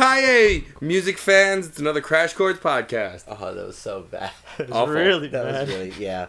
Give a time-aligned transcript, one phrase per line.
[0.00, 1.66] Yippee music fans!
[1.66, 3.24] It's another Crash Chords podcast.
[3.28, 4.30] Oh, that was so bad.
[4.58, 4.94] It was Awful.
[4.94, 5.66] really That bad.
[5.68, 6.26] was really yeah.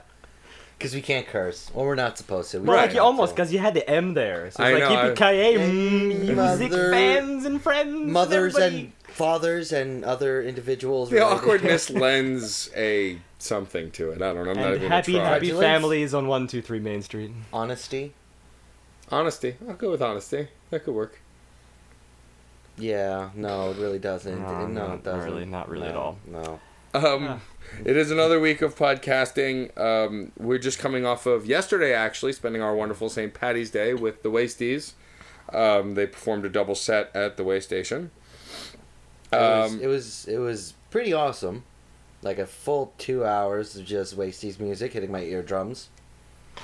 [0.77, 1.71] Because we can't curse.
[1.73, 2.59] Well, we're not supposed to.
[2.59, 4.51] We Well, like you almost, because you had the M there.
[4.51, 8.11] So I it's like know, I- mm, yippee And music mother- fans and friends.
[8.11, 8.79] mothers everybody.
[9.07, 11.09] and fathers and other individuals.
[11.09, 11.35] The related.
[11.37, 14.21] awkwardness lends a something to it.
[14.21, 14.51] I don't know.
[14.51, 15.33] I'm not and even happy, gonna try.
[15.33, 15.59] happy Congratulations.
[15.81, 17.31] families on one, two, three Main Street.
[17.51, 18.13] honesty.
[19.11, 19.55] Honesty.
[19.67, 20.49] I'll go with honesty.
[20.69, 21.19] That could work.
[22.77, 24.39] Yeah, no, it really doesn't.
[24.41, 25.23] No, No, it doesn't.
[25.29, 26.17] really, not really at all.
[26.27, 26.59] No.
[26.93, 27.39] Um, Ah.
[27.83, 29.75] it is another week of podcasting.
[29.77, 33.33] Um, we're just coming off of yesterday, actually, spending our wonderful St.
[33.33, 34.93] Patty's Day with the Wasties.
[35.53, 38.11] Um, they performed a double set at the Way Station.
[39.31, 41.63] It was, Um, it was it was pretty awesome.
[42.21, 45.89] Like a full two hours of just Wasties music hitting my eardrums.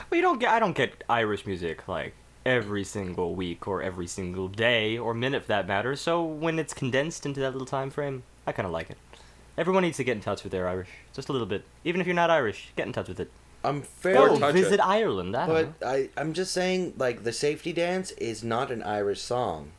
[0.09, 0.49] Well, you don't get.
[0.49, 2.13] I don't get Irish music like
[2.45, 5.95] every single week or every single day or minute for that matter.
[5.95, 8.97] So when it's condensed into that little time frame, I kind of like it.
[9.57, 11.63] Everyone needs to get in touch with their Irish, just a little bit.
[11.83, 13.29] Even if you're not Irish, get in touch with it.
[13.63, 14.79] I'm Go fairly, touch visit it.
[14.85, 15.35] Ireland.
[15.37, 15.93] I don't but know.
[15.93, 19.71] I I'm just saying like the safety dance is not an Irish song.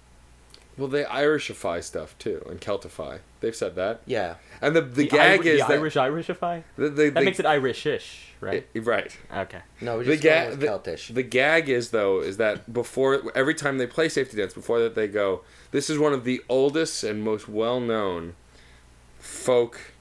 [0.77, 3.20] Well, they Irishify stuff too and Celtify.
[3.41, 4.00] They've said that.
[4.06, 4.34] Yeah.
[4.61, 6.62] And the the, The gag Iri- is the that Irish Irishify.
[6.77, 8.66] the, the, That the- makes it Irishish, right?
[8.75, 9.16] Eh, right.
[9.34, 9.61] Okay.
[9.81, 11.14] No, we The just ga- the- Celtish.
[11.14, 14.94] The gag is though is that before every time they play safety dance, before that
[14.94, 18.34] they go, this is one of the oldest and most well known
[19.19, 19.92] folk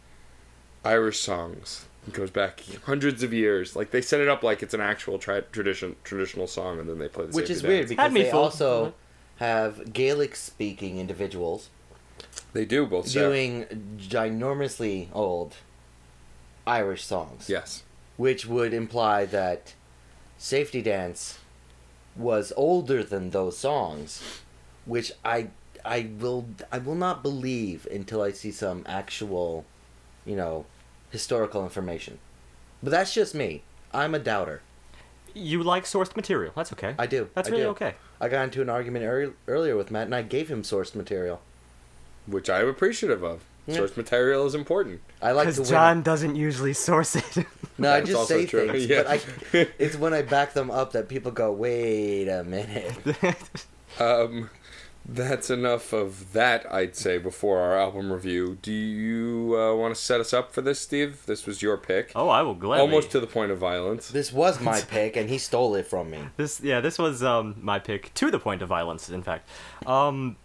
[0.83, 1.85] Irish songs.
[2.07, 3.75] It goes back hundreds of years.
[3.75, 6.99] Like they set it up like it's an actual tra- tradition traditional song, and then
[6.99, 8.43] they play the Which safety is weird because Had me they fooled.
[8.45, 8.93] also
[9.37, 11.69] have Gaelic speaking individuals
[12.53, 13.11] They do both.
[13.11, 15.55] Doing ginormously old
[16.67, 17.49] Irish songs.
[17.49, 17.83] yes.
[18.15, 19.73] Which would imply that
[20.37, 21.39] Safety Dance
[22.15, 24.21] was older than those songs,
[24.85, 25.47] which I
[25.83, 29.65] I will I will not believe until I see some actual,
[30.25, 30.65] you know,
[31.09, 32.19] historical information.
[32.83, 33.63] But that's just me.
[33.93, 34.61] I'm a doubter.
[35.33, 36.53] You like sourced material.
[36.55, 36.95] That's okay.
[36.99, 37.29] I do.
[37.33, 37.69] That's I really do.
[37.69, 37.95] okay.
[38.21, 41.41] I got into an argument ear- earlier with Matt, and I gave him sourced material.
[42.27, 43.41] Which I'm appreciative of.
[43.65, 43.75] Yeah.
[43.75, 45.01] Source material is important.
[45.21, 45.69] I like to Because.
[45.69, 47.45] John doesn't usually source it.
[47.77, 48.67] no, I just say true.
[48.69, 49.03] things, Yeah.
[49.03, 49.23] but
[49.53, 52.93] I, it's when I back them up that people go, "Wait a minute."
[53.99, 54.49] Um,
[55.05, 58.57] that's enough of that, I'd say, before our album review.
[58.61, 61.25] Do you uh, want to set us up for this, Steve?
[61.25, 62.11] This was your pick.
[62.15, 62.81] oh, I will gladly.
[62.81, 64.09] Almost to the point of violence.
[64.09, 66.19] This was my pick, and he stole it from me.
[66.37, 69.09] This yeah, this was um my pick to the point of violence.
[69.09, 69.47] In fact,
[69.85, 70.37] um,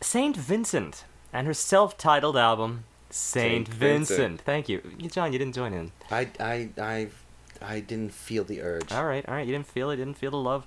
[0.00, 4.18] Saint Vincent and her self-titled album Saint, Saint Vincent.
[4.18, 4.40] Vincent.
[4.42, 5.32] Thank you, You- John.
[5.32, 5.92] You didn't join in.
[6.10, 7.08] I, I, I,
[7.60, 8.90] I didn't feel the urge.
[8.92, 9.46] All right, all right.
[9.46, 9.96] You didn't feel it.
[9.96, 10.66] Didn't feel the love.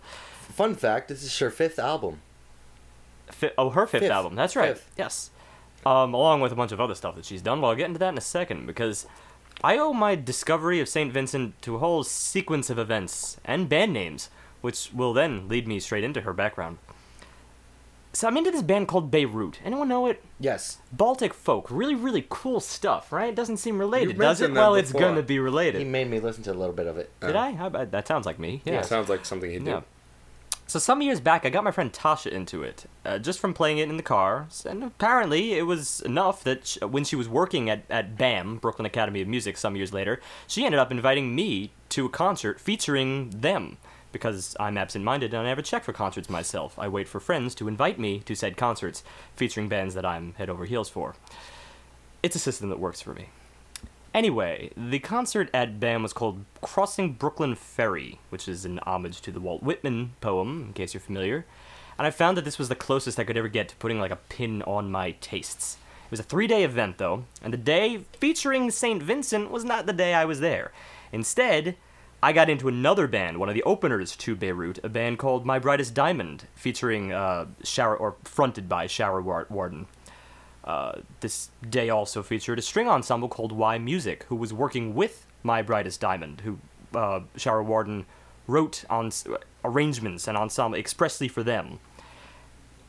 [0.50, 2.22] Fun fact: This is her fifth album.
[3.32, 4.12] Fi- oh, her fifth, Fifth.
[4.12, 4.36] album.
[4.36, 4.70] That's right.
[4.78, 4.92] Fifth.
[4.98, 5.32] Yes.
[5.86, 7.62] Um, along with a bunch of other stuff that she's done.
[7.62, 9.06] Well, I'll get into that in a second because
[9.64, 13.94] I owe my discovery of Saint Vincent to a whole sequence of events and band
[13.94, 14.30] names,
[14.62, 16.80] which will then lead me straight into her background.
[18.14, 19.60] So I'm into this band called Beirut.
[19.66, 20.24] Anyone know it?
[20.40, 23.28] Yes, Baltic folk, really, really cool stuff, right?
[23.30, 24.44] It doesn't seem related, does it?
[24.46, 25.80] mentioned that Well, it's gonna be related.
[25.80, 27.12] he made me listen to a little bit of it.
[27.20, 27.58] Did Uh, I?
[27.60, 27.82] I?
[27.82, 28.62] I- That sounds like me.
[28.64, 28.82] Yeah.
[28.82, 29.72] Sounds like something he'd do.
[29.72, 29.82] Yeah.
[30.68, 33.78] So some years back, I got my friend Tasha into it, uh, just from playing
[33.78, 37.70] it in the car, and apparently it was enough that sh- when she was working
[37.70, 41.72] at, at BAM, Brooklyn Academy of Music, some years later, she ended up inviting me
[41.90, 43.78] to a concert featuring them.
[44.12, 46.80] Because I'm absent-minded and I never check for concerts myself.
[46.80, 49.04] I wait for friends to invite me to said concerts,
[49.36, 51.16] featuring bands that I'm head over heels for.
[52.24, 53.28] It's a system that works for me.
[54.16, 59.30] Anyway, the concert at BAM was called Crossing Brooklyn Ferry, which is an homage to
[59.30, 61.46] the Walt Whitman poem, in case you're familiar.
[61.98, 64.12] And I found that this was the closest I could ever get to putting like
[64.12, 65.76] a pin on my tastes.
[66.06, 69.04] It was a three day event though, and the day featuring St.
[69.04, 70.72] Vincent was not the day I was there.
[71.12, 71.76] Instead,
[72.24, 75.60] I got into another band, one of the openers to Beirut, a band called My
[75.60, 79.88] Brightest Diamond, featuring uh, Shara or fronted by Shara War- Worden.
[80.66, 85.62] Uh, this day also featured a string ensemble called yMusic, who was working with My
[85.62, 86.58] Brightest Diamond, who
[86.96, 88.08] uh, Shara Worden
[88.48, 89.12] wrote on
[89.64, 91.80] arrangements and ensemble expressly for them.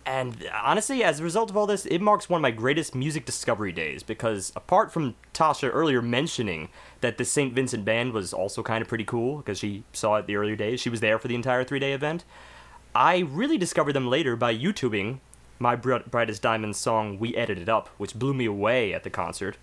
[0.06, 3.26] And honestly, as a result of all this, it marks one of my greatest music
[3.26, 6.68] discovery days because apart from Tasha earlier mentioning
[7.00, 7.52] that the St.
[7.52, 10.80] Vincent band was also kind of pretty cool because she saw it the earlier days,
[10.80, 12.24] she was there for the entire three day event.
[12.94, 15.18] I really discovered them later by YouTubing
[15.58, 19.10] my Bri- Brightest Diamond song We Added It Up, which blew me away at the
[19.10, 19.56] concert,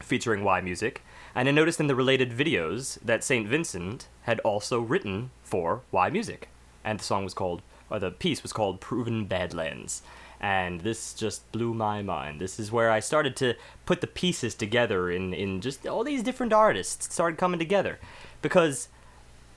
[0.00, 0.98] featuring yMusic.
[1.34, 3.46] And I noticed in the related videos that St.
[3.46, 6.44] Vincent had also written for yMusic.
[6.82, 10.02] And the song was called, or the piece was called Proven Badlands.
[10.40, 12.40] And this just blew my mind.
[12.40, 16.22] This is where I started to put the pieces together in, in just all these
[16.22, 17.98] different artists started coming together.
[18.40, 18.88] Because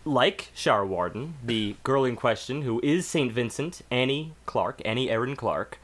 [0.05, 3.31] like Shara Worden, the girl in question, who is St.
[3.31, 5.79] Vincent, Annie Clark, Annie Erin Clark,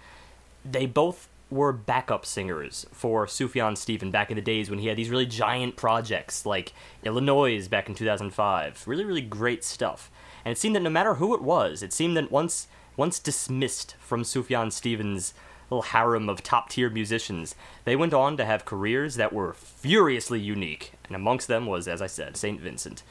[0.66, 4.98] they both were backup singers for Sufjan Stevens back in the days when he had
[4.98, 6.74] these really giant projects like
[7.04, 8.84] Illinois back in 2005.
[8.88, 10.12] Really, really great stuff.
[10.46, 12.68] And it seemed that no matter who it was, it seemed that once
[12.98, 15.34] once dismissed from Sufjan Stevens'
[15.70, 17.56] little harem of top tier musicians,
[17.86, 20.92] they went on to have careers that were furiously unique.
[21.08, 22.60] And amongst them was, as I said, St.
[22.60, 23.04] Vincent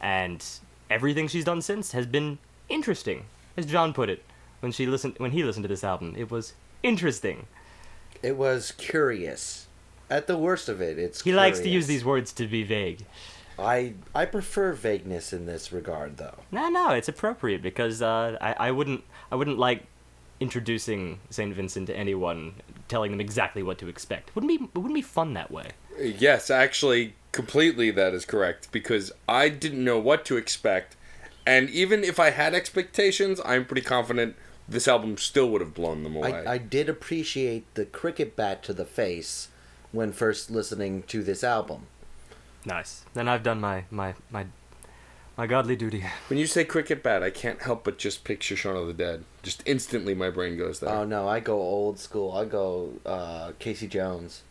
[0.00, 0.44] and
[0.90, 2.38] everything she's done since has been
[2.68, 3.26] interesting,
[3.56, 4.22] as John put it
[4.60, 6.14] when she listened when he listened to this album.
[6.16, 7.46] It was interesting.
[8.22, 9.66] It was curious.
[10.08, 13.04] At the worst of it, it's He likes to use these words to be vague.
[13.58, 16.34] I I prefer vagueness in this regard, though.
[16.52, 19.02] No, no, it's appropriate because uh, I, I wouldn't
[19.32, 19.84] I wouldn't like
[20.38, 22.54] introducing Saint Vincent to anyone,
[22.88, 24.34] telling them exactly what to expect.
[24.34, 25.70] Wouldn't be wouldn't be fun that way.
[25.98, 30.96] Yes, actually, completely that is correct because I didn't know what to expect,
[31.46, 34.34] and even if I had expectations, I'm pretty confident
[34.66, 36.32] this album still would have blown them away.
[36.32, 39.48] I, I did appreciate the cricket bat to the face
[39.92, 41.86] when first listening to this album.
[42.64, 43.04] Nice.
[43.14, 44.46] Then I've done my my my
[45.36, 46.04] my godly duty.
[46.28, 49.24] when you say cricket bat, I can't help but just picture Shaun of the Dead.
[49.42, 50.90] Just instantly, my brain goes there.
[50.90, 52.32] Oh no, I go old school.
[52.32, 54.42] I go uh, Casey Jones,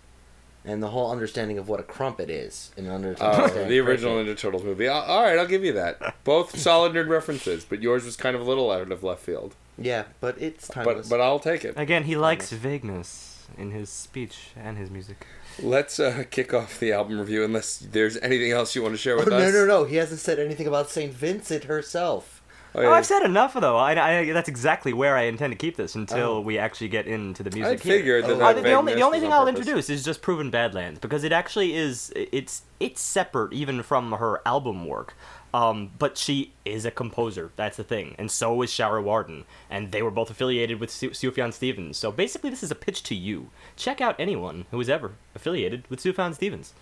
[0.66, 3.16] and the whole understanding of what a crumpet is in under.
[3.20, 4.38] Oh, understand the original cricket.
[4.38, 4.88] Ninja Turtles movie.
[4.88, 6.24] All all right, I'll give you that.
[6.24, 9.56] Both solid nerd references, but yours was kind of a little out of left field.
[9.78, 11.08] Yeah, but it's timeless.
[11.10, 11.74] But but I'll take it.
[11.78, 15.28] Again, he likes vagueness in his speech and his music.
[15.62, 19.16] Let's uh, kick off the album review, unless there's anything else you want to share
[19.16, 19.54] oh with no us.
[19.54, 19.66] no no!
[19.66, 19.84] No.
[19.86, 22.35] He hasn't said anything about Saint Vincent herself.
[22.76, 22.90] Oh, Oh, yeah.
[22.92, 23.78] I've said enough though.
[23.78, 23.92] I,
[24.22, 26.42] I that's exactly where I intend to keep this until Oh.
[26.42, 27.82] we actually get into the I music.
[27.84, 27.98] here.
[27.98, 29.60] figured that, Oh, Uh, that the, the only the only thing on I'll purpose.
[29.62, 34.42] introduce is just Proven Badlands because it actually is it's it's separate even from her
[34.46, 35.16] album work.
[35.54, 37.50] Um, but she is a composer.
[37.56, 41.12] That's the thing, and so is Shara Worden, and they were both affiliated with Su-
[41.12, 41.96] Sufjan Stevens.
[41.96, 43.52] So basically, this is a pitch to you.
[43.78, 46.74] Check out anyone who is ever affiliated with Sufjan Stevens.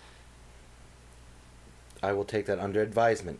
[2.02, 3.38] I will take that under advisement.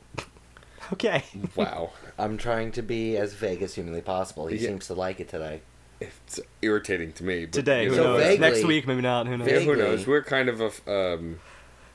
[0.92, 1.24] Okay.
[1.56, 4.46] Wow, I'm trying to be as vague as humanly possible.
[4.46, 4.68] He Yeah.
[4.68, 5.62] seems to like it today.
[6.00, 7.46] it's irritating to me.
[7.46, 8.22] But, Today, who So knows?
[8.22, 9.26] vaguely- Next week, maybe not.
[9.26, 9.46] Who knows?
[9.48, 10.06] yeah, who vaguely- knows?
[10.06, 11.40] We're kind of a f- um,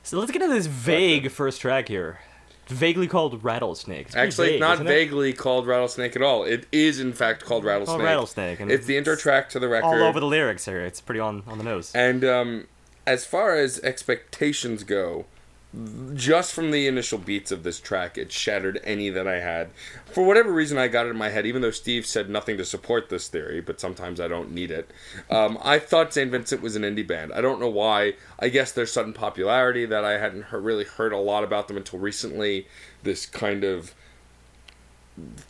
[0.02, 2.18] So let's get into this vague first track here.
[2.66, 4.06] Vaguely called Rattlesnake.
[4.06, 4.90] It's pretty actually vague, not isn't it?
[4.90, 6.44] vaguely called Rattlesnake at all.
[6.44, 7.96] It is in fact called Rattlesnake.
[7.98, 8.60] Called Rattlesnake.
[8.60, 9.86] And It's the intro track to the record.
[9.86, 10.80] all over the lyrics here.
[10.80, 11.92] It's pretty on, on the nose.
[11.94, 12.66] And um,
[13.06, 15.26] as far as expectations go,
[16.14, 19.70] just from the initial beats of this track, it shattered any that I had.
[20.06, 22.64] For whatever reason, I got it in my head, even though Steve said nothing to
[22.64, 24.90] support this theory, but sometimes I don't need it.
[25.30, 26.30] Um, I thought St.
[26.30, 27.32] Vincent was an indie band.
[27.32, 28.14] I don't know why.
[28.40, 31.76] I guess their sudden popularity that I hadn't heard, really heard a lot about them
[31.76, 32.66] until recently.
[33.04, 33.94] This kind of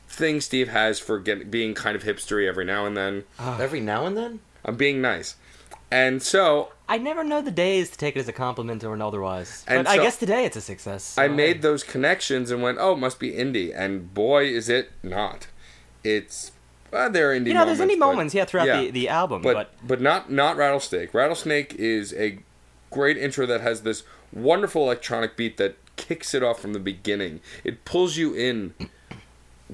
[0.06, 3.24] thing Steve has for get, being kind of hipstery every now and then.
[3.38, 4.40] Every now and then.
[4.66, 5.36] I'm being nice.
[5.90, 9.02] And so I never know the days to take it as a compliment or an
[9.02, 9.64] otherwise.
[9.66, 11.16] And but I guess today it's a success.
[11.18, 13.72] I made those connections and went, oh, it must be indie.
[13.74, 15.48] And boy, is it not.
[16.04, 16.52] It's
[16.92, 17.48] well, there are indie.
[17.48, 18.80] You know, there's moments, any but- moments, yeah, throughout yeah.
[18.82, 21.12] the, the album, but but, but not not Rattlesnake.
[21.14, 22.38] Rattlesnake is a
[22.90, 27.40] great intro that has this wonderful electronic beat that kicks it off from the beginning.
[27.62, 28.74] It pulls you in,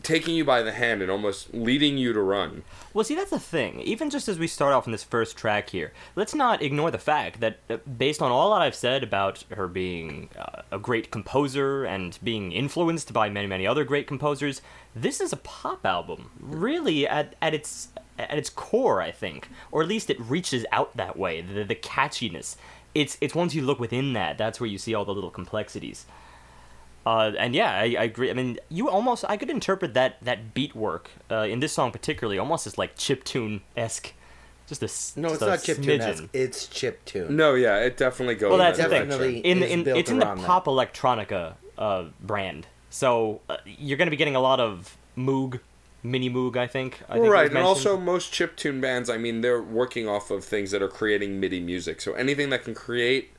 [0.02, 2.62] taking you by the hand and almost leading you to run.
[2.96, 3.82] Well, see, that's the thing.
[3.82, 6.96] Even just as we start off in this first track here, let's not ignore the
[6.96, 11.10] fact that, uh, based on all that I've said about her being uh, a great
[11.10, 14.62] composer and being influenced by many, many other great composers,
[14.94, 16.30] this is a pop album.
[16.40, 20.96] Really, at, at its at its core, I think, or at least it reaches out
[20.96, 21.42] that way.
[21.42, 22.56] The, the catchiness.
[22.94, 26.06] It's it's once you look within that, that's where you see all the little complexities.
[27.06, 28.30] Uh, and yeah, I, I agree.
[28.30, 31.92] I mean, you almost I could interpret that that beat work uh, in this song
[31.92, 34.12] particularly almost as like chip tune esque,
[34.66, 36.28] just a s- No, it's a not chip tune.
[36.32, 37.36] It's chip tune.
[37.36, 38.50] No, yeah, it definitely goes.
[38.50, 39.08] Well, that's that the thing.
[39.08, 39.38] Definitely.
[39.38, 40.46] In, is in, it's in the around that.
[40.46, 45.60] pop electronica uh, brand, so uh, you're going to be getting a lot of Moog
[46.02, 47.02] Mini Moog, I think.
[47.08, 50.72] I think right, and also most chiptune bands, I mean, they're working off of things
[50.72, 52.00] that are creating MIDI music.
[52.00, 53.30] So anything that can create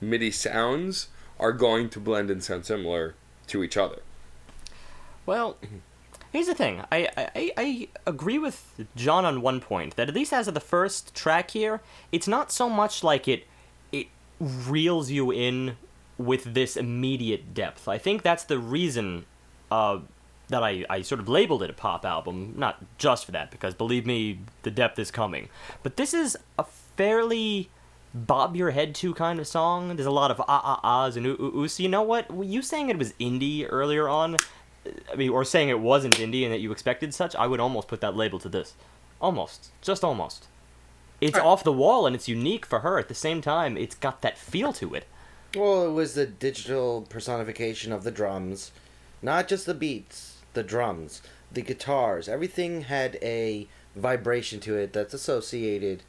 [0.00, 3.14] MIDI sounds are going to blend and sound similar
[3.48, 4.02] to each other.
[5.26, 5.56] Well,
[6.32, 6.82] here's the thing.
[6.90, 10.60] I, I, I agree with John on one point that at least as of the
[10.60, 11.80] first track here,
[12.12, 13.46] it's not so much like it
[13.92, 14.08] it
[14.40, 15.76] reels you in
[16.16, 17.88] with this immediate depth.
[17.88, 19.24] I think that's the reason
[19.70, 20.00] uh,
[20.48, 22.54] that I, I sort of labeled it a pop album.
[22.56, 25.48] Not just for that, because believe me, the depth is coming.
[25.82, 27.70] But this is a fairly
[28.14, 29.96] bob your head to kind of song.
[29.96, 31.68] There's a lot of ah ah ahs and ooh ooh ooh.
[31.68, 32.26] So you know what?
[32.44, 34.36] You saying it was indie earlier on,
[35.12, 37.88] I mean, or saying it wasn't indie and that you expected such, I would almost
[37.88, 38.74] put that label to this.
[39.20, 39.70] Almost.
[39.82, 40.46] Just almost.
[41.20, 41.44] It's Right.
[41.44, 42.98] off the wall and it's unique for her.
[42.98, 45.04] At the same time, it's got that feel to it.
[45.56, 48.70] Well, it was the digital personification of the drums,
[49.22, 52.28] not just the beats, the drums, the guitars.
[52.28, 56.02] Everything had a vibration to it that's associated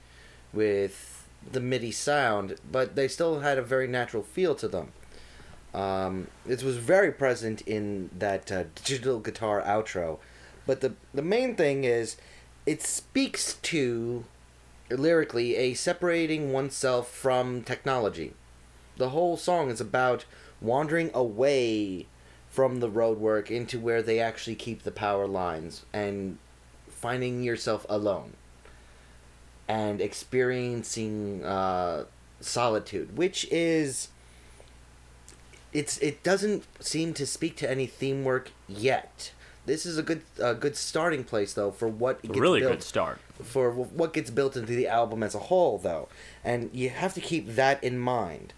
[0.54, 1.19] with
[1.52, 4.92] the MIDI sound, but they still had a very natural feel to them.
[5.74, 10.18] Um, it was very present in that uh, digital guitar outro,
[10.66, 12.18] but the the main thing is,
[12.66, 14.26] it speaks to
[14.90, 18.34] lyrically a separating oneself from technology
[19.00, 20.26] the whole song is about
[20.62, 22.06] wandering away
[22.50, 26.38] from the roadwork into where they actually keep the power lines and
[26.88, 28.34] finding yourself alone
[29.70, 32.06] and experiencing uh,
[32.42, 34.10] solitude, which is
[35.72, 39.32] it's it doesn't seem to speak to any theme work yet.
[39.68, 42.84] This is a good a good starting place though for what gets really built good
[42.84, 43.20] start.
[43.44, 46.10] for what gets built into the album as a whole, though,
[46.44, 48.54] and you have to keep that in mind.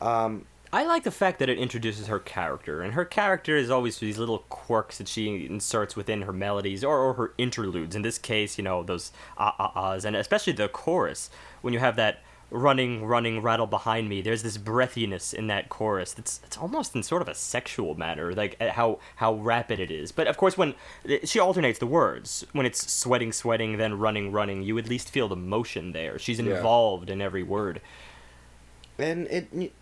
[0.00, 3.98] Um, I like the fact that it introduces her character, and her character is always
[3.98, 7.94] these little quirks that she inserts within her melodies or, or her interludes.
[7.96, 11.30] In this case, you know, those ah ah ahs, and especially the chorus,
[11.62, 12.18] when you have that
[12.50, 17.02] running, running rattle behind me, there's this breathiness in that chorus that's it's almost in
[17.02, 20.10] sort of a sexual manner, like how, how rapid it is.
[20.12, 20.74] But of course, when
[21.24, 25.28] she alternates the words, when it's sweating, sweating, then running, running, you at least feel
[25.28, 26.18] the motion there.
[26.18, 26.56] She's Yeah.
[26.56, 27.80] involved in every word.
[28.98, 29.72] and it,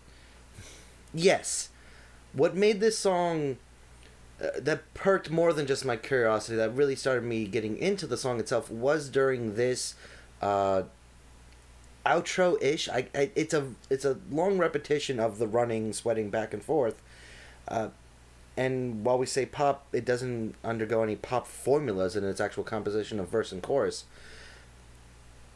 [1.15, 1.69] yes,
[2.33, 3.57] what made this song
[4.41, 8.17] uh, that perked more than just my curiosity, that really started me getting into the
[8.17, 9.95] song itself, was during this
[10.41, 10.83] uh,
[12.05, 12.89] outro ish.
[12.89, 17.01] I, I it's a it's a long repetition of the running, sweating back and forth.
[17.67, 17.89] Uh,
[18.57, 23.19] and while we say pop, it doesn't undergo any pop formulas in its actual composition
[23.19, 24.05] of verse and chorus.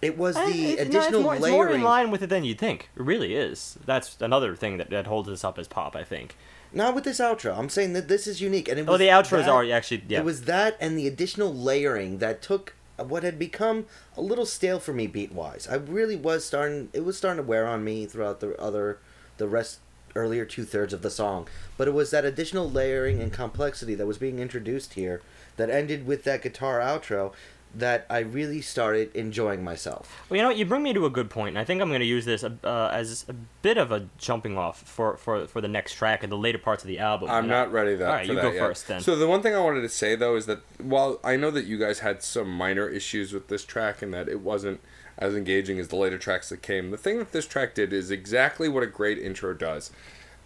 [0.02, 0.42] It was the
[0.74, 2.90] it's- no, additional it's more, it's more in line with it than you'd think.
[2.96, 3.78] It really is.
[3.86, 6.36] That's another thing that, that holds us up as pop, I think.
[6.72, 7.58] Not with this outro.
[7.58, 10.20] I'm saying that this is unique, and it Oh, the outros that- are actually yeah.
[10.20, 13.86] It was that and the additional layering that took what had become
[14.18, 15.68] a little stale for me beat wise.
[15.70, 16.90] I really was starting.
[16.94, 19.00] It was starting to wear on me throughout the other,
[19.38, 19.80] the rest
[20.16, 21.48] earlier two thirds of the song.
[21.78, 25.22] But it was that additional layering and complexity that was being introduced here
[25.58, 27.32] that ended with that guitar outro
[27.76, 30.26] that I really started enjoying myself.
[30.30, 30.58] Well, you know, what?
[30.58, 32.44] you bring me to a good point, and I think I'm going to use this
[32.44, 36.32] uh, as a bit of a jumping off for, for, for the next track and
[36.32, 37.30] the later parts of the album.
[37.30, 38.08] I'm And I- not ready that.
[38.08, 38.60] All right, for you that go yet.
[38.60, 39.02] first then.
[39.02, 41.66] So the one thing I wanted to say though is that while I know that
[41.66, 44.80] you guys had some minor issues with this track and that it wasn't
[45.18, 48.10] as engaging as the later tracks that came, the thing that this track did is
[48.10, 49.92] exactly what a great intro does.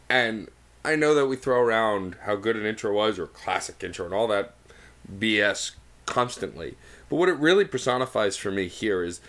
[0.10, 0.50] And
[0.84, 4.14] I know that we throw around how good an intro was or classic intro and
[4.14, 4.56] all that
[5.18, 5.72] BS
[6.06, 6.76] constantly.
[7.14, 9.22] But what it really personifies for me here is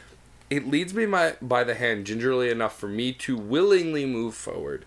[0.49, 4.87] it leads me my, by the hand gingerly enough for me to willingly move forward.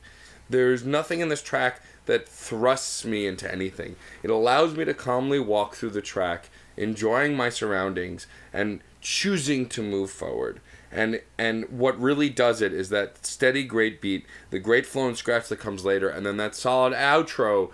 [0.49, 3.97] There's nothing in this track that thrusts me into anything.
[4.23, 9.83] It allows me to calmly walk through the track, enjoying my surroundings and choosing to
[9.83, 10.59] move forward.
[10.91, 15.17] And and what really does it is that steady great beat, the great flow and
[15.17, 17.71] scratch that comes later, and then that solid outro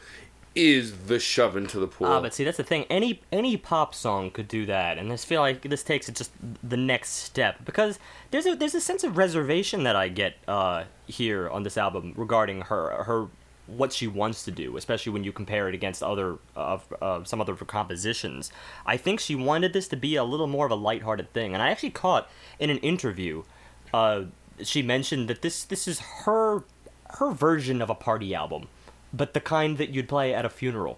[0.55, 2.07] is the shove into the pool.
[2.07, 2.85] Ah, but see, that's the thing.
[2.89, 6.31] Any any pop song could do that, and I feel like this takes it just
[6.61, 7.99] the next step because
[8.31, 12.13] there's a there's a sense of reservation that I get uh, here on this album
[12.15, 13.27] regarding her her
[13.65, 17.41] what she wants to do, especially when you compare it against other of uh, some
[17.41, 18.51] other compositions.
[18.85, 21.63] I think she wanted this to be a little more of a lighthearted thing, and
[21.63, 22.29] I actually caught
[22.59, 23.43] in an interview.
[23.93, 24.25] Uh,
[24.61, 26.63] she mentioned that this this is her
[27.17, 28.67] her version of a party album,
[29.13, 30.97] but the kind that you'd play at a funeral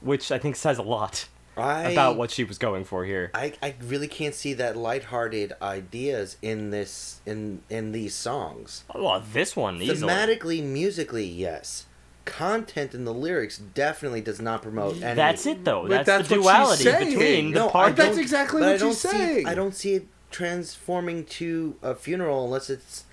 [0.00, 3.30] which I think says a lot I, about what she was going for here.
[3.34, 8.84] I, I really can't see that lighthearted ideas in this in in these songs.
[8.94, 10.12] Well, this one easily.
[10.12, 11.86] Thematically, musically, yes,
[12.24, 15.14] content in the lyrics definitely does not promote mm, any.
[15.16, 15.82] That's it, though.
[15.82, 17.96] But That's, that's the what she's duality between the No, I part.
[17.96, 19.46] But that's exactly what I don't she's see, saying.
[19.46, 23.04] I don't see it transforming to a funeral unless it's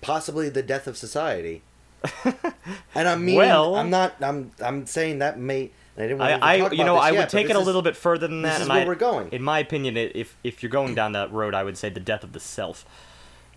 [0.00, 1.62] possibly the death of society.
[2.94, 4.14] And I mean, Well- I'm not.
[4.22, 4.50] I'm.
[4.60, 5.70] I'm saying that may.
[5.96, 7.60] I didn't want to I, I you know, I yet, would but take it a
[7.60, 8.54] is- little bit further than that.
[8.54, 9.28] this is where I- we're going.
[9.30, 12.24] In my opinion, if if you're going down that road, I would say the death
[12.24, 12.84] of the self.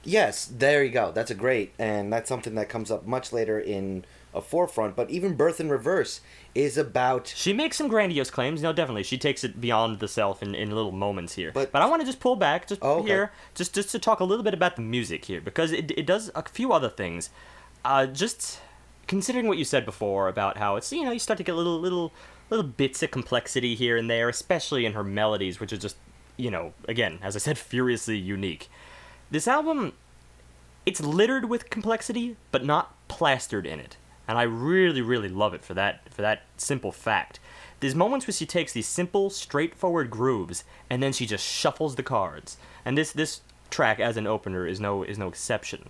[0.04, 1.12] Yes, there you go.
[1.12, 4.96] That's a great, and that's something that comes up much later in a forefront.
[4.96, 6.22] But even Birth in Reverse
[6.54, 7.34] is about.
[7.36, 8.62] She makes some grandiose claims.
[8.62, 11.52] No, definitely, she takes it beyond the self in, in little moments here.
[11.54, 13.08] But- I want to just pull back, just Oh, okay.
[13.08, 16.06] here, just just to talk a little bit about the music here, because it it
[16.06, 17.30] does a few other things.
[17.86, 18.60] Uh, just
[19.06, 21.80] considering what you said before about how it's you know you start to get little
[21.80, 22.12] little
[22.50, 25.96] little bits of complexity here and there, especially in her melodies, which are just
[26.36, 28.72] you know again as I said, furiously unique.
[29.30, 29.94] This album,
[30.88, 33.98] it's littered with complexity, but not plastered in it.
[34.28, 37.40] And I really, really love it for that for that simple fact.
[37.82, 42.04] There's moments where she takes these simple, straightforward grooves, and then she just shuffles the
[42.04, 42.58] cards.
[42.84, 45.90] And this this track as an opener is no is no exception.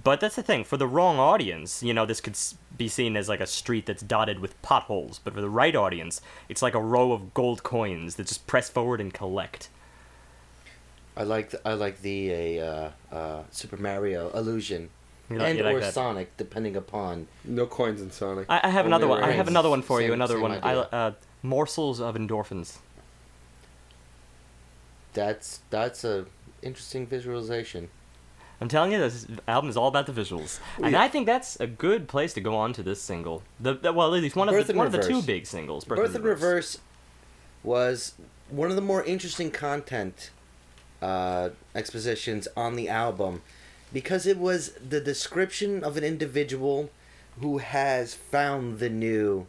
[0.00, 0.64] But that's the thing.
[0.64, 2.36] For the wrong audience, you know, this could
[2.78, 5.18] be seen as like a street that's dotted with potholes.
[5.18, 8.70] But for the right audience, it's like a row of gold coins that just press
[8.70, 9.68] forward and collect.
[11.14, 11.50] I like.
[11.50, 14.88] The, I like the uh, uh, Super Mario illusion,
[15.28, 15.92] like- and you like or that?
[15.92, 17.28] Sonic, depending upon.
[17.44, 18.46] No coins in Sonic.
[18.48, 19.28] I, I have Or another Mirror one.
[19.28, 20.14] I have another one for you.
[20.14, 20.52] Another one.
[20.52, 22.78] I, uh, morsels of endorphins.
[25.12, 26.24] That's that's a
[26.62, 27.90] interesting visualization.
[28.62, 31.02] I'm telling you, this album is all about the visuals, and Yeah.
[31.02, 33.42] I think that's a good place to go on to this single.
[33.58, 35.84] The, the well, at least one of Birth the, one of the two big singles.
[35.84, 36.78] Birth, in Reverse.
[37.64, 38.14] was
[38.50, 40.30] one of the more interesting content
[41.02, 43.42] uh, expositions on the album
[43.92, 46.90] because it was the description of an individual
[47.40, 49.48] who has found the new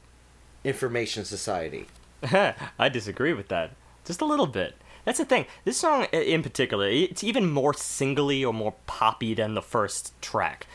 [0.64, 1.86] information society.
[2.24, 3.72] I disagree with that.
[4.06, 4.76] Just a little bit.
[5.06, 5.46] That's the thing.
[5.66, 10.66] This song in particular, it's even more singly or more poppy than the first track.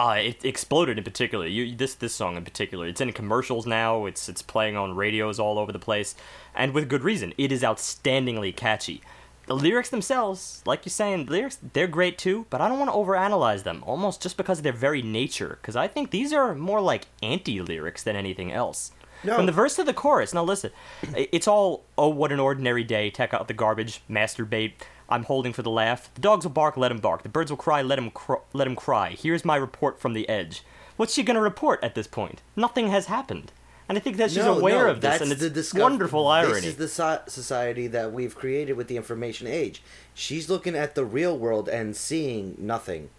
[0.00, 1.46] Uh, it exploded in particular.
[1.46, 4.06] You, this this song in particular, it's in commercials now.
[4.06, 6.14] It's it's playing on radios all over the place,
[6.54, 7.32] and with good reason.
[7.36, 9.00] It is outstandingly catchy.
[9.46, 12.92] The lyrics themselves, like you're saying, the lyrics they're great too, but I don't want
[12.92, 13.82] to overanalyze them.
[13.86, 18.02] Almost just because of their very nature, because I think these are more like anti-lyrics
[18.02, 18.92] than anything else.
[19.24, 19.36] No.
[19.36, 20.32] From the verse to the chorus.
[20.32, 20.70] Now listen,
[21.14, 23.10] it's all oh what an ordinary day.
[23.10, 24.72] Take out the garbage, masturbate.
[25.08, 26.12] I'm holding for the laugh.
[26.14, 27.22] The dogs will bark, let 'em bark.
[27.22, 29.10] The birds will cry, let 'em cr- let 'em cry.
[29.10, 30.62] Here's my report from the edge.
[30.96, 32.42] What's she gonna report at this point?
[32.56, 33.50] Nothing has happened,
[33.88, 36.26] and I think that she's No, aware no, of this, and it's the discover- wonderful
[36.28, 36.54] irony.
[36.54, 39.82] This is the so- society that we've created with the information age.
[40.14, 43.10] She's looking at the real world and seeing nothing,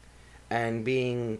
[0.50, 1.40] and being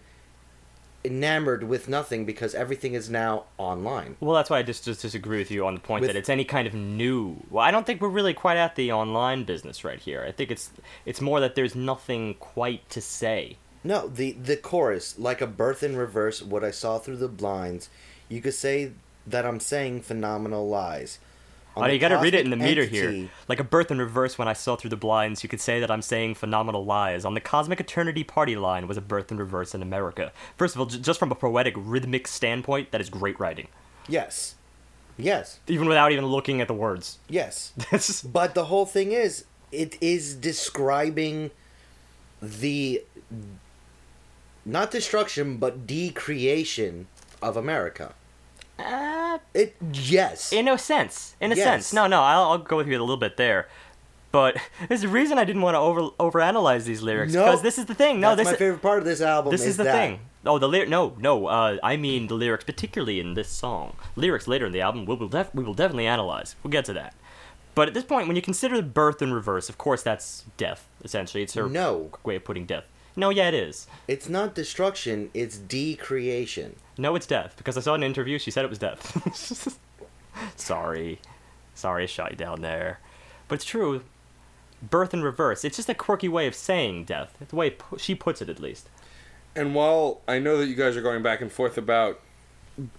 [1.04, 4.18] enamored with nothing because everything is now online.
[4.20, 6.30] Well, that's why I just, just disagree with you on the point With- that it's
[6.30, 7.38] any kind of new.
[7.50, 10.26] Well, I don't think we're really quite at the online business right here.
[10.28, 10.72] I think it's
[11.06, 13.58] it's more that there's nothing quite to say.
[13.84, 17.90] No, the the chorus, like a birth in reverse, what I saw through the blinds,
[18.28, 18.92] you could say
[19.26, 21.20] that I'm saying phenomenal lies.
[21.84, 23.30] Oh, you gotta read it in the meter entity- here.
[23.48, 25.90] Like a birth in reverse when I saw through the blinds, you could say that
[25.92, 27.26] I'm saying phenomenal lies.
[27.26, 30.32] On the cosmic eternity party line was a birth in reverse in America.
[30.58, 33.68] First of all, j- just from a poetic rhythmic standpoint, that is great writing.
[34.08, 34.56] Yes.
[35.18, 35.60] Yes.
[35.68, 37.20] Even without even looking at the words.
[37.28, 37.74] Yes.
[38.24, 41.52] But the whole thing is, it is describing
[42.42, 43.04] the
[44.66, 47.08] not destruction, but decreation
[47.42, 48.14] of America.
[48.80, 50.52] Uh, It yes.
[50.54, 51.36] in a sense.
[51.42, 51.66] In a Yes.
[51.66, 51.94] sense.
[51.94, 53.68] No, no, I'll, I'll go with you a little bit there.
[54.32, 57.46] But there's a reason I didn't want to over overanalyze these lyrics No.
[57.46, 58.20] because this is the thing.
[58.20, 59.52] No, That's this my favorite part of this album.
[59.52, 59.92] this is, the that.
[59.94, 60.20] thing.
[60.46, 60.88] Oh, the lyric.
[60.90, 61.48] No, no.
[61.48, 63.96] Uh, I mean the lyrics, particularly in this song.
[64.16, 66.56] Lyrics later in the album, we will def- we will definitely analyze.
[66.64, 67.14] We'll get to that.
[67.76, 70.88] But at this point, when you consider the birth in reverse, of course, that's death.
[71.04, 72.10] Essentially, it's her No.
[72.24, 72.84] way of putting death.
[73.20, 73.86] No, yeah, it is.
[74.08, 75.30] It's not destruction.
[75.34, 76.78] It's decreation.
[76.98, 78.40] No, it's death because I saw an interview.
[78.40, 79.78] She said it was death.
[80.56, 81.20] Sorry,
[81.74, 83.00] sorry, shy down there,
[83.50, 84.04] but it's true.
[84.82, 85.66] Birth in reverse.
[85.66, 87.36] It's just a quirky way of saying death.
[87.42, 88.88] It's the way pu- she puts it, at least.
[89.54, 92.22] And while I know that you guys are going back and forth about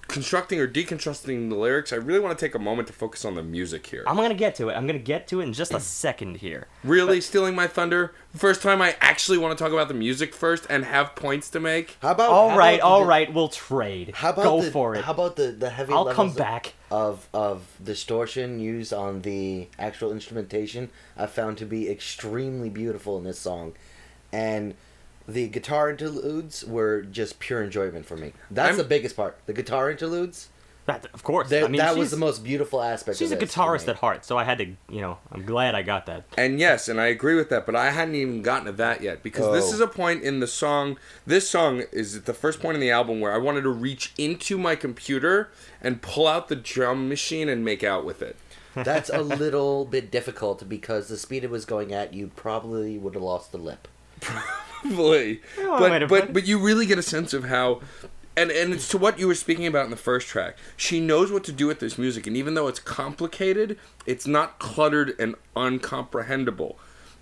[0.09, 3.35] constructing or deconstructing the lyrics, I really want to take a moment to focus on
[3.35, 4.05] the music here.
[4.07, 4.75] I'm gonna get to it.
[4.75, 6.67] I'm gonna get to it in just a second here.
[6.85, 8.13] really stealing my thunder.
[8.35, 11.61] First time I actually want to talk about the music first and have points to
[11.61, 11.97] make.
[12.03, 14.13] How about All how right, about all the- right, we'll trade.
[14.15, 15.05] How about Go the, for it.
[15.05, 16.75] How about the the heavy I'll levels come of- back.
[16.91, 20.91] of of distortion used on the actual instrumentation?
[21.17, 23.75] I found to be extremely beautiful in this song,
[24.33, 24.75] and
[25.33, 28.33] the guitar interludes were just pure enjoyment for me.
[28.51, 29.39] That's I'm- the biggest part.
[29.47, 30.49] The guitar interludes.
[30.87, 31.51] That, of course.
[31.51, 33.19] That, I mean, that was the most beautiful aspect.
[33.19, 35.45] She's a of this for guitarist at heart, so I had to, you know, I'm
[35.45, 36.25] glad I got that.
[36.37, 39.23] And yes, and I agree with that, but I hadn't even gotten to that yet
[39.23, 39.75] because this Oh.
[39.75, 40.97] is a point in the song.
[41.27, 44.59] This song is the first point in the album where I wanted to reach into
[44.59, 48.37] my computer and pull out the drum machine and make out with it.
[48.75, 53.15] That's a little bit difficult because the speed it was going at, you probably would
[53.15, 53.87] have lost the lip.
[54.21, 55.41] Probably.
[55.59, 57.81] Yeah, one way to but but but you really get a sense of how
[58.37, 60.57] and and it's to what you were speaking about in the first track.
[60.77, 64.59] She knows what to do with this music and even though it's complicated, it's not
[64.59, 66.77] cluttered and uncomprehendable.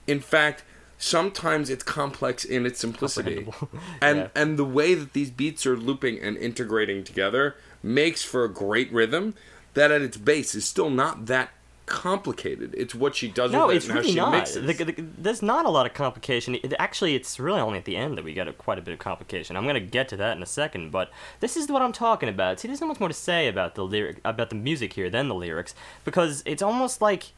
[0.06, 0.64] In fact,
[0.98, 3.46] sometimes it's complex in its simplicity.
[4.00, 4.28] And Yeah.
[4.34, 8.92] and the way that these beats are looping and integrating together makes for a great
[8.92, 9.34] rhythm
[9.74, 11.50] that at its base is still not that
[11.88, 12.74] complicated.
[12.76, 14.46] It's what she does No, with it it's and how really she not.
[14.46, 16.54] The, the, there's not a lot of complication.
[16.56, 18.92] It, actually, it's really only at the end that we get a, quite a bit
[18.92, 19.56] of complication.
[19.56, 22.60] I'm gonna get to that in a second, but this is what I'm talking about.
[22.60, 25.28] See, there's not much more to say about the lyric, about the music here than
[25.28, 25.74] the lyrics,
[26.04, 27.32] because it's almost like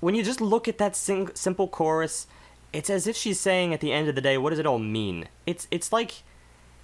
[0.00, 2.26] when you just look at that sing, simple chorus,
[2.72, 4.78] it's as if she's saying at the end of the day, what does it all
[4.78, 5.28] mean?
[5.46, 6.22] It's it's like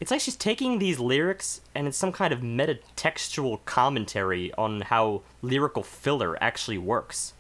[0.01, 5.23] it's like she's taking these lyrics and it's some kind of metatextual commentary on how
[5.43, 7.33] lyrical filler actually works.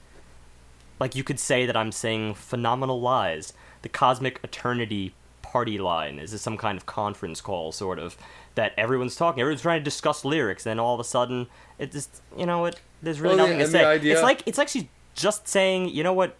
[0.98, 3.52] Like you could say that I'm saying phenomenal lies.
[3.82, 8.16] The cosmic eternity party line is this some kind of conference call, sort of,
[8.54, 9.40] that everyone's talking.
[9.42, 11.46] Everyone's trying to discuss lyrics, and then all of a sudden,
[11.78, 12.80] it just you know it.
[13.02, 13.84] There's really Well, nothing yeah, to say.
[13.84, 16.36] idea- It's like it's like she's just saying, you know what?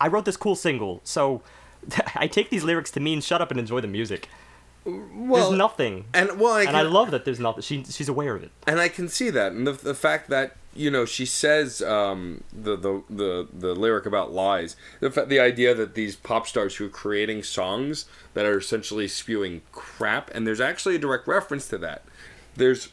[0.00, 1.42] I wrote this cool single, so
[2.16, 4.28] I take these lyrics to mean shut up and enjoy the music.
[5.14, 6.06] Well, there's nothing.
[6.14, 7.62] and well, I and I love that there's nothing.
[7.62, 8.50] She she's aware of it.
[8.66, 12.44] and I can see that, and the the fact that you know she says um,
[12.52, 16.86] the, the the the lyric about lies, the the idea that these pop stars who
[16.86, 21.78] are creating songs that are essentially spewing crap, and there's actually a direct reference to
[21.78, 22.02] that.
[22.56, 22.90] There's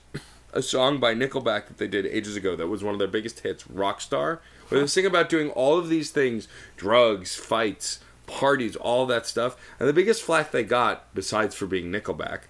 [0.53, 3.41] a song by Nickelback that they did ages ago that was one of their biggest
[3.41, 9.05] hits, Rockstar, where they sing about doing all of these things, drugs, fights, parties, all
[9.07, 12.41] that stuff, and the biggest flack they got, besides for being Nickelback,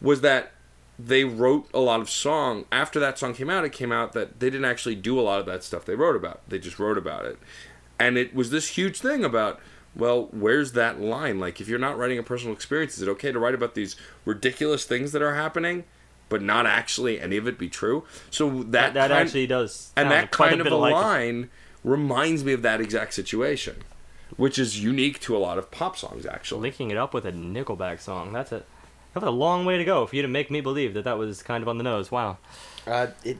[0.00, 0.52] was that
[0.98, 2.66] they wrote a lot of song.
[2.70, 5.40] After that song came out it came out that they didn't actually do a lot
[5.40, 6.40] of that stuff they wrote about.
[6.48, 7.36] They just wrote about it.
[7.98, 9.58] And it was this huge thing about
[9.96, 11.40] well where's that line?
[11.40, 13.96] Like if you're not writing a personal experience is it okay to write about these
[14.24, 15.82] ridiculous things that are happening
[16.28, 18.04] but not actually any of it be true?
[18.30, 19.90] So that That, that kind- actually does.
[19.96, 21.50] and that kind of a like line
[21.82, 23.76] reminds me of that exact situation
[24.36, 27.32] which is unique to a lot of pop songs actually linking it up with a
[27.32, 28.32] Nickelback song.
[28.32, 28.66] That's it.
[29.12, 31.16] That was a long way to go for you to make me believe that that
[31.18, 32.10] was kind of on the nose.
[32.10, 32.38] Wow.
[32.86, 33.38] Uh, it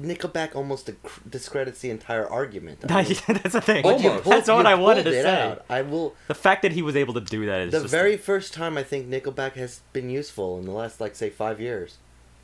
[0.00, 2.78] Nickelback almost dec- discredits the entire argument.
[2.90, 3.84] I mean, That's the thing.
[3.84, 4.22] Almost.
[4.24, 5.42] pulled- That's what I wanted to say.
[5.50, 5.64] out.
[5.68, 6.14] I will.
[6.28, 8.76] The fact that he was able to do that is The just very first time
[8.78, 11.96] I think Nickelback has been useful in the last, like, say, five years.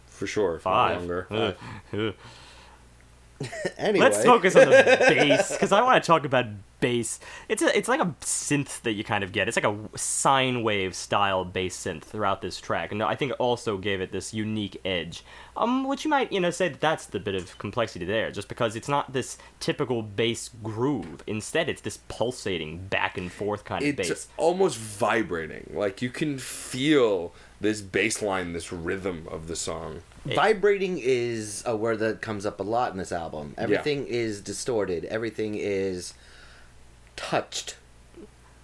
[0.06, 0.98] for sure five.
[0.98, 1.56] longer Ugh.
[1.94, 2.14] Ugh.
[3.78, 6.46] anyway, Let's focus on the bass because I want to talk about
[6.80, 7.20] bass.
[7.48, 9.48] It's a, it's like a synth that you kind of get.
[9.48, 13.36] It's like a sine wave style bass synth throughout this track, and I think it
[13.38, 15.24] also gave it this unique edge.
[15.56, 18.48] Um, which you might you know say that that's the bit of complexity there, just
[18.48, 21.22] because it's not this typical bass groove.
[21.26, 24.10] Instead, it's this pulsating back and forth kind of bass.
[24.10, 24.34] it's bass.
[24.36, 25.72] almost vibrating.
[25.74, 30.02] Like you can feel this bass line, this rhythm of the song.
[30.24, 33.54] Vibrating is a word that comes up a lot in this album.
[33.56, 35.04] Everything is distorted.
[35.06, 36.14] Everything is
[37.18, 37.76] touched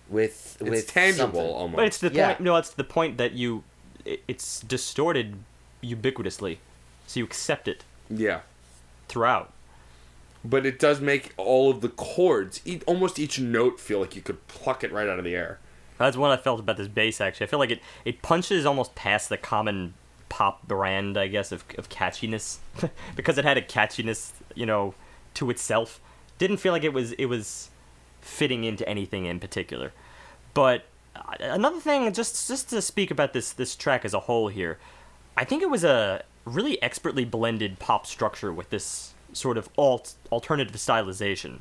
[0.09, 1.41] with It's with tangible something.
[1.55, 1.77] almost.
[1.77, 2.29] But it's the Yeah.
[2.29, 2.41] point.
[2.41, 3.65] No, it's the point that you,
[4.05, 5.37] it, it's distorted
[5.83, 6.59] ubiquitously,
[7.07, 8.41] so you accept it yeah.
[9.09, 9.53] throughout.
[10.45, 14.21] But it does make all of the chords, e- almost each note, feel like you
[14.23, 15.59] could pluck it right out of the air.
[15.97, 17.21] That's what I felt about this bass.
[17.21, 19.95] Actually, I feel like it it punches almost past the common
[20.29, 22.59] pop brand, I guess, of of catchiness,
[23.17, 24.95] because it had a catchiness, you know,
[25.35, 26.01] to itself.
[26.37, 27.71] Didn't feel like it was it was
[28.25, 29.93] fitting into anything in particular.
[30.55, 30.85] But
[31.15, 34.79] uh, another thing, just just to speak about this this track as a whole here,
[35.37, 40.15] I think it was a really expertly blended pop structure with this sort of alt
[40.33, 41.61] alternative stylization,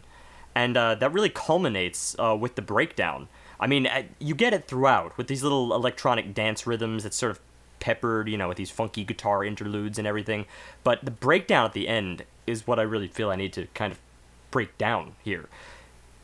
[0.55, 3.27] and uh, that really culminates uh, with the breakdown.
[3.59, 7.31] I mean, uh, you get it throughout with these little electronic dance rhythms that sort
[7.31, 7.39] of
[7.79, 10.45] peppered, you know, with these funky guitar interludes and everything.
[10.83, 13.91] But the breakdown at the end is what I really feel I need to kind
[13.91, 13.99] of
[14.51, 15.49] break down here.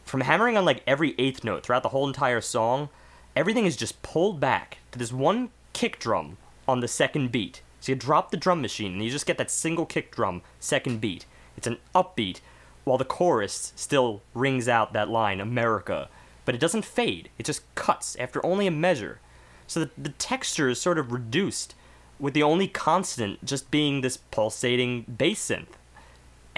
[0.09, 2.89] From hammering on like every eighth note throughout the whole entire song,
[3.35, 7.61] everything is just pulled back to this one kick drum on the second beat.
[7.79, 10.99] So you drop the drum machine and you just get that single kick drum second
[10.99, 11.27] beat.
[11.55, 12.39] It's an upbeat
[12.85, 16.09] while the chorus still rings out that line America,
[16.43, 17.29] but it doesn't fade.
[17.37, 19.19] It just cuts after only a measure.
[19.67, 21.75] So the, the texture is sort of reduced,
[22.19, 25.77] with the only constant just being this pulsating bass synth.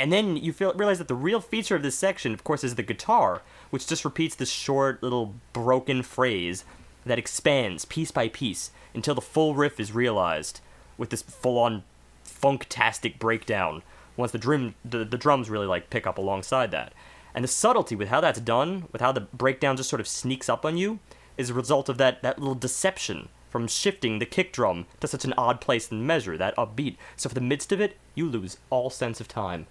[0.01, 2.73] And then you feel realize that the real feature of this section, of course, is
[2.73, 6.65] the guitar, which just repeats this short little broken phrase
[7.05, 10.59] that expands piece by piece until the full riff is realized
[10.97, 11.83] with this full-on
[12.25, 13.83] funktastic breakdown.
[14.17, 16.93] Once the drum the, the drums really like pick up alongside that,
[17.35, 20.49] and the subtlety with how that's done, with how the breakdown just sort of sneaks
[20.49, 20.97] up on you,
[21.37, 25.25] is a result of that that little deception from shifting the kick drum to such
[25.25, 26.97] an odd place and measure, that upbeat.
[27.15, 29.67] So for the midst of it, you lose all sense of time.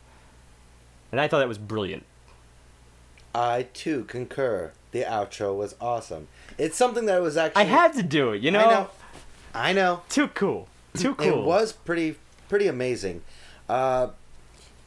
[1.13, 2.05] And I thought that was brilliant.
[3.35, 4.73] I too concur.
[4.93, 6.29] The outro was awesome.
[6.59, 8.61] It's something that was actually I had to do it, you know?
[8.61, 8.91] I know.
[9.55, 10.03] I know.
[10.09, 10.69] Too cool.
[10.97, 11.43] Too cool.
[11.43, 12.17] It was pretty
[12.49, 13.23] pretty amazing.
[13.69, 14.09] Uh,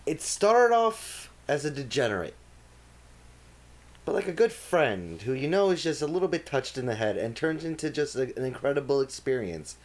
[0.06, 2.36] it started off as a degenerate,
[4.04, 6.86] but like a good friend who you know is just a little bit touched in
[6.86, 9.78] the head and turns into just a, an incredible experience.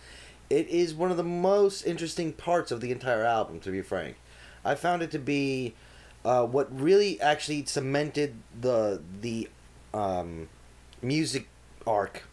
[0.50, 4.16] It is one of the most interesting parts of the entire album, to be frank.
[4.64, 5.74] I found it to be
[6.28, 9.48] uh, what really actually cemented the the
[9.94, 10.46] um,
[11.00, 11.48] music
[11.86, 12.24] arc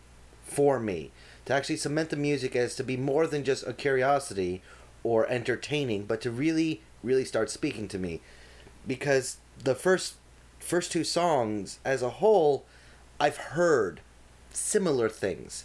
[0.43, 1.11] for me
[1.45, 4.61] to actually cement the music as to be more than just a curiosity
[5.01, 8.19] or entertaining, but to really, really start speaking to me.
[8.85, 10.15] Because the first
[10.59, 12.65] first two songs as a whole,
[13.17, 14.01] I've heard
[14.51, 15.63] similar things.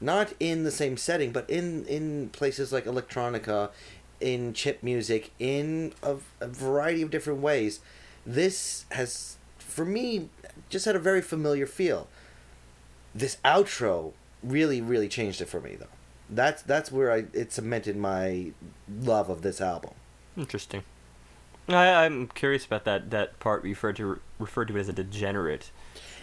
[0.00, 3.70] Not in the same setting, but in, in places like electronica,
[4.20, 7.80] in chip music, in a, a variety of different ways.
[8.26, 10.28] This has, for me,
[10.68, 12.08] just had a very familiar feel.
[13.14, 15.86] This outro really really changed it for me though
[16.30, 18.52] that's that's where i it cemented my
[19.02, 19.90] love of this album
[20.38, 20.84] Interesting.
[21.68, 25.72] I, I'm curious about that that part referred to referred to as a degenerate.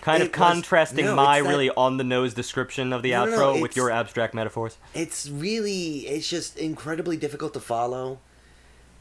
[0.05, 3.11] Kind It of was- contrasting no, my that- really on the nose description of the
[3.11, 4.77] No, outro no, with your abstract metaphors.
[4.93, 8.19] it's really it's just incredibly difficult to follow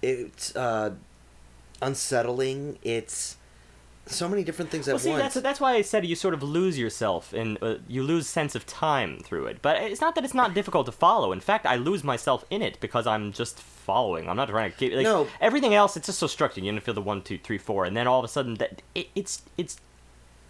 [0.01, 0.93] it's uh
[1.83, 3.37] unsettling it's
[4.07, 6.35] so many different things at Well, see, once that's that's why I said you sort
[6.35, 9.63] of lose yourself and uh, you lose sense of time through it.
[9.63, 11.33] But it's not that it's not difficult to follow.
[11.33, 14.29] In fact, I lose myself in it because I'm just following.
[14.29, 15.27] I'm not trying to keep like No.
[15.41, 15.97] everything else.
[15.97, 16.65] It's just so structured.
[16.65, 18.83] You know, feel the one, two, three, four, and then all of a sudden that
[18.95, 19.79] it, it's it's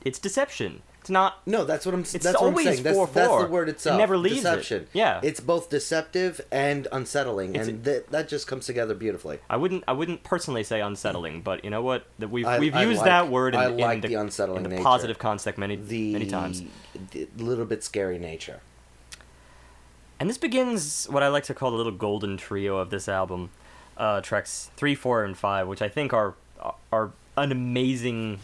[0.04, 0.82] it's deception.
[1.00, 1.42] It's not.
[1.46, 3.12] no that's what i'm It's that's what i'm always saying that's, 4-4.
[3.12, 4.42] that's the word It itself never leaves it.
[4.44, 5.20] deception Yeah.
[5.22, 9.84] it's both deceptive and unsettling It's- and that that just comes together beautifully I wouldn't.
[9.86, 12.06] I wouldn't personally say unsettling, but you know what?
[12.20, 14.58] That we've I- we've I used like- that word in, I in the, the unsettling
[14.58, 14.82] in the nature.
[14.82, 16.62] positive context many the, many times.
[17.10, 18.60] the little bit scary nature
[20.18, 23.50] And this begins what I like to call the little golden trio of this album,
[23.98, 26.34] uh, tracks three, four, and five, which I think are
[26.90, 28.38] are an amazing.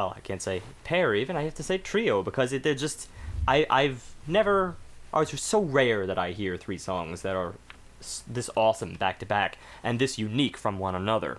[0.00, 1.36] Well, I can't say pair even.
[1.36, 3.06] I have to say trio because it, they're just.
[3.46, 4.76] I I've never.
[5.12, 7.52] Oh, it's just so rare that I hear three songs that are
[8.26, 11.36] this awesome back to back and this unique from one another.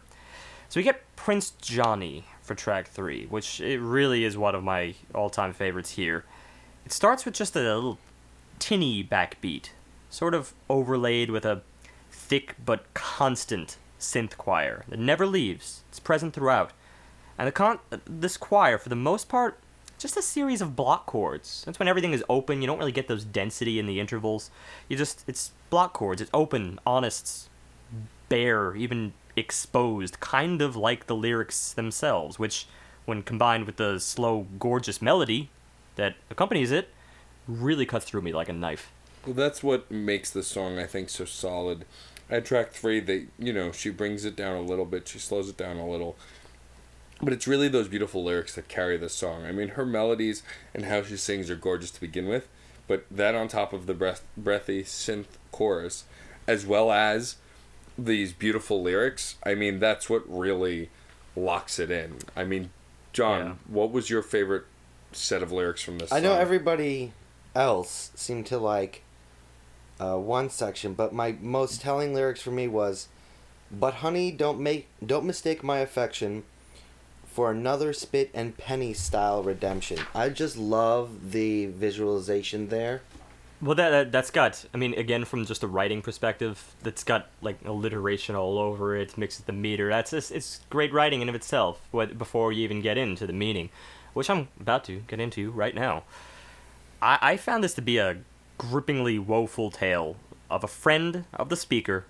[0.70, 4.94] So we get Prince Johnny for track three, which it really is one of my
[5.16, 6.24] all-time favorites here.
[6.86, 7.98] It starts with just a little
[8.60, 9.70] tinny backbeat,
[10.12, 11.64] sort of overlaid with a
[12.12, 15.82] thick but constant synth choir that never leaves.
[15.90, 16.74] It's present throughout.
[17.42, 19.58] And the con- this choir, for the most part,
[19.98, 21.64] just a series of block chords.
[21.66, 22.62] That's when everything is open.
[22.62, 24.52] You don't really get those density in the intervals.
[24.88, 26.22] You just it's block chords.
[26.22, 27.50] It's open, honest,
[28.30, 32.68] bare, even exposed, kind of like the lyrics themselves, which,
[33.06, 35.50] when combined with the slow, gorgeous melody
[35.96, 36.90] that accompanies it,
[37.48, 38.92] really cuts through me like a knife.
[39.26, 41.86] Well, that's what makes the song, I think, so solid.
[42.30, 45.50] At track three, they, you know, she brings it down a little bit, she slows
[45.50, 46.16] it down a little.
[47.24, 49.46] But it's really those beautiful lyrics that carry the song.
[49.46, 50.42] I mean, her melodies
[50.74, 52.48] and how she sings are gorgeous to begin with,
[52.88, 56.06] but that on top of the breath, breathy synth chorus,
[56.48, 57.36] as well as
[57.98, 60.90] these beautiful lyrics, I mean, that's what really
[61.36, 62.18] locks it in.
[62.36, 62.72] I mean,
[63.14, 63.54] John, Yeah.
[63.68, 64.66] what was your favorite
[65.12, 67.12] set of lyrics from this I know everybody
[67.54, 69.04] else seemed to like
[70.00, 73.08] uh, one section, but my most telling lyrics for me was,
[73.70, 76.44] "But honey, don't make don't mistake my affection
[77.34, 83.02] for another spit and penny style redemption." I just love the visualization there.
[83.62, 84.66] Well, that, that that's got.
[84.74, 89.18] I mean, again, from just a writing perspective, that's got like alliteration all over it,
[89.18, 89.90] mixed with the meter.
[89.90, 91.80] That's it's great writing in of itself.
[91.92, 93.70] What before you even get into the meaning,
[94.14, 96.04] which I'm about to get into right now.
[97.02, 98.18] I, I found this to be a
[98.58, 100.16] grippingly woeful tale
[100.50, 102.06] of a friend of the speaker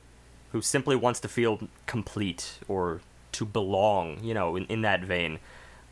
[0.52, 3.02] who simply wants to feel complete or
[3.34, 5.40] to belong, you know, in, in that vein.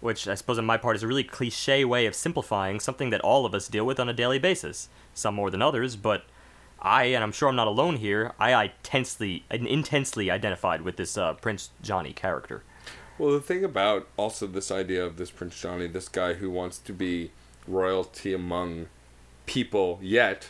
[0.01, 3.21] which I suppose on my part is a really cliche way of simplifying something that
[3.21, 4.89] all of us deal with on a daily basis.
[5.13, 6.23] Some more than others, but
[6.81, 11.33] I, and I'm sure I'm not alone here, I intensely, intensely identified with this uh,
[11.33, 12.63] Prince Johnny character.
[13.17, 16.77] Well, the thing about also this idea of this Prince Johnny, this guy who wants
[16.79, 17.31] to be
[17.67, 18.87] royalty among
[19.45, 20.49] people, yet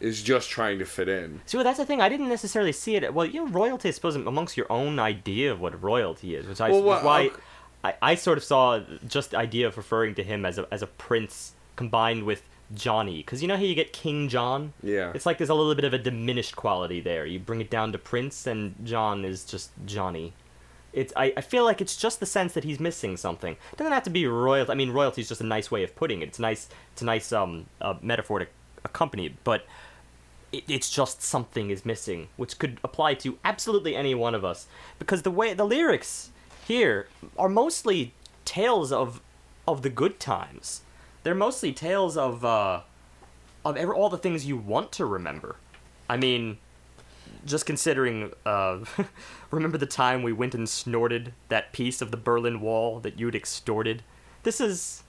[0.00, 1.40] is just trying to fit in.
[1.46, 2.00] See, well, that's the thing.
[2.00, 3.12] I didn't necessarily see it.
[3.12, 6.60] Well, you know, royalty, I suppose, amongst your own idea of what royalty is, which
[6.60, 7.36] I, Well, what- why okay.
[7.84, 10.82] I, I sort of saw just the idea of referring to him as a, as
[10.82, 12.42] a prince combined with
[12.74, 13.18] Johnny.
[13.18, 14.72] Because you know how you get King John?
[14.82, 15.12] Yeah.
[15.14, 17.24] It's like there's a little bit of a diminished quality there.
[17.26, 20.32] You bring it down to Prince, and John is just Johnny.
[20.92, 23.52] It's I, I feel like it's just the sense that he's missing something.
[23.72, 24.72] It doesn't have to be royalty.
[24.72, 26.28] I mean, royalty is just a nice way of putting it.
[26.28, 26.68] It's nice.
[26.92, 28.46] It's a nice um uh, metaphor to
[28.84, 29.64] accompany it, but
[30.52, 34.66] it, it's just something is missing, which could apply to absolutely any one of us.
[34.98, 36.30] Because the way the lyrics
[36.66, 37.08] here
[37.38, 39.20] are mostly tales of
[39.66, 40.82] of the good times.
[41.22, 42.82] They're mostly tales of uh,
[43.64, 45.56] of all the things you want to remember.
[46.08, 46.58] I mean,
[47.44, 48.80] just considering, uh,
[49.50, 53.34] remember the time we went and snorted that piece of the Berlin Wall that you'd
[53.34, 54.02] extorted?
[54.42, 55.02] This is,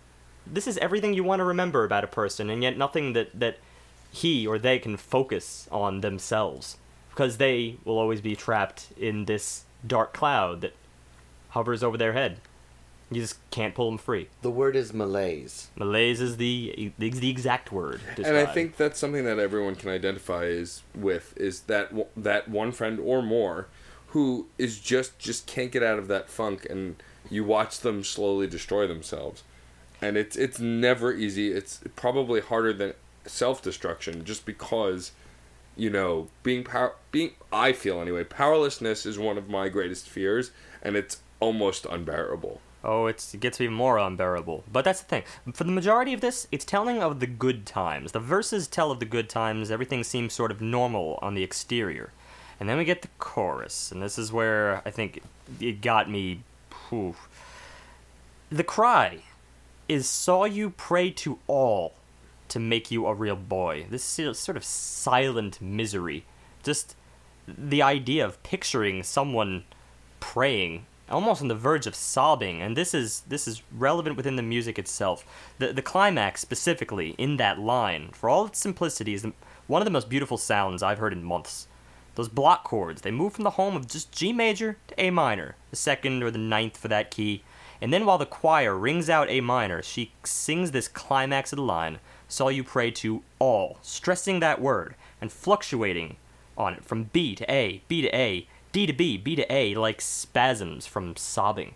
[0.45, 3.57] this is everything you want to remember about a person, and yet nothing that that
[4.11, 6.77] he or they can focus on themselves,
[7.09, 10.75] because they will always be trapped in this dark cloud that
[11.49, 12.39] hovers over their head.
[13.09, 14.29] You just can't pull them free.
[14.41, 15.69] The word is malaise.
[15.75, 17.99] Malaise is the is the exact word.
[18.15, 22.47] To and I think that's something that everyone can identify is with is that that
[22.47, 23.67] one friend or more
[24.07, 28.47] who is just just can't get out of that funk and you watch them slowly
[28.47, 29.43] destroy themselves
[30.01, 32.93] and it's it's never easy it's probably harder than
[33.25, 35.11] self-destruction just because
[35.75, 40.51] you know being power being I feel anyway powerlessness is one of my greatest fears
[40.81, 44.63] and it's almost unbearable Oh, it gets even more unbearable.
[44.71, 45.23] But that's the thing.
[45.53, 48.11] For the majority of this, it's telling of the good times.
[48.11, 49.69] The verses tell of the good times.
[49.69, 52.11] Everything seems sort of normal on the exterior.
[52.59, 55.21] And then we get the chorus, and this is where I think
[55.59, 56.41] it got me.
[56.89, 57.15] Whew.
[58.51, 59.19] The cry
[59.87, 61.93] is Saw you pray to all
[62.51, 63.85] to make you a real boy.
[63.89, 66.25] This sort of silent misery.
[66.63, 66.95] Just
[67.47, 69.63] the idea of picturing someone
[70.19, 74.41] praying almost on the verge of sobbing and this is this is relevant within the
[74.41, 75.25] music itself
[75.57, 79.27] the the climax specifically in that line for all its simplicity is
[79.67, 81.67] one of the most beautiful sounds i've heard in months
[82.15, 85.55] those block chords they move from the home of just g major to a minor
[85.69, 87.43] the second or the ninth for that key
[87.81, 91.63] and then while the choir rings out a minor she sings this climax of the
[91.63, 91.99] line
[92.31, 96.17] saw you pray to all stressing that word and fluctuating
[96.57, 99.75] on it from B to A, B to A, D to B, B to A,
[99.75, 101.75] like spasms from sobbing.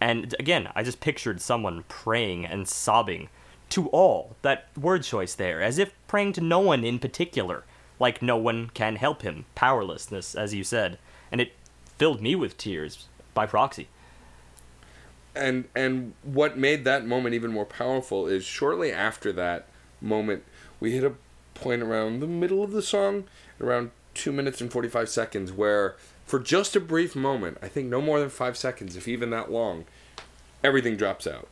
[0.00, 3.28] And again, I just pictured someone praying and sobbing
[3.70, 4.36] to all.
[4.42, 7.64] That word choice there, as if praying to no one in particular,
[8.00, 9.44] like no one can help him.
[9.54, 10.98] Powerlessness, as you said.
[11.30, 11.52] And it
[11.98, 13.88] filled me with tears by proxy.
[15.38, 19.66] And and what made that moment even more powerful is shortly after that
[20.00, 20.44] moment
[20.80, 21.12] we hit a
[21.54, 23.24] point around the middle of the song
[23.60, 25.96] around 2 minutes and 45 seconds where
[26.26, 29.50] for just a brief moment i think no more than 5 seconds if even that
[29.50, 29.84] long
[30.62, 31.48] everything drops out.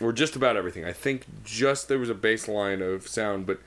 [0.00, 0.84] Or just about everything.
[0.84, 3.60] I think just there was a baseline of sound but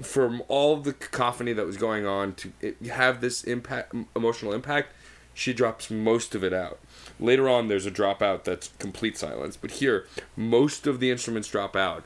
[0.00, 4.92] from all the cacophony that was going on to it, have this impact emotional impact
[5.32, 6.80] she drops most of it out
[7.22, 10.06] later on there's a dropout that's complete silence but here
[10.36, 12.04] most of the instruments drop out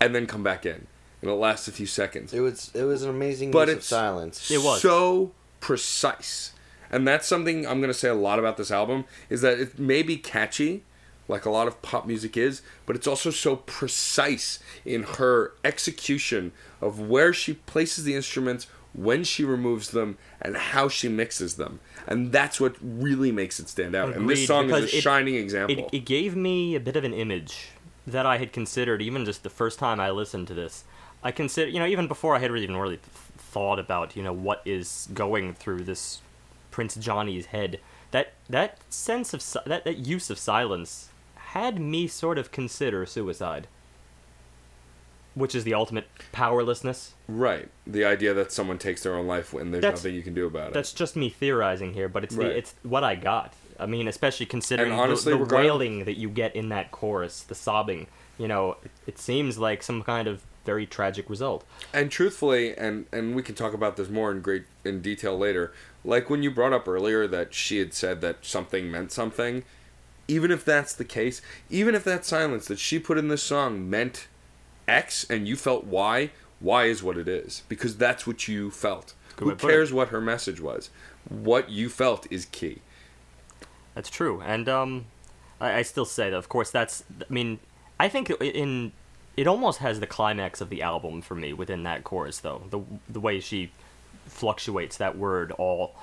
[0.00, 0.86] and then come back in
[1.22, 3.78] and it lasts a few seconds It was it was an amazing But use of
[3.78, 4.50] it's- silence.
[4.50, 4.80] It was.
[4.82, 6.52] so precise
[6.90, 9.78] and that's something i'm going to say a lot about this album is that it
[9.78, 10.82] may be catchy
[11.26, 16.52] like a lot of pop music is but it's also so precise in her execution
[16.80, 18.66] of where she places the instruments
[19.04, 23.68] when she removes them and how she mixes them and that's what really makes it
[23.68, 26.80] stand out and this song is a it- shining example It, it gave me a
[26.80, 27.68] bit of an image
[28.06, 30.84] that I had considered even just the first time I listened to this.
[31.22, 33.00] I consider, you know, even before I had really even really
[33.36, 36.22] thought about, you know, what is going through this
[36.70, 37.80] Prince Johnny's head.
[38.12, 43.04] That that sense of si- that that use of silence had me sort of consider
[43.04, 43.68] suicide,
[45.38, 47.14] which is the ultimate powerlessness.
[47.28, 50.34] right the idea that someone takes their own life when there's That's- nothing you can
[50.34, 52.48] do about it That's just me theorizing here, but it's Right.
[52.48, 53.52] the, it's what I got.
[53.80, 57.42] I mean, especially considering And honestly, the, the wailing that you get in that chorus,
[57.42, 58.08] the sobbing.
[58.36, 61.64] You know, it, it seems like some kind of very tragic result.
[61.94, 65.72] and truthfully and and we can talk about this more in great in detail later
[66.04, 69.64] like when you brought up earlier that she had said that something meant something
[70.30, 73.88] even if that's the case, even if that silence that she put in this song
[73.88, 74.26] meant
[74.88, 76.30] X and you felt Y,
[76.60, 79.14] Y is what it is because that's what you felt.
[79.36, 80.90] Good Who cares what her message was?
[81.28, 82.80] What you felt is key.
[83.94, 85.06] That's true, and um,
[85.60, 86.36] I, I still say that.
[86.36, 87.04] Of course, that's.
[87.20, 87.58] I mean,
[88.00, 88.92] I think in
[89.36, 92.62] it almost has the climax of the album for me within that chorus, though.
[92.70, 93.70] The the way she
[94.26, 95.94] fluctuates that word all,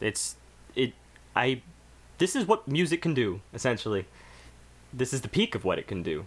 [0.00, 0.36] it's
[0.74, 0.94] it.
[1.36, 1.62] I.
[2.16, 4.06] This is what music can do, essentially.
[4.92, 6.26] This is the peak of what it can do.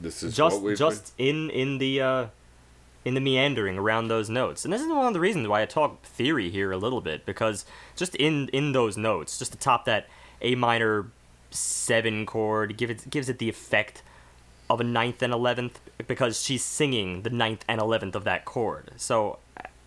[0.00, 2.26] This is just just in in the uh,
[3.04, 4.64] in the meandering around those notes.
[4.64, 7.26] And this is one of the reasons why i talk theory here a little bit
[7.26, 7.64] because
[7.96, 10.08] just in in those notes just to top that
[10.42, 11.06] a minor
[11.50, 14.02] seven chord give it gives it the effect
[14.68, 18.92] of a ninth and eleventh because she's singing the ninth and eleventh of that chord.
[18.96, 19.38] So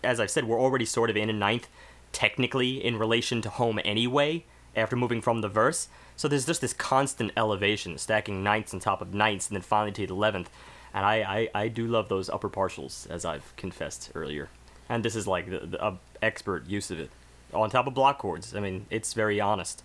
[0.02, 1.68] as i've said we're already sort of in a ninth
[2.12, 4.44] technically in relation to home anyway
[4.76, 9.00] after moving from the verse so there's just this constant elevation stacking ninths on top
[9.00, 10.50] of ninths and then finally to the eleventh
[10.94, 14.48] and I, I, I do love those upper partials as I've confessed earlier,
[14.88, 17.10] and this is like the, the uh, expert use of it
[17.52, 18.54] on top of block chords.
[18.54, 19.82] I mean, it's very honest.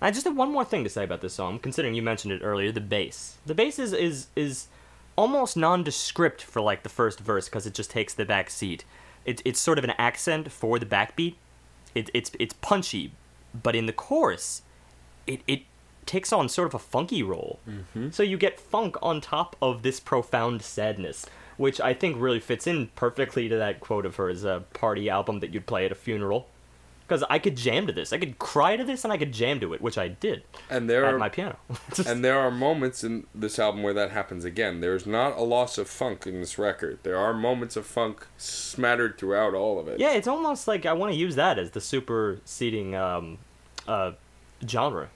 [0.00, 2.42] I just have one more thing to say about this song, considering you mentioned it
[2.44, 2.70] earlier.
[2.70, 4.68] The bass, the bass is is is
[5.16, 8.84] almost nondescript for like the first verse because it just takes the back seat.
[9.24, 11.34] It, it's sort of an accent for the backbeat.
[11.94, 13.12] It, it's it's punchy,
[13.54, 14.60] but in the chorus,
[15.28, 15.62] it it
[16.06, 17.60] takes on sort of a funky role.
[18.10, 21.26] So you get funk on top of this profound sadness,
[21.58, 25.40] which I think really fits in perfectly to that quote of hers, a party album
[25.40, 26.48] that you'd play at a funeral.
[27.06, 29.60] Because I could jam to this, I could cry to this, and I could jam
[29.60, 31.56] to it, which I did And there at are my piano.
[32.06, 34.80] and there are moments in this album where that happens again.
[34.80, 36.98] There's not a loss of funk in this record.
[37.04, 40.00] There are moments of funk smattered throughout all of it.
[40.00, 43.38] yeah, it's almost like I want to use that as the superseding um,
[43.86, 44.12] uh,
[44.66, 45.08] genre.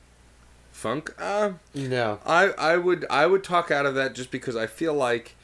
[0.73, 1.15] Funk?
[1.19, 2.19] Uh, No.
[2.27, 5.37] I I would I would talk out of that just because I feel like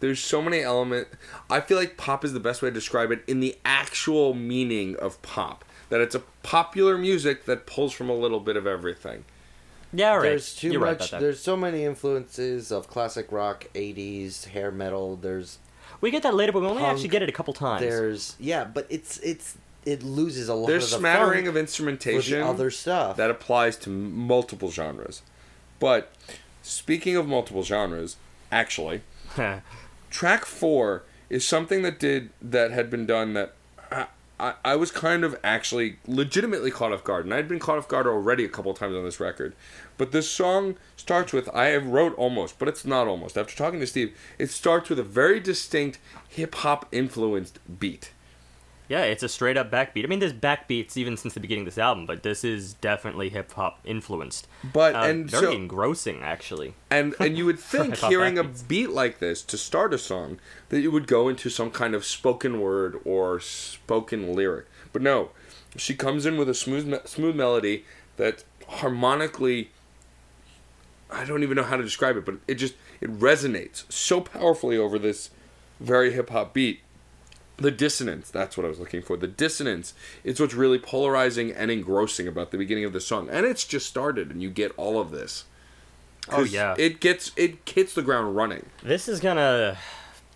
[0.00, 1.08] there's so many element.
[1.48, 4.96] I feel like pop is the best way to describe it in the actual meaning
[4.96, 5.64] of pop.
[5.88, 9.24] That it's a popular music that pulls from a little bit of everything.
[9.92, 10.22] Yeah, right.
[10.22, 10.96] There's too You're much.
[10.96, 11.20] about that.
[11.20, 15.16] there's so many influences of classic rock, '80s hair metal.
[15.16, 15.58] There's
[16.00, 17.82] We get that later, but we only Punk, actually get it a couple times.
[17.82, 22.40] there's yeah, but it's it's it loses a lot There's of the smattering of instrumentation
[22.40, 23.16] the other stuff.
[23.16, 25.22] that applies to multiple genres.
[25.80, 26.12] But
[26.62, 28.16] speaking of multiple genres,
[28.50, 29.02] actually,
[30.10, 33.54] track four is something that did that had been done that
[33.90, 34.06] I,
[34.38, 37.88] I, I was kind of actually legitimately caught off guard, and I'd been caught off
[37.88, 39.54] guard already a couple of times on this record.
[39.98, 43.36] But this song starts with I have wrote almost, but it's not almost.
[43.36, 48.12] After talking to Steve, it starts with a very distinct hip hop influenced beat.
[48.92, 50.04] Yeah, it's a straight up backbeat.
[50.04, 53.30] I mean, there's backbeats even since the beginning of this album, but this is definitely
[53.30, 54.46] hip hop influenced.
[54.70, 56.74] But Uh, and very so engrossing, actually.
[56.90, 60.84] And and you would think hearing a beat like this to start a song that
[60.84, 64.66] it would go into some kind of spoken word or spoken lyric.
[64.92, 65.30] But no,
[65.74, 67.86] she comes in with a smooth me- smooth melody
[68.18, 69.70] that harmonically
[71.10, 74.76] I don't even know how to describe it, but it just it resonates so powerfully
[74.76, 75.30] over this
[75.80, 76.81] very hip hop beat.
[77.62, 79.16] The dissonance, that's what I was looking for.
[79.16, 79.94] The dissonance
[80.24, 83.28] is what's really polarizing and engrossing about the beginning of the song.
[83.30, 85.44] And it's just started and you get all of this.
[86.30, 86.74] oh yeah.
[86.78, 88.66] It gets it hits the ground running.
[88.82, 89.78] This is gonna.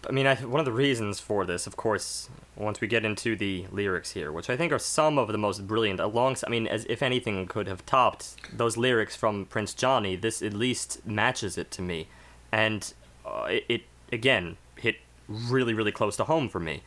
[0.09, 3.35] I mean, I, one of the reasons for this, of course, once we get into
[3.35, 6.69] the lyrics here, which I think are some of the most brilliant, along I mean,
[6.69, 11.59] as if anything could have topped those lyrics from Prince Johnny, this at least matches
[11.59, 12.07] it to me.
[12.53, 12.93] And
[13.25, 14.97] uh, it, it, again, hit
[15.29, 16.83] really, really close to home for me.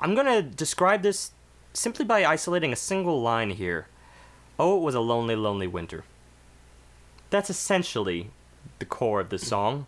[0.00, 1.32] I'm gonna describe this
[1.72, 3.88] simply by isolating a single line here.
[4.58, 6.04] Oh, it was a lonely, lonely winter.
[7.30, 8.30] That's essentially
[8.78, 9.86] the core of the song.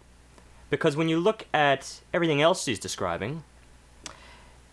[0.70, 3.42] Because when you look at everything else she's describing,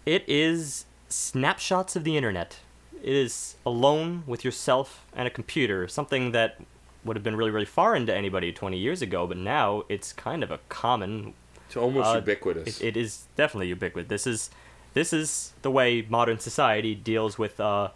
[0.05, 2.59] it is snapshots of the internet.
[3.01, 6.59] It is alone with yourself and a computer, something that
[7.05, 10.43] would have been really, really foreign to anybody 20 years ago, but now it's kind
[10.43, 11.33] of a common
[11.67, 12.81] It's almost uh, ubiquitous.
[12.81, 14.09] It, it is definitely ubiquitous.
[14.09, 14.49] This is
[14.95, 17.89] this is the way modern society deals with uh,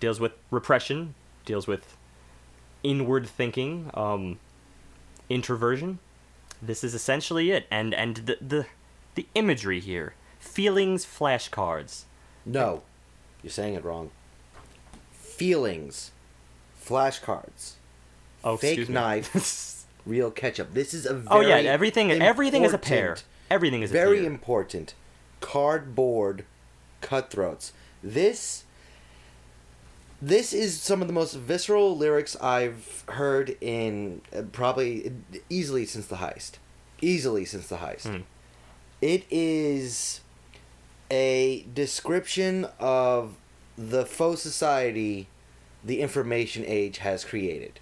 [0.00, 1.14] deals with repression,
[1.44, 1.96] deals with
[2.82, 4.38] inward thinking, um,
[5.28, 5.98] introversion.
[6.62, 8.66] This is essentially it, and and the the
[9.14, 12.04] the imagery here, feelings flashcards.
[12.46, 12.82] no,
[13.42, 14.10] you're saying it wrong.
[15.12, 16.10] Feelings,
[16.82, 17.72] flashcards,
[18.42, 18.94] Oh, fake excuse me.
[18.94, 20.74] knife, real ketchup.
[20.74, 23.16] This is a very oh yeah, everything everything is a pair.
[23.50, 24.94] Everything is a very important.
[25.40, 26.44] Cardboard
[27.00, 27.72] cutthroats.
[28.02, 28.64] This
[30.20, 35.12] This is some of the most visceral lyrics I've heard in uh, probably
[35.48, 36.52] easily since the heist.
[37.00, 38.08] Easily since the heist.
[38.08, 38.22] Hmm.
[39.00, 40.20] It is
[41.10, 43.36] a description of
[43.76, 45.28] the faux society
[45.84, 47.78] the information age has created.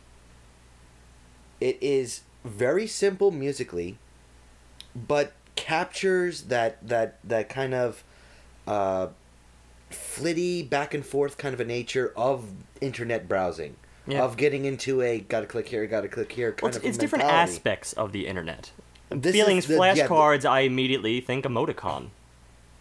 [1.60, 3.98] It is very simple musically,
[4.94, 8.04] but captures that that that kind of
[8.66, 9.08] uh,
[9.90, 12.50] flitty back and forth kind of a nature of
[12.80, 13.76] internet browsing.
[14.08, 14.22] Yeah.
[14.22, 17.24] Of getting into a gotta click here, gotta click here kind Well, it's, it's different
[17.24, 18.70] aspects of the internet.
[19.10, 22.10] This Feelings, the- yeah, flashcards, I immediately think emoticon.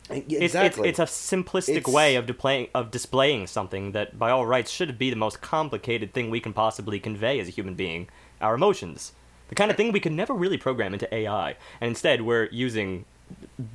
[0.09, 0.87] Yeah, It's, Exactly.
[0.89, 4.69] it's, it's a simplistic It's- way of displaying of displaying something that, by all rights,
[4.69, 8.07] should be the most complicated thing we can possibly convey as a human being:
[8.39, 9.13] our emotions.
[9.49, 13.05] The kind of thing we could never really program into AI, and instead we're using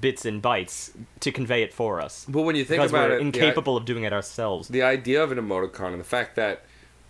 [0.01, 0.91] bits and bytes
[1.21, 3.77] to convey it for us But when you think because about we're it, the incapable
[3.77, 4.68] of doing it ourselves.
[4.68, 6.62] the idea of an emoticon and the fact that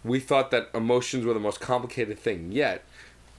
[0.04, 2.82] we thought that emotions were the most complicated thing yet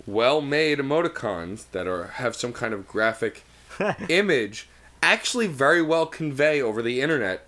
[0.06, 3.44] well-made emoticons that are have some kind of graphic
[4.10, 4.68] image
[5.02, 7.48] actually very well convey over the internet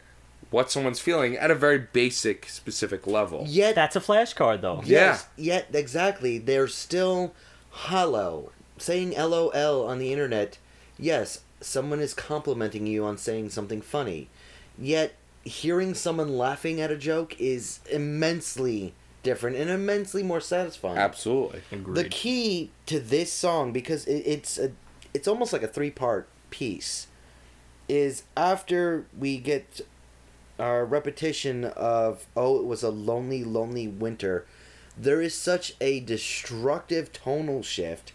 [0.49, 4.81] what someone's feeling at a very basic specific level Yet That's a flashcard, though.
[4.85, 6.37] Yes, yet exactly.
[6.37, 7.33] They're still
[7.73, 8.51] hollow.
[8.77, 10.57] Saying LOL on the internet,
[10.97, 14.29] yes, someone is complimenting you on saying something funny.
[14.77, 20.97] Yet hearing someone laughing at a joke is immensely different and immensely more satisfying.
[20.97, 21.95] absolutely Agreed.
[21.95, 24.71] The key to this song, because it, it's a,
[25.13, 27.07] it's almost like a three part piece,
[27.87, 29.81] is after we get
[30.59, 34.45] our repetition of oh it was a lonely lonely winter,
[34.97, 38.13] there is such a destructive tonal shift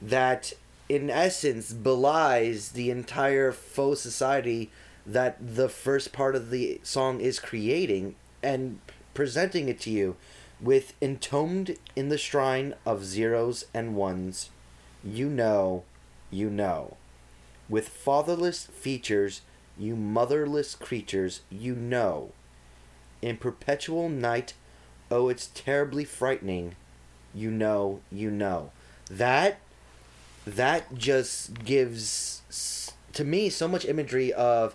[0.00, 0.52] that
[0.88, 4.70] in essence belies the entire faux society
[5.06, 8.78] that the first part of the song is creating and
[9.14, 10.16] presenting it to you
[10.60, 14.50] with entombed in the shrine of zeros and ones.
[15.02, 15.84] You know
[16.30, 16.96] you know.
[17.68, 19.42] With fatherless features
[19.78, 22.32] you motherless creatures you know.
[23.22, 24.54] In perpetual night
[25.10, 26.76] oh it's terribly frightening.
[27.34, 28.70] You know you know.
[29.10, 29.58] That
[30.46, 32.42] that just gives
[33.12, 34.74] to me so much imagery of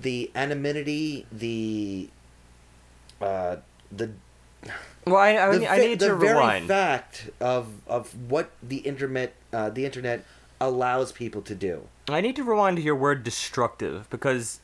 [0.00, 2.08] the anonymity the
[3.20, 3.56] uh
[3.90, 4.10] the
[5.06, 6.68] well, I, I, the, I need the to very rewind.
[6.68, 10.24] fact of of what the internet uh, the internet
[10.60, 11.88] allows people to do.
[12.08, 14.60] I need to rewind to your word destructive because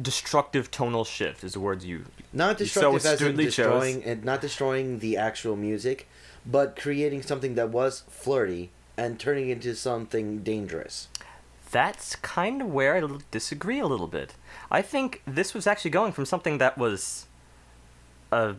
[0.00, 3.54] destructive tonal shift is the words you not You so destructive as in astutely chose.
[3.56, 6.08] destroying and not destroying the actual music
[6.44, 11.08] but creating something that was flirty and turning into something dangerous
[11.70, 14.34] That's kind of where I disagree a little bit.
[14.70, 17.26] I think this was actually going from something that was
[18.30, 18.56] a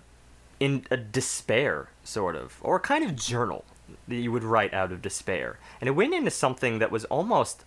[0.59, 3.63] in a despair sort of or a kind of journal
[4.07, 5.57] that you would write out of despair.
[5.79, 7.63] And it went into something that was almost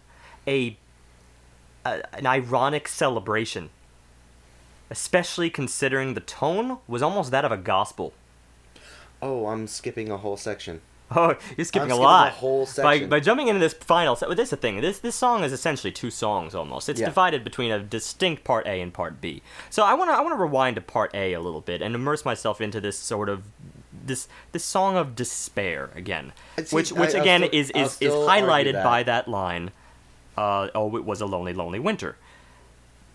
[0.47, 0.77] a,
[1.85, 3.71] a an ironic celebration.
[4.91, 8.13] Especially considering the tone was almost that of a gospel.
[9.23, 10.81] oh i'm skipping a whole section
[11.13, 12.29] Oh, you're skipping I'm a skipping lot.
[12.29, 13.09] a whole section.
[13.09, 14.81] by jumping into this final set, well, this is the thing.
[14.81, 16.89] This this song is essentially two songs almost.
[16.89, 17.07] It's Yeah.
[17.07, 19.43] divided between a distinct part A and part B.
[19.71, 22.61] So I wanna I wanna rewind to part A a little bit and immerse myself
[22.61, 23.43] into this sort of
[24.07, 26.33] this this song of despair again,
[26.65, 28.85] see, which which I'll again still- is is is highlighted that.
[28.85, 29.73] by that line.
[30.41, 32.17] Uh, oh, it was a lonely, lonely winter.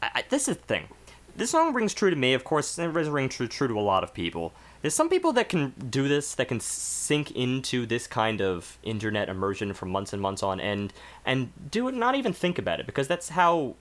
[0.03, 0.87] I, I, this is the thing.
[1.35, 2.35] This song rings true to me.
[2.35, 4.53] Of course, it rings true, true to a lot of people.
[4.81, 9.27] There's some people that can do this, that can sink into this kind of internet
[9.27, 10.93] immersion for months and months on end,
[11.25, 13.73] and do it, not even think about it, because that's how,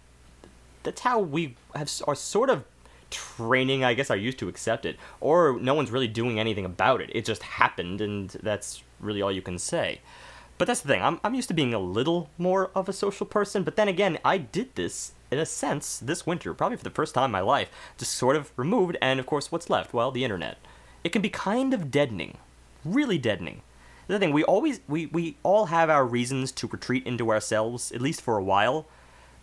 [0.83, 2.65] that's how we have are sort of
[3.11, 3.85] training.
[3.85, 7.11] I guess are used to accept it, or no one's really doing anything about it.
[7.13, 10.01] It just happened, and that's really all you can say.
[10.57, 11.03] But that's the thing.
[11.03, 14.19] I'm I'm used to being a little more of a social person, but then again,
[14.25, 17.41] I did this in a sense this winter, probably for the first time in my
[17.41, 18.97] life, just sort of removed.
[19.03, 19.93] And of course, what's left?
[19.93, 20.59] Well, the internet.
[21.03, 22.39] It can be kind of deadening,
[22.85, 23.63] really deadening.
[24.07, 28.01] The thing we always we we all have our reasons to retreat into ourselves, at
[28.01, 28.87] least for a while.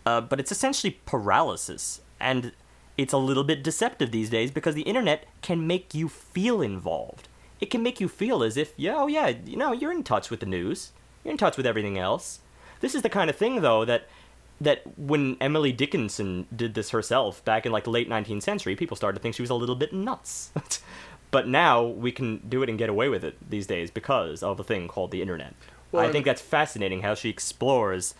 [0.04, 2.52] Uh, but it's essentially paralysis, and
[2.96, 7.28] it's a little bit deceptive these days because the internet can make you feel involved.
[7.60, 10.30] It can make you feel as if, yeah, oh yeah, you know, you're in touch
[10.30, 10.90] with the news,
[11.24, 12.40] you're in touch with everything else.
[12.80, 14.08] This is the kind of thing, though, that
[14.60, 18.96] that when Emily Dickinson did this herself back in like the late 19th century, people
[18.96, 20.52] started to think she was a little bit nuts.
[21.32, 24.60] but now we can do it and get away with it these days because of
[24.60, 25.54] a thing called the internet.
[25.90, 28.14] Well, I think that's fascinating how she explores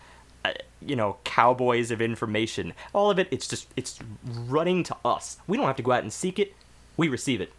[0.44, 5.36] uh, you know cowboys of information all of it it's just it's running to us
[5.46, 6.52] we don't have to go out and seek it
[6.96, 7.52] we receive it.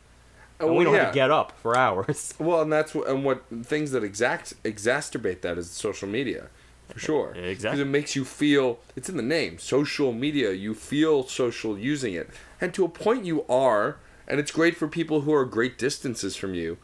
[0.64, 1.04] Oh, And we oh, don't yeah.
[1.06, 2.34] have to get up for hours.
[2.40, 6.48] Well, and that's what, and what things that exact exacerbate that is social media,
[6.90, 7.34] for sure.
[7.36, 7.54] Exactly.
[7.54, 10.52] Because it makes you feel it's in the name, social media.
[10.52, 13.98] You feel social using it, and to a point you are,
[14.28, 16.78] and it's great for people who are great distances from you.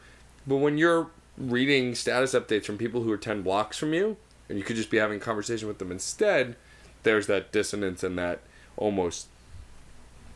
[0.47, 1.07] But when you're
[1.37, 4.17] reading status updates from people who are ten blocks from you,
[4.47, 6.55] and you could just be having a conversation with them instead,
[7.03, 8.39] there's that dissonance and that
[8.77, 9.27] almost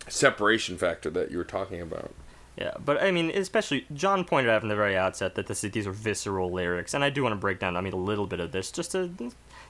[0.07, 2.13] separation factor that you were talking about.
[2.57, 5.87] Yeah, but I mean, especially John pointed out from the very outset that this these
[5.87, 7.75] are visceral lyrics, and I do want to break down.
[7.75, 9.09] I mean, a little bit of this, just to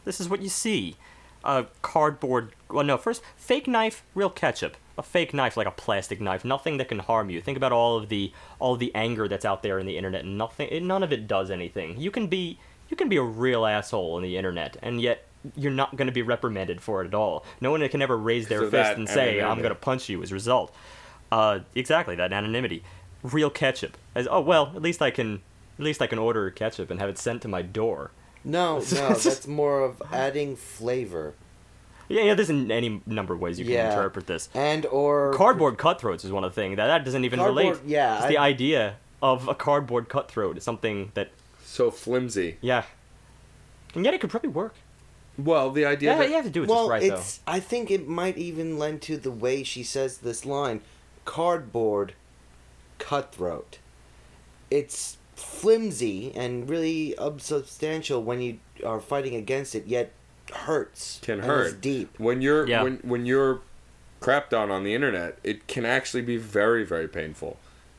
[0.03, 0.97] this is what you see.
[1.45, 2.53] A cardboard.
[2.69, 4.77] Well, no, first fake knife, real ketchup.
[4.97, 7.41] A fake knife, like a plastic knife, nothing that can harm you.
[7.41, 10.23] Think about all of the all of the anger that's out there in the internet,
[10.23, 11.99] and nothing, it, none of it does anything.
[11.99, 12.59] You can be
[12.89, 15.25] you can be a real asshole on the internet, and yet
[15.55, 17.45] you're not going to be reprimanded for it at all.
[17.59, 20.21] No one can ever raise their So fist and say, "I'm going to punch you"
[20.23, 20.73] as a result.
[21.33, 22.83] Uh, exactly that anonymity.
[23.23, 23.97] Real ketchup.
[24.15, 25.41] As oh well, at least I can
[25.79, 28.11] at least I can order ketchup and have it sent to my door.
[28.43, 31.33] No, no, that's more of adding flavor
[32.09, 32.33] Yeah, yeah.
[32.35, 33.89] There's any number of ways you can Yeah.
[33.91, 34.49] interpret this.
[34.53, 37.77] and or Cardboard cutthroats is one of the things that that doesn't even relate.
[37.85, 41.29] Yeah, Just I- the idea of a cardboard cutthroat is something that
[41.65, 42.57] So flimsy.
[42.61, 42.83] yeah,
[43.95, 44.75] and yet it could probably work.
[45.37, 47.39] Well, the idea Yeah, that you have to do it well, just right it's.
[47.47, 50.81] I think it might even lend to the way she says this line:
[51.25, 52.13] "Cardboard,
[52.99, 53.79] cutthroat."
[54.71, 60.11] It's flimsy and really unsubstantial when you are fighting against it, yet
[60.51, 61.19] hurts.
[61.21, 62.19] can and hurt is deep.
[62.19, 62.83] when you're Yeah.
[62.83, 63.61] when when you're
[64.21, 65.37] crapped on on the internet.
[65.43, 67.57] It can actually be very very painful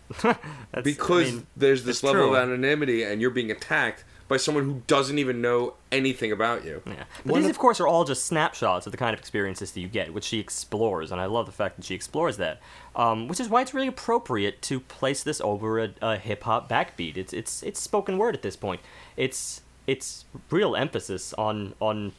[0.82, 2.36] because I mean, there's this level true.
[2.36, 6.82] of anonymity and you're being attacked by someone who doesn't even know anything about you.
[6.86, 7.04] Yeah.
[7.24, 9.72] But One these, of- of course, are all just snapshots of the kind of experiences
[9.72, 12.60] that you get, which she explores, and I love the fact that she explores that.
[12.96, 16.68] Um, which is why it's really appropriate to place this over a, a hip hop
[16.68, 17.16] backbeat.
[17.16, 18.80] It's it's it's spoken word at this point.
[19.16, 22.12] It's it's real emphasis on on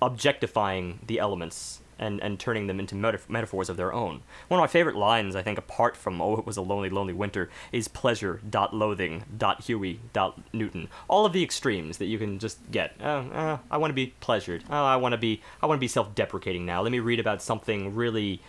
[0.00, 4.22] objectifying the elements and, and turning them into metaf- metaphors of their own.
[4.48, 7.12] One of my favorite lines, I think, apart from "Oh, it was a lonely, lonely
[7.12, 12.18] winter," is "pleasure dot loathing dot Huey dot Newton." All of the extremes that you
[12.18, 12.94] can just get.
[13.00, 14.64] Uh, uh, I want to be pleasured.
[14.68, 15.42] Oh, I want to be.
[15.62, 16.82] I want to be self-deprecating now.
[16.82, 18.40] Let me read about something really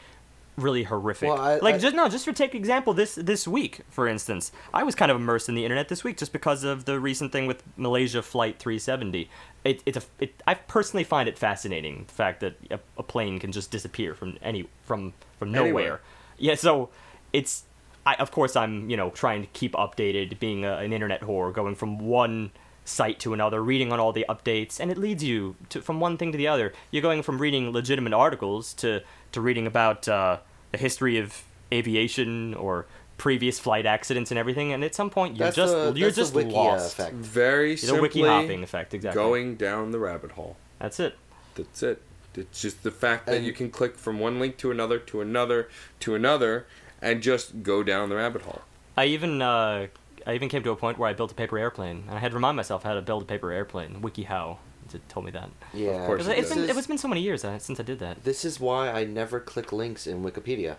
[0.58, 1.30] really horrific.
[1.30, 4.52] Well, I- like I- just no, just for take example this this week, for instance,
[4.74, 7.32] I was kind of immersed in the internet this week just because of the recent
[7.32, 9.30] thing with Malaysia Flight 370.
[9.64, 13.40] It, it's a, it, I personally find it fascinating the fact that a, a plane
[13.40, 15.68] can just disappear from any from from nowhere.
[15.68, 16.02] Anywhere.
[16.38, 16.90] Yeah, so
[17.34, 17.64] it's
[18.06, 21.54] I of course I'm you know trying to keep updated, being a, an internet whore,
[21.54, 22.52] going from one
[22.86, 26.18] site to another, reading on all the updates, and it leads you to from one
[26.18, 26.74] thing to the other.
[26.90, 29.02] You're going from reading legitimate articles to
[29.34, 30.38] to reading about uh,
[30.72, 32.86] the history of aviation or
[33.18, 36.16] previous flight accidents and everything, and at some point you're That's just the- you're the
[36.16, 36.94] just wiki, uh, lost.
[37.00, 37.16] effect.
[37.16, 39.22] Very The simply wiki hopping effect, exactly.
[39.22, 40.56] going down the rabbit hole.
[40.80, 41.16] That's it.
[41.56, 42.02] That's it.
[42.36, 45.22] It's just the fact that And- you can click from one link to another to
[45.22, 45.68] another
[46.02, 46.68] to another
[47.02, 48.62] and just go down the rabbit hole.
[48.96, 49.88] I even uh,
[50.28, 52.32] I even came to a point where I built a paper airplane, and I had
[52.32, 54.02] to remind myself how to build a paper airplane.
[54.02, 54.58] WikiHow
[54.96, 55.50] it told me that.
[55.74, 56.58] Yeah, Of course It's, it it's does.
[56.58, 58.24] been This it's been so many years uh, since I did that.
[58.24, 60.76] This is why I never click links in Wikipedia.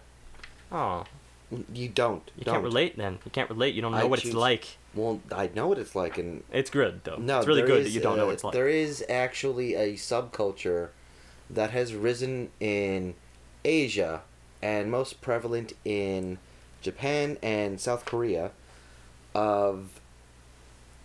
[0.71, 1.05] Oh,
[1.73, 2.31] You don't.
[2.37, 2.55] you don't.
[2.55, 3.19] can't relate then.
[3.25, 3.75] You can't relate.
[3.75, 4.77] You don't know I what choose- it's like.
[4.95, 7.17] Well, I know what it's like, and It's good though.
[7.17, 8.53] no, it's really good is, that you don't know uh, what it's like.
[8.55, 10.89] There is actually a subculture
[11.49, 13.15] that has risen in
[13.65, 14.23] Asia
[14.61, 16.39] and most prevalent in
[16.83, 18.51] Japan and South Korea.
[19.35, 19.98] Of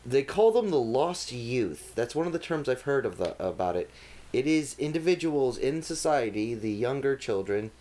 [0.05, 1.93] they call them the lost youth.
[1.95, 3.89] That's one of the terms I've heard of the about it.
[4.31, 7.71] It is individuals in society, the younger children,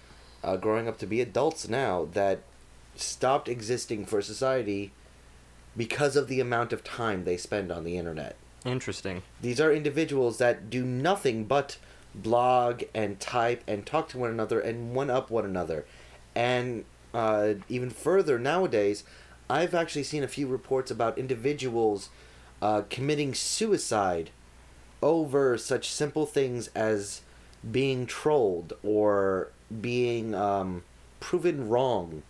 [0.45, 2.43] uh, growing up to be adults now, that
[2.95, 4.93] stopped existing for society
[5.77, 8.37] because of the amount of time they spend on the internet.
[8.65, 9.23] Interesting.
[9.41, 11.79] These are individuals that do nothing but
[12.15, 15.87] blog and type and talk to one another and one up one another.
[16.35, 19.05] And uh, even further, nowadays,
[19.51, 22.09] I've actually seen a few reports about individuals
[22.61, 24.31] uh, committing suicide
[25.03, 27.23] over such simple things as
[27.71, 30.85] being trolled or being um,
[31.21, 32.23] proven wrong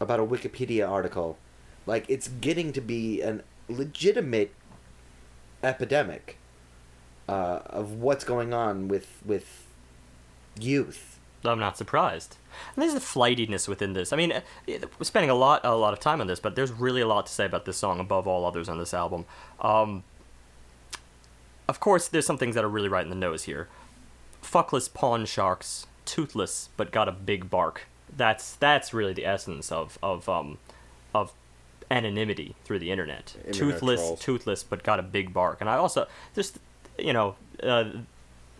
[0.00, 1.38] about a Wikipedia article.
[1.86, 4.54] Like, it's getting to be an legitimate
[5.62, 6.38] epidemic
[7.28, 9.66] uh, of what's going on with with
[10.58, 11.18] youth.
[11.44, 12.37] I'm not surprised.
[12.74, 14.12] And there's a flightiness within this.
[14.12, 16.72] I mean, uh, we're spending a lot a lot of time on this, but there's
[16.72, 19.24] really a lot to say about this song above all others on this album.
[19.60, 20.04] Um,
[21.68, 23.68] of course, there's some things that are really right in the nose here.
[24.42, 27.86] Fuckless pawn sharks, toothless but got a big bark.
[28.14, 30.58] That's that's really the essence of of um
[31.14, 31.32] of
[31.90, 33.34] anonymity through the internet.
[33.46, 34.20] Internet toothless, trolls.
[34.20, 35.60] toothless, but got a big bark.
[35.60, 36.58] And I also just
[36.98, 37.90] you know uh,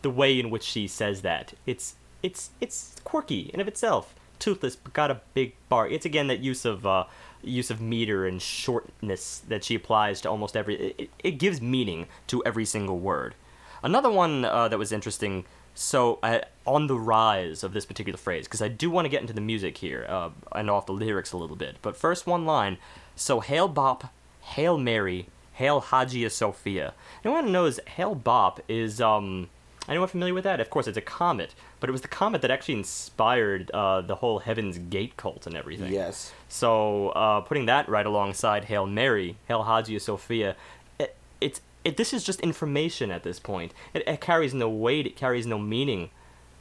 [0.02, 4.14] the way in which she says that it's it's it's quirky in of itself.
[4.38, 5.88] Toothless, but got a big bar.
[5.88, 7.04] It's again that use of uh,
[7.42, 10.76] use of meter and shortness that she applies to almost every.
[10.76, 13.34] It, it- gives meaning to every single word.
[13.82, 15.44] Another one uh, that was interesting.
[15.74, 19.20] So uh, on the rise of this particular phrase, because I do want to get
[19.20, 21.76] into the music here uh, and off the lyrics a little bit.
[21.82, 22.78] But first, one line.
[23.14, 24.10] So Hale-Bopp,
[24.40, 26.94] hail Mary, hail Hagia Sophia.
[27.24, 29.48] Anyone knows Hale-Bopp is um.
[29.88, 30.60] Anyone familiar with that?
[30.60, 34.16] Of course, it's a comet, but it was the comet that actually inspired uh, the
[34.16, 35.92] whole Heaven's Gate cult and everything.
[35.92, 36.32] Yes.
[36.48, 40.56] So uh, putting that right alongside Hail Mary, Hail Hagia Sophia,
[40.98, 41.96] it, it's it.
[41.96, 43.72] This is just information at this point.
[43.94, 45.06] It, it carries no weight.
[45.06, 46.10] It carries no meaning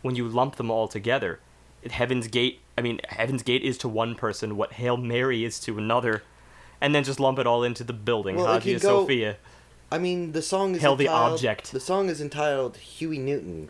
[0.01, 1.39] when you lump them all together.
[1.81, 2.59] It, Heaven's Gate.
[2.77, 6.21] I mean, Heaven's Gate is to one person what Hail Mary is to another,
[6.79, 8.35] and then just lump it all into the building.
[8.35, 9.37] Well, Hagia go- Sophia.
[9.91, 11.71] I mean, the song is Hail the entitled, object.
[11.71, 13.69] The song is entitled Huey Newton.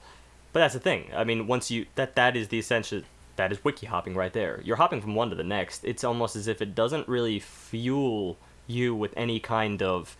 [0.52, 1.10] but that's the thing.
[1.14, 3.02] I mean, once you that that is the essential.
[3.36, 4.60] That is wiki hopping right there.
[4.62, 5.86] You're hopping from one to the next.
[5.86, 8.36] It's almost as if it doesn't really fuel
[8.72, 10.16] you with any kind of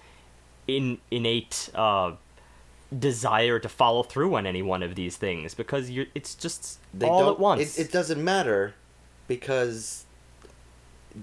[0.68, 2.12] in innate uh,
[2.96, 6.06] desire to follow through on any one of these things because you're.
[6.14, 7.78] It's just They all don't, at once.
[7.78, 8.74] It, it doesn't matter
[9.28, 10.04] because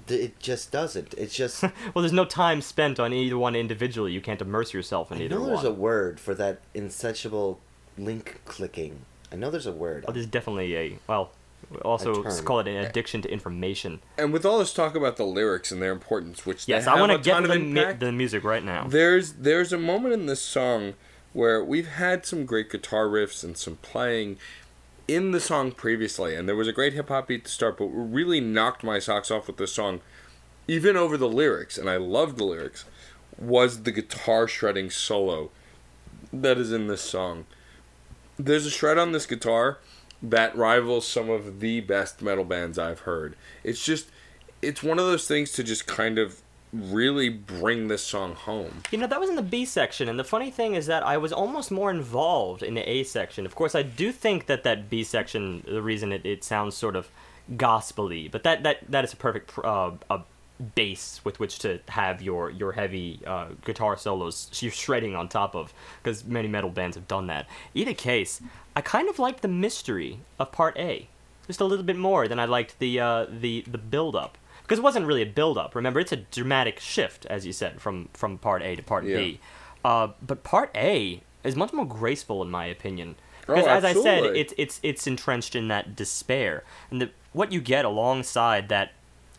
[0.08, 1.14] th- it just doesn't.
[1.18, 1.62] It's just
[1.94, 4.12] well, there's no time spent on either one individually.
[4.12, 5.68] You can't immerse yourself in I either know there's one.
[5.68, 7.60] a word for that insatiable
[7.98, 9.02] link clicking.
[9.32, 10.06] I know there's a word.
[10.08, 11.32] Oh, there's definitely a well.
[11.84, 14.00] Also, call it an addiction to information.
[14.18, 17.00] And with all this talk about the lyrics and their importance, which Yes, have I
[17.00, 18.88] want to get ton to the, mu- impact, the music right now.
[18.88, 20.96] There's there's a moment in this song
[21.34, 24.38] where we've had some great guitar riffs and some playing
[25.08, 27.88] in the song previously, and there was a great hip hop beat to start, but
[27.88, 30.02] what really knocked my socks off with this song,
[30.68, 32.86] even over the lyrics, and I loved the lyrics,
[33.38, 35.50] was the guitar shredding solo
[36.32, 37.46] that is in this song.
[38.38, 39.80] There's a shred on this guitar
[40.22, 43.36] that rivals some of the best metal bands I've heard.
[43.64, 44.08] It's just
[44.62, 46.42] it's one of those things to just kind of
[46.72, 48.84] really bring this song home.
[48.92, 51.18] You know, that was in the B section, and the funny thing is that I
[51.18, 53.46] was almost more involved in the A section.
[53.46, 56.96] Of course, I do think that that B section, the reason it, it sounds sort
[56.96, 57.10] of
[57.58, 60.22] gospely, but that that that is a perfect uh, a
[60.76, 65.56] base with which to have your your heavy uh, guitar solos you're shredding on top
[65.56, 67.48] of, because many metal bands have done that.
[67.74, 68.42] Either case,
[68.80, 71.10] I kind of liked the mystery of Part A,
[71.48, 74.38] just a little bit more than I liked the uh, the the build up.
[74.64, 75.76] Because it wasn't really a build up.
[75.76, 79.40] Remember, it's a dramatic shift, as you said, from from Part A to Part B.
[79.84, 83.16] Uh, but Part A is much more graceful, in my opinion.
[83.42, 87.52] Because Oh, as I said, it's it's it's entrenched in that despair, and the, what
[87.52, 88.94] you get alongside that,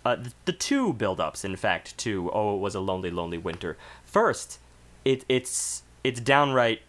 [0.04, 3.78] uh, the, the two build-ups, in fact, to "Oh, it was a lonely, lonely winter."
[4.04, 4.58] First,
[5.06, 6.82] it it's it's downright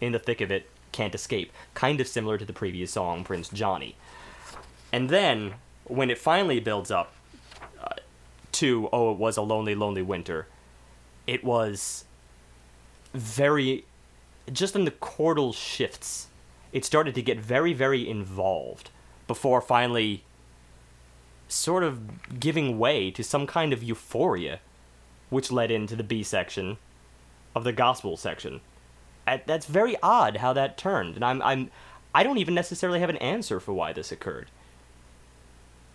[0.00, 1.52] in the thick of it, can't escape.
[1.74, 3.94] Kind of similar to the previous song, Prince Johnny.
[4.92, 7.12] And then when it finally builds up
[7.80, 7.90] uh,
[8.58, 10.48] to "Oh, it was a lonely, lonely winter,"
[11.28, 12.05] it was
[13.16, 13.84] very
[14.52, 16.28] just in the chordal shifts.
[16.72, 18.90] It started to get very, very involved
[19.26, 20.24] before finally
[21.48, 24.60] sort of giving way to some kind of euphoria,
[25.30, 26.76] which led into the B section
[27.54, 28.60] of the gospel section.
[29.24, 31.70] That's very odd how that turned, and I'm I'm
[32.14, 34.48] I don't even necessarily have an answer for why this occurred.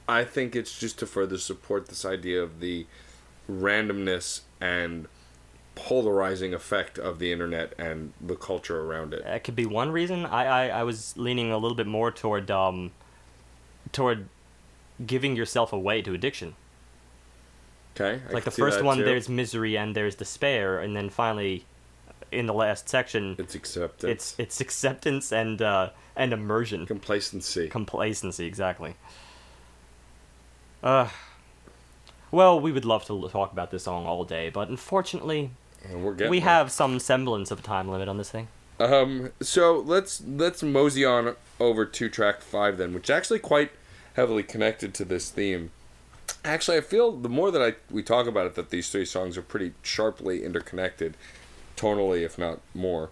[0.08, 2.86] I think it's just to further support this idea of the
[3.50, 5.08] randomness and
[5.88, 9.24] polarizing effect of the internet and the culture around it.
[9.24, 10.26] That could be one reason.
[10.26, 12.92] I, I, I was leaning a little bit more toward um
[13.92, 14.28] toward
[15.06, 16.56] giving yourself away to addiction.
[17.96, 19.04] Okay, I like the first one, too.
[19.04, 21.66] there's misery and there's despair, and then finally,
[22.32, 27.68] in the last section, it's acceptance, it's it's acceptance and uh, and immersion, complacency.
[27.68, 28.46] complacency.
[28.46, 28.96] Exactly.
[30.84, 31.10] Uh,
[32.32, 35.42] well, we would love to l- talk about this song all day, but unfortunately, And
[35.42, 35.61] we're getting
[35.94, 36.42] we there.
[36.42, 38.48] have some semblance of a time limit on this thing.
[38.80, 43.72] Um, so let's let's mosey on over to track five then, which is actually quite
[44.16, 45.72] heavily connected to this theme.
[46.44, 49.38] Actually, I feel the more that I we talk about it, that these three songs
[49.38, 51.16] are pretty sharply interconnected,
[51.78, 53.10] tonally, if not more.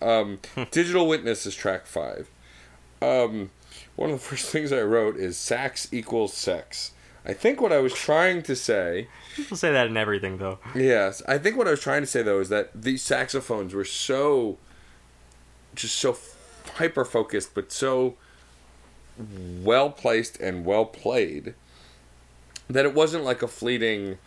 [0.00, 0.38] Um,
[0.70, 2.30] Digital Witness is track five.
[3.02, 3.50] Um,
[3.96, 6.92] one of the first things I wrote is sax equals sex.
[7.24, 10.58] I think what I was trying to say People say that in everything, though.
[10.74, 13.84] Yes, I think what I was trying to say though is that these saxophones were
[13.84, 14.58] so,
[15.74, 16.16] just so
[16.74, 18.16] hyper focused, but so
[19.62, 21.54] well placed and well played
[22.68, 24.18] that it wasn't like a fleeting.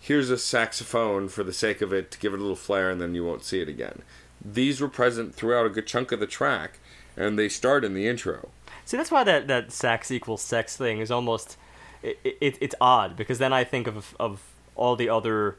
[0.00, 3.00] Here's a saxophone for the sake of it to give it a little flair, and
[3.00, 4.02] then you won't see it again.
[4.44, 6.78] These were present throughout a good chunk of the track,
[7.16, 8.50] and they start in the intro.
[8.84, 11.56] See, that's why that, that sax equals sex thing is almost
[12.02, 14.42] it, it, it's odd because then I think of of
[14.76, 15.56] all the other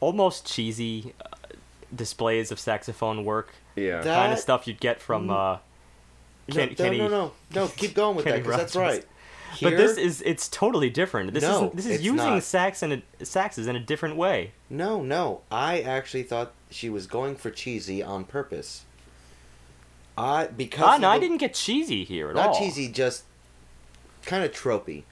[0.00, 1.28] almost cheesy uh,
[1.94, 5.30] displays of saxophone work, Yeah, That- kind of stuff you'd get from.
[5.30, 5.58] Uh,
[6.50, 7.68] Ken, no, Kenny, no, no, no.
[7.76, 8.96] Keep going with Kenny that because that's Rogers.
[8.98, 9.06] right.
[9.62, 11.34] But this is it's totally different.
[11.34, 12.42] This No, is this is using not.
[12.42, 14.52] sax and a, saxes in a different way.
[14.70, 15.42] no, no.
[15.50, 18.84] I actually thought she was going for cheesy on purpose.
[20.16, 22.52] I because Ah, of no, I didn't get cheesy here at not all.
[22.54, 23.24] Not cheesy, just
[24.24, 25.04] kind of tropey,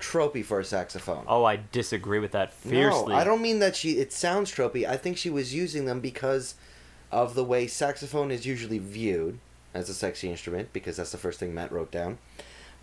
[0.00, 1.24] tropey for a saxophone.
[1.28, 3.12] Oh, I disagree with that fiercely.
[3.12, 3.92] No, I don't mean that she.
[3.98, 4.86] It sounds tropey.
[4.88, 6.54] I think she was using them because
[7.12, 9.38] of the way saxophone is usually viewed
[9.74, 10.72] as a sexy instrument.
[10.72, 12.18] Because that's the first thing Matt wrote down.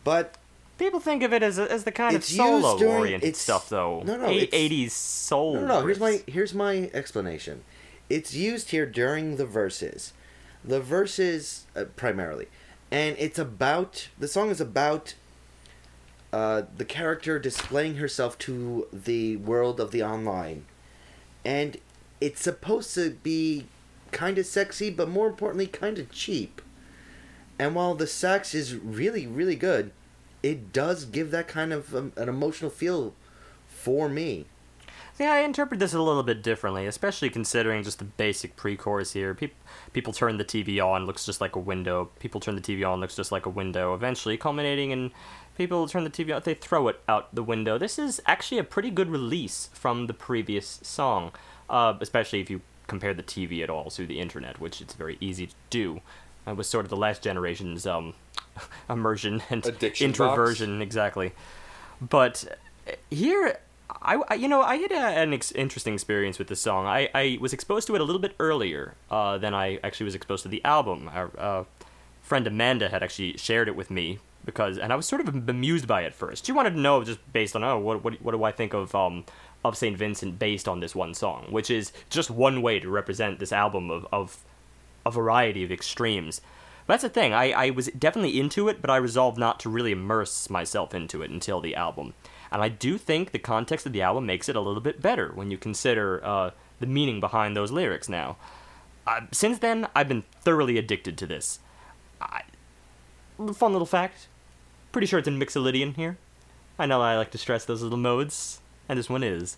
[0.03, 0.35] But
[0.77, 3.67] People think of it as a, as the kind of solo during- oriented it's- stuff,
[3.67, 4.03] though.
[4.03, 5.55] no, no, 80s soul.
[5.55, 5.85] no, no, no.
[5.87, 7.63] Here's my here's my explanation.
[8.11, 10.13] It's used here during the verses,
[10.63, 12.47] the verses uh, primarily,
[12.91, 15.15] and it's about the song is about
[16.33, 20.65] uh, the character displaying herself to the world of the online,
[21.45, 21.77] and
[22.19, 23.65] it's supposed to be
[24.11, 26.61] kind of sexy, but more importantly, kind of cheap.
[27.59, 29.91] And while the sex is really, really good,
[30.43, 33.13] it does give that kind of um, an emotional feel
[33.67, 34.45] for me.
[35.19, 39.33] Yeah, I interpret this a little bit differently, especially considering just the basic pre-chorus here.
[39.33, 39.51] Peop
[39.91, 42.11] people turn the TV on, looks just like a window.
[42.19, 43.95] People turn the TV on, looks just like a window.
[43.95, 45.11] Eventually, culminating in
[45.57, 47.77] people turn the TV on, they throw it out the window.
[47.77, 51.31] This is actually a pretty good release from the previous song,
[51.69, 55.17] uh, especially if you compare the TV at all to the internet, which it's very
[55.19, 56.01] easy to do.
[56.45, 58.13] It was sort of the last generation's um,
[58.89, 60.19] immersion and Addiction box?
[60.19, 61.33] introversion, exactly.
[61.99, 62.45] But
[62.87, 63.59] uh, here,
[64.01, 66.85] I, I- you know I had a, an ex- interesting experience with this song.
[66.85, 70.15] I, I was exposed to it a little bit earlier uh, than I actually was
[70.15, 71.09] exposed to the album.
[71.13, 71.63] Our uh,
[72.21, 75.87] friend Amanda had actually shared it with me because, and I was sort of bemused
[75.87, 76.47] by it first.
[76.47, 78.95] She wanted to know just based on oh what what, what do I think of
[78.95, 79.25] um
[79.63, 83.37] of Saint Vincent based on this one song, which is just one way to represent
[83.37, 84.39] this album of of
[85.05, 86.41] a variety of extremes.
[86.87, 87.33] That's the thing.
[87.33, 91.21] I, I was definitely into it, but I resolved not to really immerse myself into
[91.21, 92.13] it until the album.
[92.49, 95.31] And I do think the context of the album makes it a little bit better
[95.35, 98.37] when you consider uh, the meaning behind those lyrics now.
[99.05, 101.59] Uh, since then, I've been thoroughly addicted to this.
[102.21, 102.43] I,
[103.53, 104.29] fun little fact.
[104.91, 106.17] Pretty sure it's in Mixolydian here.
[106.79, 109.57] I know I like to stress those little modes, and this one is.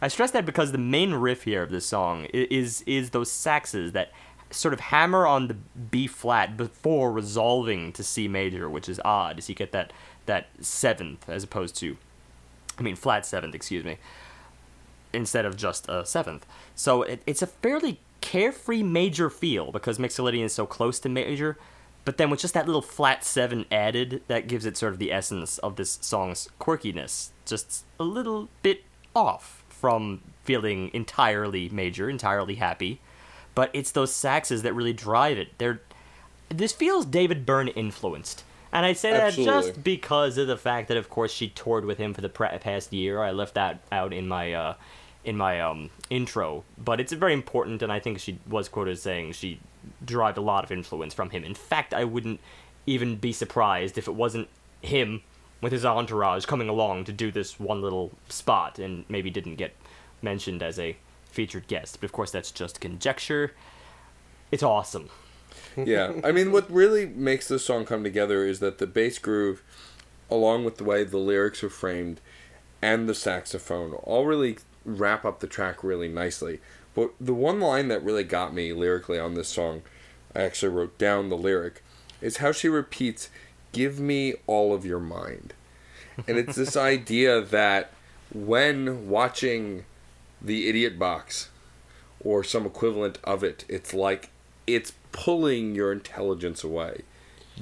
[0.00, 3.92] I stress that because the main riff here of this song is is those saxes
[3.92, 4.10] that
[4.50, 9.38] sort of hammer on the B flat before resolving to C major, which is odd,
[9.38, 9.92] as you get that
[10.26, 11.96] that seventh as opposed to,
[12.78, 13.98] I mean flat seventh, excuse me,
[15.12, 16.46] instead of just a seventh.
[16.74, 21.58] So it, it's a fairly carefree major feel because Mixolydian is so close to major,
[22.04, 25.12] but then with just that little flat seven added, that gives it sort of the
[25.12, 28.84] essence of this song's quirkiness, just a little bit
[29.14, 33.00] off from feeling entirely major, entirely happy.
[33.54, 35.56] But it's those saxes that really drive it.
[35.58, 35.80] They're
[36.48, 38.44] this feels David Byrne influenced.
[38.72, 39.68] And I say that Absolutely.
[39.68, 42.92] just because of the fact that, of course, she toured with him for the past
[42.92, 43.22] year.
[43.22, 44.74] I left that out in my uh,
[45.24, 49.02] in my um, intro, but it's very important, and I think she was quoted as
[49.02, 49.60] saying she
[50.04, 51.44] derived a lot of influence from him.
[51.44, 52.40] In fact, I wouldn't
[52.86, 54.48] even be surprised if it wasn't
[54.80, 55.22] him
[55.60, 59.74] with his entourage coming along to do this one little spot, and maybe didn't get
[60.20, 61.98] mentioned as a featured guest.
[62.00, 63.54] But of course, that's just conjecture.
[64.50, 65.08] It's awesome.
[65.76, 69.62] yeah, I mean, what really makes this song come together is that the bass groove,
[70.30, 72.20] along with the way the lyrics are framed,
[72.82, 76.60] and the saxophone, all really wrap up the track really nicely.
[76.94, 79.82] But the one line that really got me lyrically on this song,
[80.34, 81.82] I actually wrote down the lyric,
[82.20, 83.30] is how she repeats,
[83.72, 85.54] "Give me all of your mind,"
[86.28, 87.92] and it's this idea that
[88.32, 89.84] when watching
[90.44, 91.48] the Idiot Box
[92.24, 93.64] or some equivalent of it.
[93.68, 94.30] It's like
[94.66, 97.02] it's pulling your intelligence away.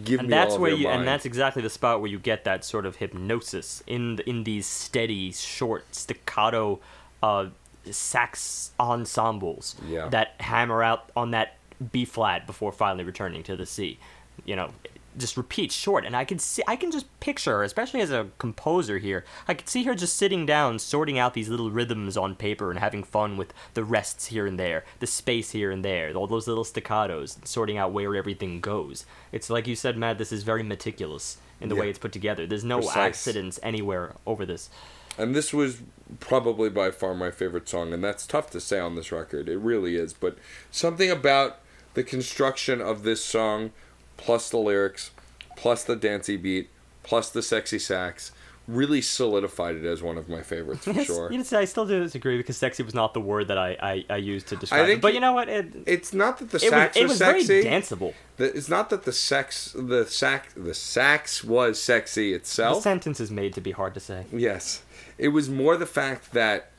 [0.05, 1.01] Give and me that's all of where your you mind.
[1.01, 4.67] and that's exactly the spot where you get that sort of hypnosis in in these
[4.67, 6.79] steady short staccato
[7.23, 7.47] uh,
[7.91, 10.09] sax ensembles Yeah.
[10.09, 11.57] that hammer out on that
[11.93, 13.99] B flat before finally returning to the C.
[14.45, 14.71] You know,
[15.19, 18.29] just repeat short, and I can see I can just picture her, especially as a
[18.39, 19.25] composer here.
[19.49, 22.79] I could see her just sitting down, sorting out these little rhythms on paper and
[22.79, 26.47] having fun with the rests here and there, the space here and there, all those
[26.47, 29.05] little staccatos, sorting out where everything goes.
[29.33, 30.19] It's like you said, Matt.
[30.19, 32.47] This is very meticulous in the way it's put together.
[32.47, 32.97] There's no Precise.
[32.97, 34.71] accidents anywhere over this.
[35.19, 35.83] And this was
[36.19, 39.49] probably by far my favorite song, and that's tough to say on this record.
[39.49, 40.13] It really is.
[40.13, 40.37] But
[40.71, 41.59] something about
[41.95, 43.71] the construction of this song,
[44.17, 45.11] plus the lyrics,
[45.57, 46.69] plus the dancey beat,
[47.03, 48.33] plus the sexy sax,
[48.69, 51.33] really solidified it as one of my favorites for sure.
[51.33, 54.05] You know, I still do disagree because sexy was not the word that I, I,
[54.11, 55.01] I used to describe it.
[55.01, 55.49] But you- know what?
[55.49, 57.69] It, It's not that the it was, sax it was, was very sexy.
[57.69, 58.15] danceable.
[58.37, 62.77] The- it's not that the sex, the sax, the sax was sexy itself.
[62.77, 64.27] The sentence is made to be hard to say.
[64.33, 64.83] Yes.
[65.21, 66.71] It was more the fact that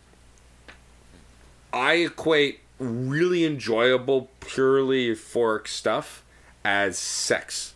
[1.72, 6.24] I equate really enjoyable, purely euphoric stuff
[6.66, 7.76] as sex.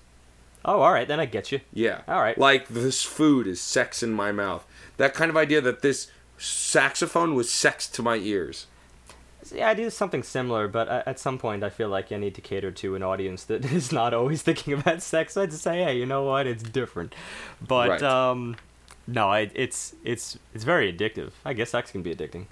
[0.66, 1.62] Oh, all right, then I get you.
[1.72, 2.02] Yeah.
[2.08, 2.36] All right.
[2.36, 4.66] Like this food is sex in my mouth.
[4.98, 6.10] That kind of idea that this
[6.40, 8.66] saxophone was sex to my ears.
[9.54, 12.42] Yeah, I do something similar, but at some point I feel like I need to
[12.42, 15.34] cater to an audience that is not always thinking about sex.
[15.36, 16.48] So I'd say, hey, you know what?
[16.48, 17.14] It's different.
[17.62, 18.02] But Right.
[18.02, 18.56] um,
[19.08, 21.32] no, it's it's it's very addictive.
[21.44, 22.46] I guess sex can be addicting,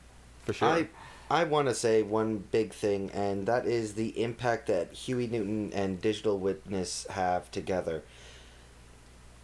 [0.44, 0.68] for sure.
[0.68, 0.88] I
[1.30, 5.72] I want to say one big thing, and that is the impact that Huey Newton
[5.74, 8.04] and Digital Witness have together.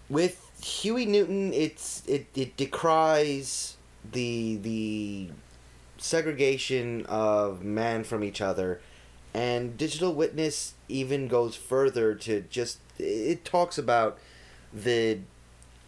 [0.08, 3.78] With Huey Newton, it's it, it decries
[4.12, 5.30] the the
[5.98, 8.82] segregation of man from each other,
[9.34, 14.20] and Digital Witness even goes further to just it talks about
[14.72, 15.20] the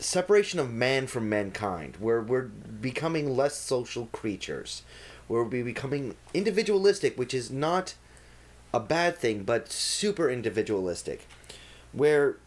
[0.02, 4.84] separation of man from mankind, where we're becoming less social creatures,
[5.28, 7.96] where we're becoming individualistic, which is not
[8.74, 11.28] a bad thing, but super individualistic,
[11.92, 12.38] where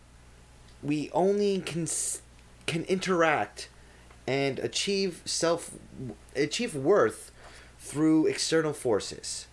[0.82, 1.86] we only can
[2.66, 3.68] can interact
[4.26, 5.70] and achieve self
[6.34, 7.30] achieve worth
[7.78, 9.46] through external forces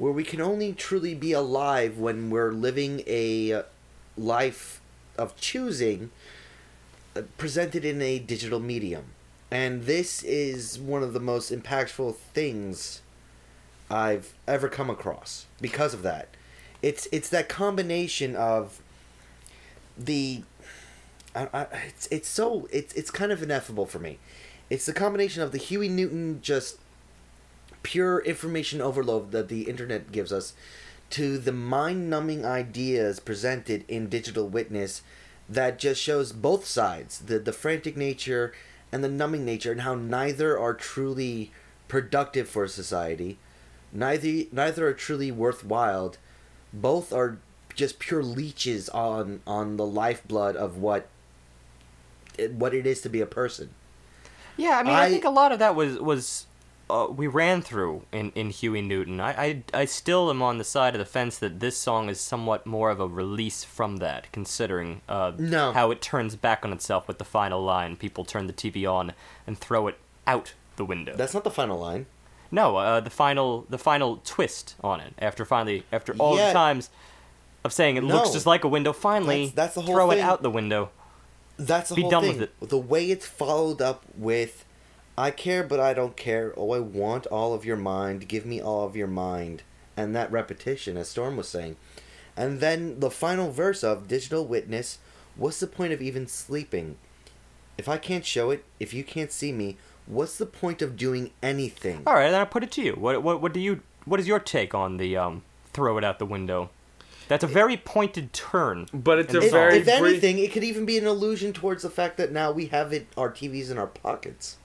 [0.00, 3.62] where we can only truly be alive when we're living a
[4.16, 4.80] life
[5.18, 6.10] of choosing
[7.38, 9.04] presented in a digital medium.
[9.50, 13.02] And this is one of the most impactful things
[13.90, 16.28] I've ever come across because of that.
[16.82, 18.80] It's it's that combination of
[19.98, 20.42] the
[21.34, 24.18] I, I, it's it's so it's it's kind of ineffable for me.
[24.70, 26.78] It's the combination of the Huey Newton just
[27.82, 30.52] pure information overload that the internet gives us
[31.10, 35.02] to the mind-numbing ideas presented in digital witness
[35.50, 38.52] that just shows both sides the the frantic nature
[38.92, 41.50] and the numbing nature and how neither are truly
[41.88, 43.38] productive for society.
[43.92, 46.14] Neither neither are truly worthwhile.
[46.72, 47.38] Both are
[47.74, 51.08] just pure leeches on on the lifeblood of what
[52.52, 53.70] what it is to be a person.
[54.56, 56.46] Yeah, I mean, I, I- think a lot of that was was
[56.90, 59.20] uh, we ran through in, in Huey Newton.
[59.20, 62.20] I, I I still am on the side of the fence that this song is
[62.20, 65.72] somewhat more of a release from that, considering uh, No.
[65.72, 67.96] how it turns back on itself with the final line.
[67.96, 69.12] People turn the TV on
[69.46, 71.14] and throw it out the window.
[71.16, 72.06] that's not the final line
[72.52, 76.48] no, uh, the final the final twist on it after finally after all Yeah.
[76.48, 76.90] the times
[77.62, 78.92] of saying it looks just like a window.
[78.92, 80.90] Finally, That's- that's the whole throw it out the window.
[81.58, 82.38] That's the Be whole done thing.
[82.58, 84.64] with The way it's followed up with,
[85.20, 86.52] "I care, but I don't care.
[86.56, 88.28] Oh, I want all of your mind.
[88.28, 89.62] Give me all of your mind."
[89.96, 91.76] And that repetition, as Storm was saying,
[92.36, 94.98] and then the final verse of "Digital Witness."
[95.36, 96.96] What's the point of even sleeping?
[97.78, 101.30] If I can't show it, if you can't see me, what's the point of doing
[101.42, 102.02] anything?
[102.06, 102.92] All right, then I put it to you.
[102.94, 105.42] What what what do you what is your take on the um
[105.72, 106.70] throw it out the window?
[107.28, 108.88] That's a very pointed turn.
[108.92, 111.84] But it's a If, very if brief- anything, it could even be an allusion towards
[111.84, 114.56] the fact that now we have it, our TVs in our pockets.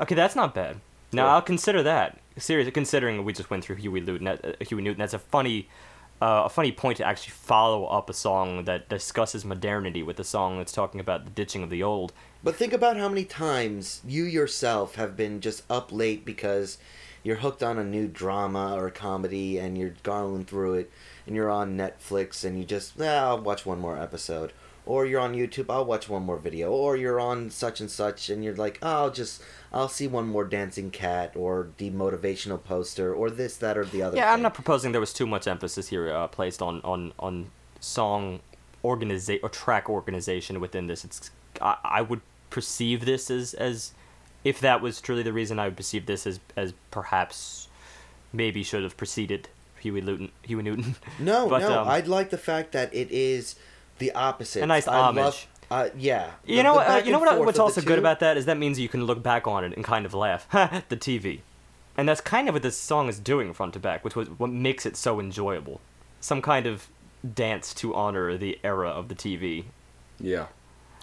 [0.00, 0.80] Okay, that's not bad.
[1.12, 1.26] Now.
[1.26, 2.18] I'll consider that.
[2.36, 5.68] Seriously, considering we just went through Huey Newton, uh, Huey Newton, that's a funny,
[6.22, 10.24] uh, a funny point to actually follow up a song that discusses modernity with a
[10.24, 12.12] song that's talking about the ditching of the old.
[12.42, 16.78] But think about how many times you yourself have been just up late because
[17.22, 20.90] you're hooked on a new drama or comedy and you're going through it
[21.26, 24.52] and you're on Netflix and you just, ah, I'll watch one more episode.
[24.86, 28.30] Or you're on YouTube, I'll watch one more video, or you're on such and such,
[28.30, 33.14] and you're like, oh, I'll just, I'll see one more dancing cat, or demotivational poster,
[33.14, 34.16] or this, that, or the other.
[34.16, 37.50] Yeah, I'm not proposing there was too much emphasis here uh, placed on on on
[37.80, 38.40] song
[38.84, 41.04] organization or track organization within this.
[41.04, 42.20] It's I, I would
[42.50, 43.92] perceive this as as
[44.44, 47.68] if that was truly the reason I would perceive this as as perhaps
[48.32, 49.48] maybe should have preceded
[49.80, 50.30] Huey Newton.
[50.42, 50.96] Huey Newton.
[51.18, 53.56] No, But, no, um, I'd like the fact that it is
[54.00, 54.62] the opposite.
[54.62, 55.22] A nice I homage.
[55.24, 56.32] Love, uh, yeah.
[56.44, 56.90] You The- know the what?
[56.90, 57.38] Uh, you know what?
[57.38, 59.72] What's also the good about that is that means you can look back on it
[59.76, 60.48] and kind of laugh.
[60.88, 61.40] The TV,
[61.96, 64.50] and that's kind of what this song is doing front to back, which was what
[64.50, 65.80] makes it so enjoyable.
[66.20, 66.88] Some kind of
[67.34, 69.66] dance to honor the era of the TV.
[70.18, 70.46] Yeah.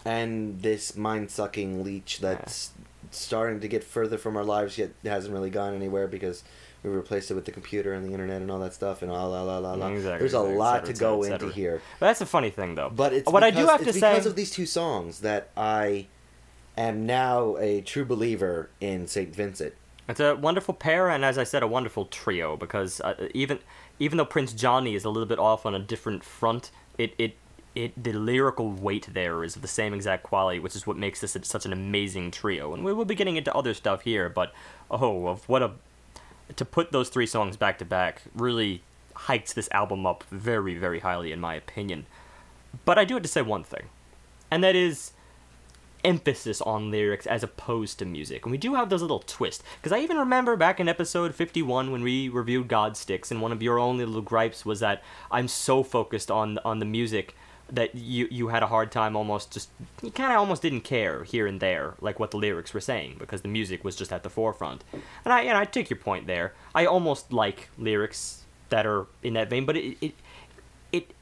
[0.06, 2.72] and this mind sucking leech that's
[3.12, 6.44] starting to get further from our lives yet hasn't really gone anywhere because
[6.88, 9.30] we replaced it with the computer and the internet and all that stuff and all
[9.30, 9.88] la la la la.
[9.90, 11.34] Exactly, There's a exactly, lot cetera, to go cetera.
[11.48, 12.90] into here, But that's a funny thing, though.
[12.94, 14.12] but it's what I do have to say.
[14.14, 16.08] because of these two songs that I
[16.78, 19.74] am now a true believer in Saint Vincent.
[20.10, 22.56] It's a wonderful pair, and as I said, a wonderful trio.
[22.56, 23.60] Because uh, even
[24.00, 27.36] even though Prince Johnny is a little bit off on a different front, it it
[27.76, 31.20] it the lyrical weight there is of the same exact quality, which is what makes
[31.20, 32.74] this such an amazing trio.
[32.74, 34.54] And we will be getting into other stuff here, but
[34.90, 35.72] oh, of what a
[36.56, 38.82] to put those three songs back to back really
[39.14, 42.06] hikes this album up very very highly in my opinion.
[42.86, 43.88] But I do have to say one thing,
[44.52, 45.12] and that is
[46.04, 48.46] emphasis on lyrics as opposed to music.
[48.46, 49.64] And we do have those little twists.
[49.78, 53.62] Because I even remember back in episode 51 when we reviewed Godsticks, and one of
[53.62, 57.36] your only little gripes was that I'm so focused on on the music
[57.70, 59.70] that you you had a hard time almost just
[60.02, 63.16] you kind of almost didn't care here and there like what the lyrics were saying
[63.20, 64.84] because the music was just at the forefront.
[65.26, 66.54] And I and I take your point there.
[66.74, 70.14] I almost like lyrics that are in that vein, but it it
[70.92, 71.14] it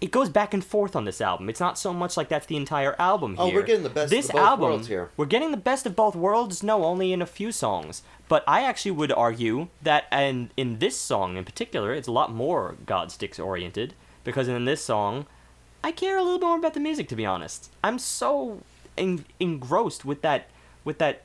[0.00, 1.48] it goes back and forth on this album.
[1.48, 3.44] It's not so much like that's the entire album here.
[3.44, 5.10] Oh, we're getting the best this of both album, worlds here.
[5.16, 6.62] We're getting the best of both worlds.
[6.62, 8.02] No, only in a few songs.
[8.28, 12.32] But I actually would argue that, and in this song in particular, it's a lot
[12.32, 13.94] more Godsticks oriented
[14.24, 15.26] because in this song,
[15.86, 17.08] I care a little bit more about the music.
[17.10, 18.62] To be honest, I'm so
[18.98, 20.48] en- engrossed with that
[20.84, 21.22] with that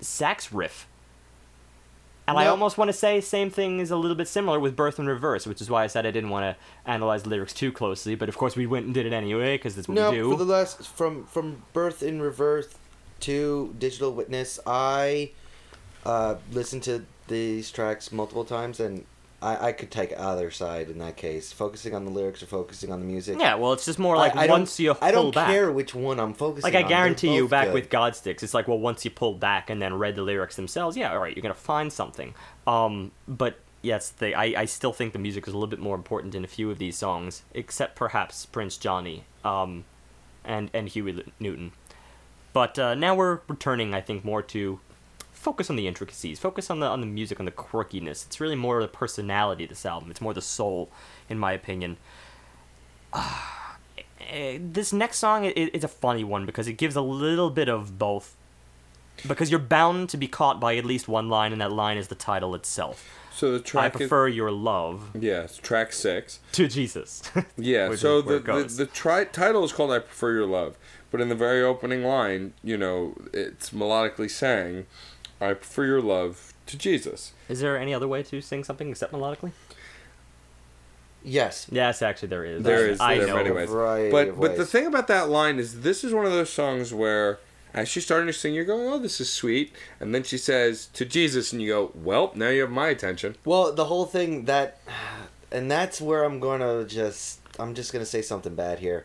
[0.00, 0.86] sax riff.
[2.28, 4.98] And I almost want to say same thing is a little bit similar with Birth
[4.98, 7.72] in Reverse, which is why I said I didn't want to analyze the lyrics too
[7.72, 8.14] closely.
[8.14, 10.22] But of course, we went and did it anyway because that's what No, we do.
[10.24, 12.74] No, for the last from from Birth in Reverse
[13.20, 15.30] to Digital Witness, I
[16.04, 19.06] uh, listened to these tracks multiple times, and
[19.42, 22.90] I, I could take either side in that case, focusing on the lyrics or focusing
[22.90, 23.38] on the music.
[23.38, 25.48] Yeah, well, it's just more like I, I once you pull I don't back.
[25.48, 26.62] care which one I'm focusing.
[26.62, 26.88] Like I on.
[26.88, 27.74] guarantee you, back good.
[27.74, 30.96] with Godsticks, it's like well, once you pull back and then read the lyrics themselves,
[30.96, 32.34] yeah, all right, you're gonna find something.
[32.66, 35.94] Um, but yes, the I, I still think the music is a little bit more
[35.94, 39.84] important in a few of these songs, except perhaps Prince Johnny, um,
[40.44, 41.72] and and Huey L- Newton.
[42.52, 44.80] But uh, now we're returning, I think, more to
[45.46, 48.26] focus on the intricacies, focus on the on the music, on the quirkiness.
[48.26, 50.10] It's really more the personality of this album.
[50.10, 50.90] It's more the soul,
[51.28, 51.98] in my opinion.
[54.28, 57.96] Eh, this next song is a funny one because it gives a little bit of
[57.96, 58.34] both.
[59.28, 62.08] Because you're bound to be caught by at least one line, and that line is
[62.08, 63.08] the title itself.
[63.30, 66.40] So the track I prefer your love is yes, track six.
[66.52, 67.22] to Jesus.
[67.56, 70.76] Yeah, so the the, the tri- title is called "I Prefer Your Love,"
[71.10, 74.86] but in the very opening line, you know, it's melodically saying,
[75.40, 79.12] "I prefer your love to Jesus." is there any other way to sing something except
[79.12, 79.52] melodically?
[81.22, 82.62] yes, Yes, actually, there is.
[82.62, 83.34] There is I there know.
[83.34, 86.12] are many ways, variety but of but the thing about that line is, this is
[86.12, 87.38] one of those songs where.
[87.74, 89.70] As she's starting to sing, you're going, "Oh, this is sweet,"
[90.00, 93.36] and then she says to Jesus, and you go, "Well, now you have my attention."
[93.44, 94.78] Well, the whole thing that,
[95.52, 99.04] and that's where I'm gonna just, I'm just gonna say something bad here.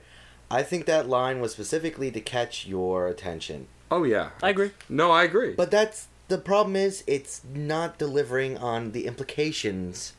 [0.49, 3.67] I think that line was specifically to catch your attention.
[3.89, 4.71] Oh yeah, I agree.
[4.87, 5.51] No, I agree.
[5.51, 10.13] But that's the problem is it's not delivering on the implications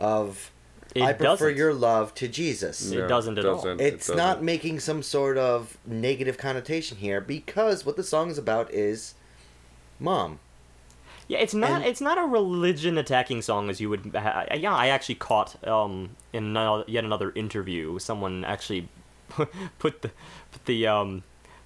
[0.00, 0.50] of
[0.94, 1.56] It I prefer doesn't.
[1.56, 2.90] your love to Jesus.
[2.90, 3.56] It doesn't at all.
[3.56, 4.44] doesn't, it It's not doesn't.
[4.44, 9.14] making some sort of negative connotation here because what the song is about is
[10.00, 10.38] mom.
[11.28, 11.70] Yeah, it's not.
[11.82, 14.12] And- it's not a religion attacking song as you would.
[14.14, 17.98] Ha- yeah, I actually caught um in another, yet another interview.
[17.98, 18.88] Someone actually
[19.78, 20.10] put the
[20.52, 21.24] put the um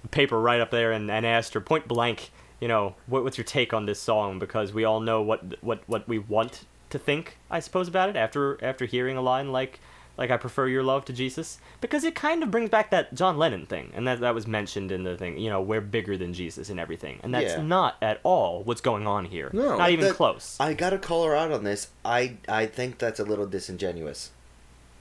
[0.09, 2.31] paper right up there and, and asked her point blank.
[2.61, 4.39] You know, what, what's your take on this song?
[4.39, 8.15] Because we all know what what what we want to think, I suppose, about it
[8.15, 9.79] after after hearing a line like
[10.17, 13.37] like I prefer your love to Jesus, because it kind of brings back that John
[13.37, 15.39] Lennon thing, and that that was mentioned in the thing.
[15.39, 17.61] You know, we're bigger than Jesus and everything, and that's Yeah.
[17.63, 19.49] not at all what's going on here.
[19.53, 19.77] No.
[19.77, 20.57] not even That- close.
[20.59, 21.87] I gotta call her out on this.
[22.05, 24.31] I I think that's a little disingenuous.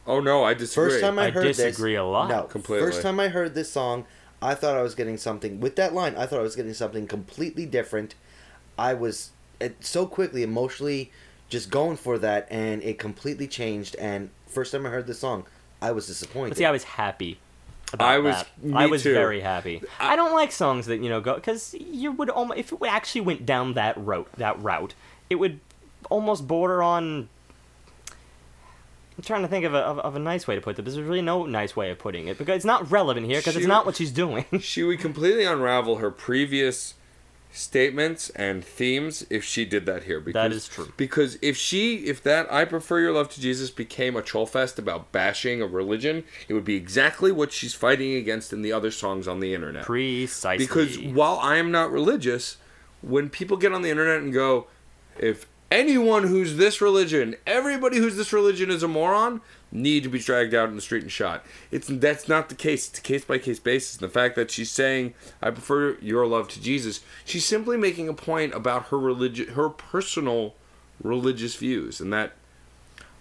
[0.07, 0.91] Oh no, I disagree.
[0.93, 2.29] First time I, I heard disagree this, a lot.
[2.31, 2.87] No, Completely.
[2.87, 4.07] First time I heard this song,
[4.43, 6.17] I thought I was getting something with that line.
[6.17, 8.15] I thought I was getting something completely different.
[8.79, 9.31] I was
[9.61, 11.11] it, so quickly emotionally
[11.49, 13.97] just going for that, and it completely changed.
[13.97, 15.45] And first time I heard this song,
[15.83, 16.51] I was disappointed.
[16.51, 17.39] But see, I was happy.
[17.93, 18.65] About I was- that.
[18.65, 19.13] me I was too.
[19.13, 19.83] very happy.
[19.99, 23.23] I, don't like songs that you know go because you would almost if it actually
[23.23, 24.95] went down that route that route,
[25.29, 25.61] it would
[26.09, 27.29] almost border on.
[29.21, 30.83] I'm trying to think of a, of, of a nice way to put it.
[30.83, 33.67] There's really no nice way of putting it because it's not relevant here because it's
[33.67, 34.47] not what she's doing.
[34.61, 36.95] she would completely unravel her previous
[37.53, 40.21] statements and themes if she did that here.
[40.21, 40.91] Because, is true.
[40.97, 44.79] Because if she, if that "I prefer your love to Jesus" became a troll fest
[44.79, 48.91] about bashing a religion, it would be exactly what she's fighting against in the other
[48.91, 49.85] songs on the internet.
[49.85, 50.65] Precisely.
[50.65, 52.57] Because while I am not religious,
[53.03, 54.69] when people get on the internet and go,
[55.19, 59.41] if anyone who's this religion, everybody who's this religion is a moron,
[59.73, 61.45] need to be dragged out in the street and shot.
[61.71, 62.89] It's that's not the case.
[62.89, 63.95] It's a case by case basis.
[63.95, 68.09] And the fact that she's saying, "I prefer your love to Jesus," she's simply making
[68.09, 70.55] a point about her religion, her personal
[71.03, 72.33] religious views, and that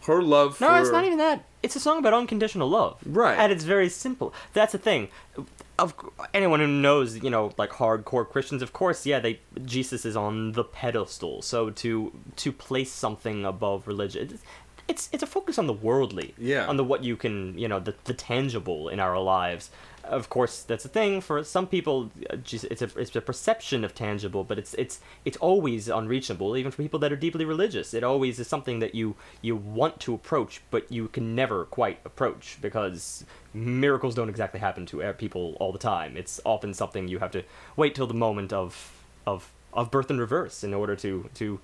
[0.05, 0.59] her love.
[0.61, 1.43] No, it's not even that.
[1.61, 2.99] It's a song about unconditional love.
[3.05, 3.37] Right.
[3.37, 4.33] And it's very simple.
[4.53, 5.09] That's the thing.
[5.77, 5.93] Of
[6.33, 10.53] anyone who knows, you know, like hardcore Christians, of course, yeah, they Jesus is on
[10.53, 11.41] the pedestal.
[11.41, 14.43] So to to place something above religion, it's
[14.89, 16.33] it's, it's a focus on the worldly.
[16.37, 16.65] Yeah.
[16.65, 19.69] On the what you can, you know, the the tangible in our lives.
[20.03, 22.11] Of course, that's a thing for some people.
[22.29, 26.81] It's a it's a perception of tangible, but it's it's it's always unreachable, even for
[26.81, 27.93] people that are deeply religious.
[27.93, 31.99] It always is something that you you want to approach, but you can never quite
[32.05, 36.17] approach because miracles don't exactly happen to uh, people all the time.
[36.17, 37.43] It's often something you have to
[37.75, 41.59] wait till the moment of of of birth and reverse in order to to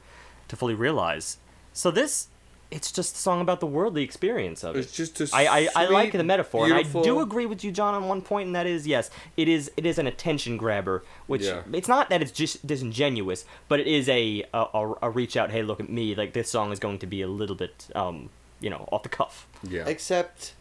[0.48, 1.38] to fully realize.
[1.74, 2.28] So this.
[2.72, 4.80] It's just a song about the worldly experience of it.
[4.80, 7.72] It's just a I, I, I like the metaphor, and I do agree with you,
[7.72, 11.04] John, on one point, and that is yes, it is it is an attention grabber.
[11.28, 11.62] Which Yeah.
[11.72, 15.52] it's not that it's just disingenuous, but it is a, a a a reach out.
[15.52, 16.16] Hey, look at me!
[16.16, 18.30] Like this song is going to be a little bit, um,
[18.60, 19.48] you know, off the cuff.
[19.64, 19.86] Yeah.
[19.88, 20.54] except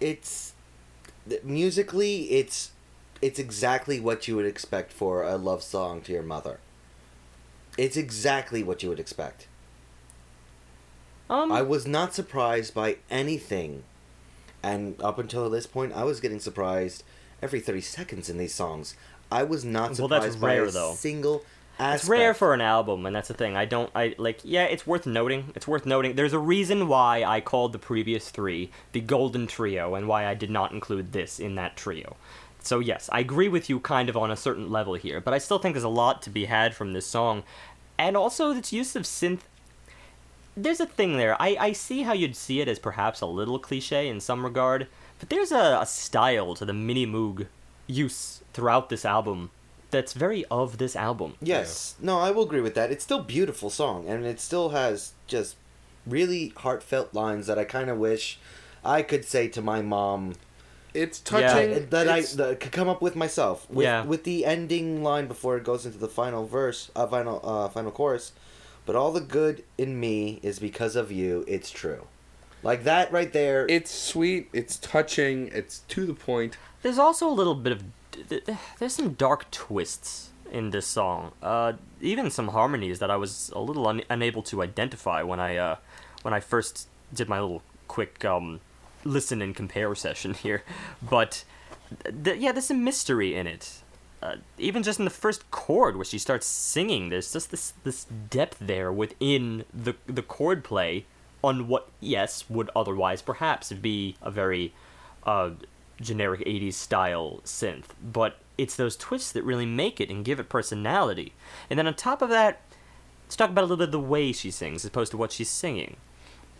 [0.00, 0.52] it's
[1.44, 2.72] musically it's
[3.20, 6.58] it's exactly what you would expect for a love song to your mother
[7.78, 9.46] it's exactly what you would expect
[11.32, 13.84] Um, i was not surprised by anything
[14.62, 17.04] and up until this point i was getting surprised
[17.40, 18.94] every 30 seconds in these songs
[19.30, 20.92] i was not Well, that's surprised by rare, a though.
[20.94, 21.44] single
[21.78, 23.56] aspect It's rare for an album, and that's the thing.
[23.56, 23.90] I don't.
[23.94, 24.40] I like.
[24.44, 25.52] Yeah, it's worth noting.
[25.56, 26.14] It's worth noting.
[26.16, 30.34] There's a reason why I called the previous three the Golden Trio, and why I
[30.34, 32.16] did not include this in that trio.
[32.60, 35.38] So yes, I agree with you kind of on a certain level here, but I
[35.38, 37.42] still think there's a lot to be had from this song,
[37.98, 39.40] and also its use of synth.
[40.56, 41.40] There's a thing there.
[41.40, 44.86] I, I see how you'd see it as perhaps a little cliche in some regard,
[45.18, 47.46] but there's a, a style to the Mini Moog
[47.86, 49.50] use throughout this album
[49.90, 51.34] that's very of this album.
[51.40, 51.94] Yes.
[52.00, 52.90] No, I will agree with that.
[52.90, 55.56] It's still a beautiful song and it still has just
[56.06, 58.38] really heartfelt lines that I kind of wish
[58.84, 60.34] I could say to my mom
[60.94, 61.40] It's Yeah.
[61.52, 61.88] touching.
[61.90, 63.66] that I that could come up with myself.
[63.70, 64.04] With, Yeah.
[64.04, 67.90] with the ending line before it goes into the final verse, uh, final uh, final
[67.90, 68.32] chorus.
[68.84, 71.44] But all the good in me is because of you.
[71.46, 72.06] It's true.
[72.64, 73.66] Like that right there.
[73.68, 74.48] it's sweet.
[74.52, 75.48] It's touching.
[75.52, 76.56] It's to the point.
[76.82, 77.84] There's also a little bit of
[78.28, 81.32] th- th- there's some dark twists in this song.
[81.42, 85.56] Uh, even some harmonies that I was a little un- unable to identify when I
[85.56, 85.76] uh,
[86.22, 88.60] when I first did my little quick um,
[89.04, 90.62] listen and compare session here.
[91.02, 91.44] But
[92.04, 93.81] th- th- yeah, there's some mystery in it.
[94.22, 98.06] Uh, even just in the first chord where she starts singing, there's just this this
[98.30, 101.06] depth there within the the chord play
[101.42, 104.72] on what yes would otherwise perhaps be a very
[105.24, 105.50] uh,
[106.00, 110.48] generic 80s style synth, but it's those twists that really make it and give it
[110.48, 111.32] personality.
[111.68, 112.60] And then on top of that,
[113.24, 115.32] let's talk about a little bit of the way she sings as opposed to what
[115.32, 115.96] she's singing.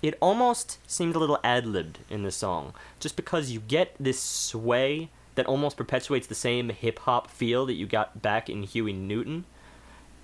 [0.01, 4.19] It almost seemed a little ad libbed in the song, just because you get this
[4.19, 8.93] sway that almost perpetuates the same hip hop feel that you got back in Huey
[8.93, 9.45] Newton.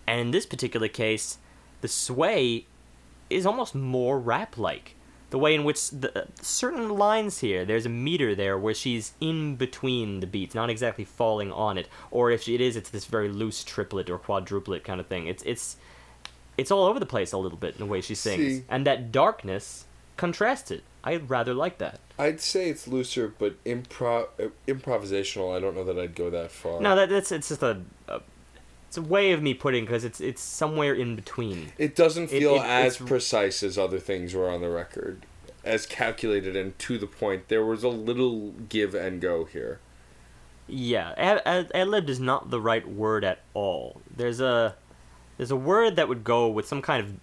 [0.07, 1.39] And in this particular case,
[1.81, 2.67] the sway
[3.31, 4.95] is almost more rap like.
[5.31, 9.13] The way in which the uh, certain lines here, there's a meter there where she's
[9.21, 13.05] in between the beats, not exactly falling on it, or if it is, it's this
[13.05, 15.27] very loose triplet or quadruplet kind of thing.
[15.27, 15.77] It's it's
[16.57, 18.65] it's all over the place a little bit in the way she sings, See.
[18.71, 19.85] and that darkness
[20.17, 20.83] contrasts it.
[21.09, 22.01] I rather like that.
[22.19, 24.27] I'd say it's looser, but improv
[24.67, 25.57] improvisational.
[25.57, 26.81] I don't know that I'd go that far.
[26.81, 28.21] No, that, that's it's just a, a
[28.89, 31.73] it's a way of me putting because it's it's somewhere in between.
[31.79, 35.25] it doesn't feel it- as precise as other things were on the record.
[35.65, 37.49] as calculated and to the point.
[37.49, 39.81] There was a little give and go here.
[40.67, 44.01] Yeah, ad, ad, ad libbed is not the right word at all.
[44.15, 44.77] There's a
[45.37, 47.15] there's a word that would go with some kind of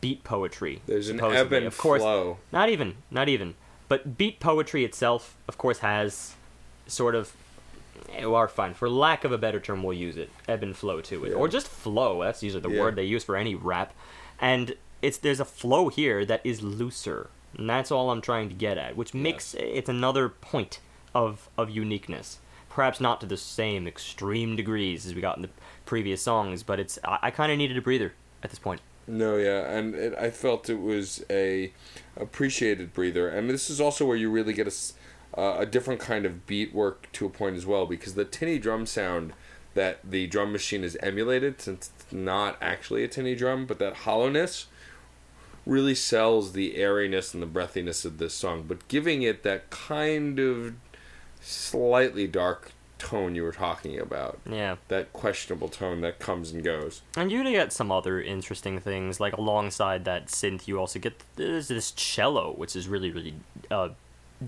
[0.00, 0.82] beat poetry.
[0.86, 1.40] There's an supposedly.
[1.40, 2.38] ebb and of course, flow.
[2.52, 3.54] Not even, not even.
[3.88, 6.34] But beat poetry itself, of course, has
[6.86, 7.32] sort of.
[8.22, 8.74] Well, fine.
[8.74, 10.30] For lack of a better term, we'll use it.
[10.48, 11.36] Ebb and flow to it, Yeah.
[11.36, 12.22] or just flow.
[12.22, 12.80] That's usually the Yeah.
[12.80, 13.92] word they use for any rap.
[14.40, 18.54] And it's there's a flow here that is looser, and that's all I'm trying to
[18.54, 20.80] get at, which makes it's another point
[21.14, 22.38] of of uniqueness.
[22.70, 25.50] Perhaps not to the same extreme degrees as we got in the
[25.84, 28.80] previous songs, but it's I, I kind of needed a breather at this point.
[29.08, 31.72] No, yeah, and it, I felt it was a
[32.14, 36.26] appreciated breather, and this is also where you really get a, uh, a different kind
[36.26, 39.32] of beat work to a point as well, because the tinny drum sound
[39.72, 43.94] that the drum machine is emulated, since it's not actually a tinny drum, but that
[43.98, 44.66] hollowness
[45.64, 50.38] really sells the airiness and the breathiness of this song, but giving it that kind
[50.38, 50.74] of
[51.40, 54.76] slightly dark tone you were talking about, Yeah.
[54.88, 57.02] that questionable tone that comes and goes.
[57.16, 61.68] And you get some other interesting things, like alongside that synth, you also get there's
[61.68, 63.34] this cello, which is really, really
[63.70, 63.90] uh,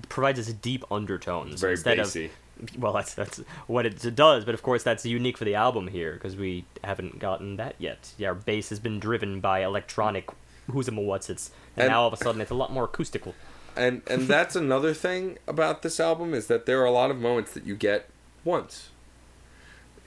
[0.08, 2.24] provides us deep undertones It's very instead bassy.
[2.26, 2.32] of
[2.78, 4.44] well, that's that's what it does.
[4.44, 8.12] But of course, that's unique for the album here because we haven't gotten that yet.
[8.18, 10.28] Yeah, our bass has been driven by electronic
[10.70, 12.84] who's and what's it's, and, And- now all of a sudden it's a lot more
[12.84, 13.34] acoustical.
[13.76, 17.18] and and that's another thing about this album is that there are a lot of
[17.18, 18.08] moments that you get
[18.44, 18.90] once.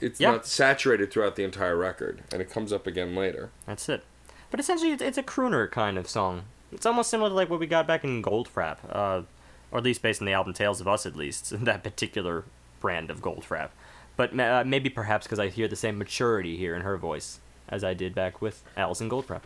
[0.00, 0.32] It's Yeah.
[0.32, 3.50] not saturated throughout the entire record, and it comes up again later.
[3.66, 4.04] That's it.
[4.50, 6.44] But essentially, it's, it's a crooner kind of song.
[6.72, 9.22] It's almost similar to like what we got back in Goldfrapp, uh,
[9.70, 12.44] or at least based on the album Tales of Us, at least that particular
[12.80, 13.70] brand of Goldfrapp.
[14.16, 17.82] But uh, maybe perhaps because I hear the same maturity here in her voice as
[17.82, 19.40] I did back with Alison Goldfrapp.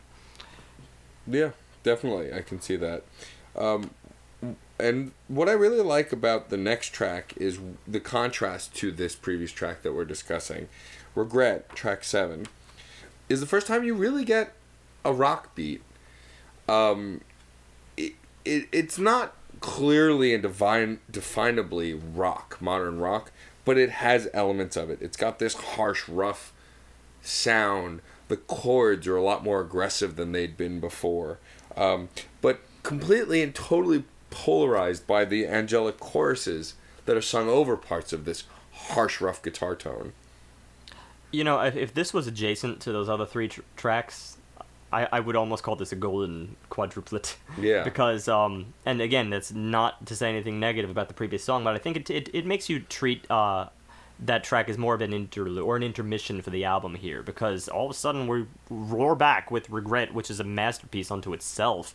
[1.27, 1.51] Yeah,
[1.83, 3.05] definitely, I can see that.
[3.57, 3.91] Um,
[4.79, 9.51] and what I really like about the next track is the contrast to this previous
[9.51, 10.69] track that we're discussing.
[11.15, 12.47] Regret, track seven,
[13.29, 14.53] is the first time you really get
[15.05, 15.83] a rock beat.
[16.69, 17.23] Um,
[17.97, 23.33] it, it it's not clearly and divine definably rock, modern rock,
[23.65, 25.03] but it has elements of it.
[25.03, 26.53] It's got this harsh, rough
[27.21, 28.01] sound.
[28.29, 31.39] The chords are a lot more aggressive than they'd been before,
[31.77, 32.11] um,
[32.41, 36.75] but completely and totally polarized by the angelic choruses
[37.07, 40.13] that are sung over parts of this harsh, rough guitar tone.
[41.31, 44.39] You know, if, if this was adjacent to those other three tr- tracks,
[44.93, 47.37] I, I would almost call this a golden quadruplet.
[47.59, 47.85] Yeah.
[47.85, 51.75] because, um, and again, that's not to say anything negative about the previous song, but
[51.75, 53.69] I think it it, it makes you treat uh,
[54.21, 57.69] that track as more of an interlude or an intermission for the album here, because
[57.69, 61.95] all of a sudden we roar back with Regret, which is a masterpiece unto itself.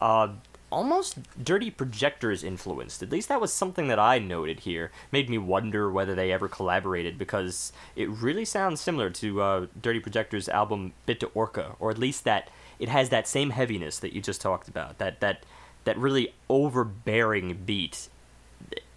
[0.00, 0.28] Uh,
[0.74, 3.02] almost Dirty Projectors influenced.
[3.02, 4.90] At least that was something that I noted here.
[5.12, 10.00] Made me wonder whether they ever collaborated because it really sounds similar to uh, Dirty
[10.00, 14.20] Projectors' album Bitte Orca, or at least that it has that same heaviness that you
[14.20, 14.98] just talked about.
[14.98, 15.46] That that
[15.84, 18.08] that really overbearing beat,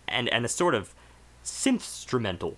[0.08, 0.96] and and a sort of
[1.46, 2.58] synth instrumental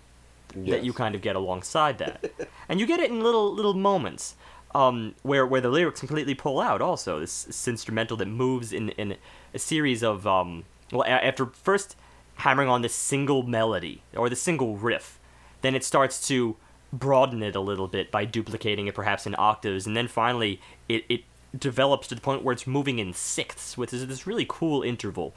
[0.56, 2.32] that you kind of get alongside that,
[2.70, 4.36] and you get it in little little moments
[4.76, 6.82] um, where where the lyrics completely pull out.
[6.82, 9.16] Also, this, this instrumental that moves in in
[9.54, 11.96] a series of um, well, a- after first
[12.36, 15.20] hammering on this single melody or the single riff,
[15.62, 16.56] then it starts to
[16.92, 21.04] broaden it a little bit by duplicating it perhaps in octaves, and then finally it
[21.10, 21.24] it
[21.58, 25.34] develops to the point where it's moving in sixths, which is this really cool interval.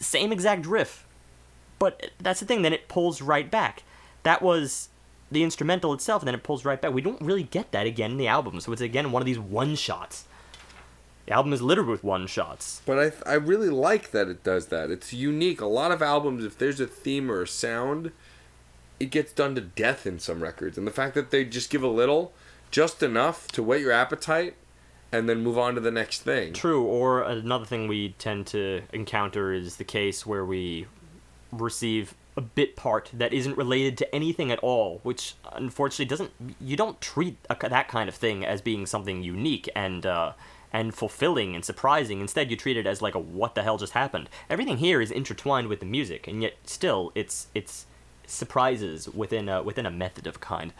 [0.00, 1.06] Same exact riff,
[1.78, 2.62] but that's the thing.
[2.62, 3.82] Then it pulls right back.
[4.22, 4.88] That was
[5.30, 6.92] the instrumental itself, and then it pulls right back.
[6.92, 9.38] We don't really get that again in the album, so it's again one of these
[9.38, 10.24] one shots.
[11.26, 12.82] The album is littered with one shots.
[12.86, 14.90] But I, I really like that it does that.
[14.92, 15.60] It's unique.
[15.60, 18.12] A lot of albums, if there's a theme or a sound,
[19.00, 20.78] it gets done to death in some records.
[20.78, 22.32] And the fact that they just give a little,
[22.70, 24.54] just enough to whet your appetite,
[25.10, 26.52] and then move on to the next thing.
[26.52, 30.86] True, or another thing we tend to encounter is the case where we
[31.50, 36.30] receive a bit part that isn't related to anything at all, which unfortunately doesn't.
[36.60, 40.32] You don't treat a, that kind of thing as being something unique and uh,
[40.72, 42.20] and fulfilling and surprising.
[42.20, 44.28] Instead, you treat it as like a what the hell just happened.
[44.50, 47.86] Everything here is intertwined with the music, and yet still, it's it's
[48.26, 50.72] surprises within a, within a method of kind.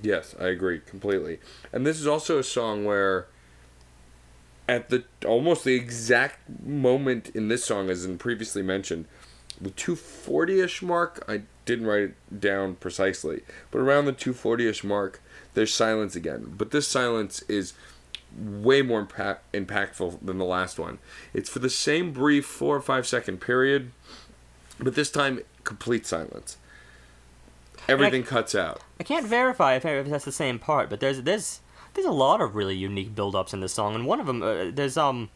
[0.00, 1.38] Yes, I agree completely.
[1.72, 3.26] And this is also a song where
[4.68, 9.06] at the almost the exact moment in this song as in previously mentioned,
[9.60, 15.20] the 240ish mark, I didn't write it down precisely, but around the 240ish mark,
[15.54, 16.54] there's silence again.
[16.56, 17.74] But this silence is
[18.36, 20.98] way more impact, impactful than the last one.
[21.32, 23.92] It's for the same brief four or five second period,
[24.78, 26.58] but this time complete silence.
[27.88, 28.80] Everything cuts out.
[28.98, 31.60] I can't verify if, if that's the same part, but there's there's
[31.94, 34.70] there's a lot of really unique build-ups in this song, and one of them uh,
[34.72, 35.30] there's um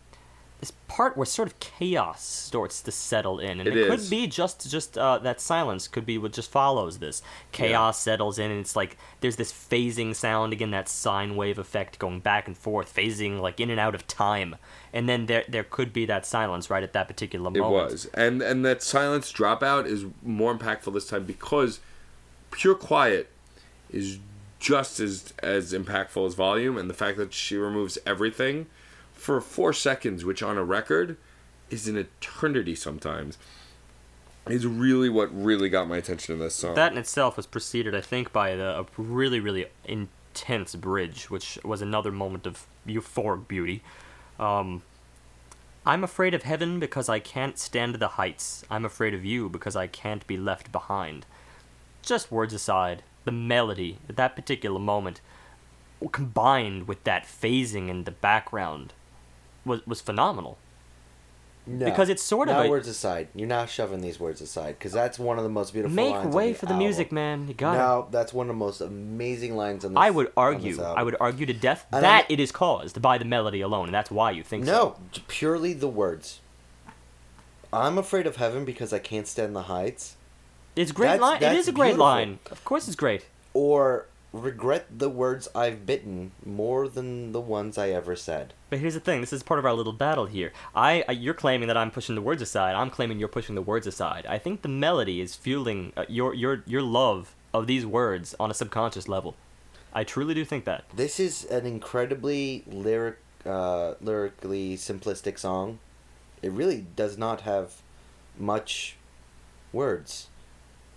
[0.61, 4.71] this part where sort of chaos starts to settle in, and It could be just
[4.71, 7.23] just uh, that silence could be what just follows this.
[7.51, 11.99] Chaos settles in, and it's like there's this phasing sound again, that sine wave effect
[11.99, 14.57] going back and forth, phasing like in and out of time,
[14.93, 17.65] and then there there could be that silence right at that particular moment.
[17.65, 21.81] It was, and and that silence dropout is more impactful this time because
[22.51, 23.31] pure quiet
[23.91, 24.19] is
[24.59, 28.67] just as as impactful as volume, and the fact that she removes everything
[29.21, 31.19] for four seconds, which on a record
[31.69, 33.37] is an eternity sometimes,
[34.49, 36.75] is really what really got my attention in this song.
[36.75, 41.59] That in itself was preceded, I think, by the, a really, really intense bridge, which
[41.63, 43.83] was another moment of euphoric beauty.
[44.39, 44.83] Um,
[45.85, 48.65] I'm afraid of heaven because I can't stand the heights.
[48.71, 51.27] I'm afraid of you because I can't be left behind.
[52.03, 55.21] Just words aside, the melody at that particular moment,
[56.11, 58.95] combined with that phasing in the background,
[59.65, 60.59] was was phenomenal.
[61.67, 61.85] No.
[61.85, 63.29] Because it's sort of now a- words aside.
[63.35, 65.95] You're not shoving these words aside because that's one of the most beautiful.
[65.95, 66.85] Make way the for the album.
[66.87, 67.47] music, man.
[67.47, 67.79] You got it.
[67.79, 70.01] Now that's one of the most amazing lines on this.
[70.01, 70.81] I would argue.
[70.83, 73.87] I would argue to death And that I'm- it is caused by the melody alone,
[73.87, 74.73] and that's why you think so.
[74.73, 76.41] No, j- purely the words.
[77.73, 80.17] I'm afraid of heaven because I can't stand the heights,
[80.77, 81.37] It's a great That's- line.
[81.37, 82.05] It that's is a great beautiful.
[82.07, 82.39] line.
[82.51, 83.27] Of course, it's great.
[83.55, 88.55] or regret the words I've bitten more than the ones I ever said.
[88.69, 90.53] But here's the thing: this is part of our little battle here.
[90.75, 92.75] I, I you're claiming that I'm pushing the words aside.
[92.75, 94.27] I'm claiming you're pushing the words aside.
[94.27, 98.51] I think the melody is fueling uh, your your your love of these words on
[98.51, 99.35] a subconscious level.
[99.93, 100.85] I truly do think that.
[100.95, 105.81] This is an incredibly lyric, uh, lyrically simplistic song.
[106.43, 107.83] It really does not have
[108.39, 108.97] much
[109.73, 110.29] words,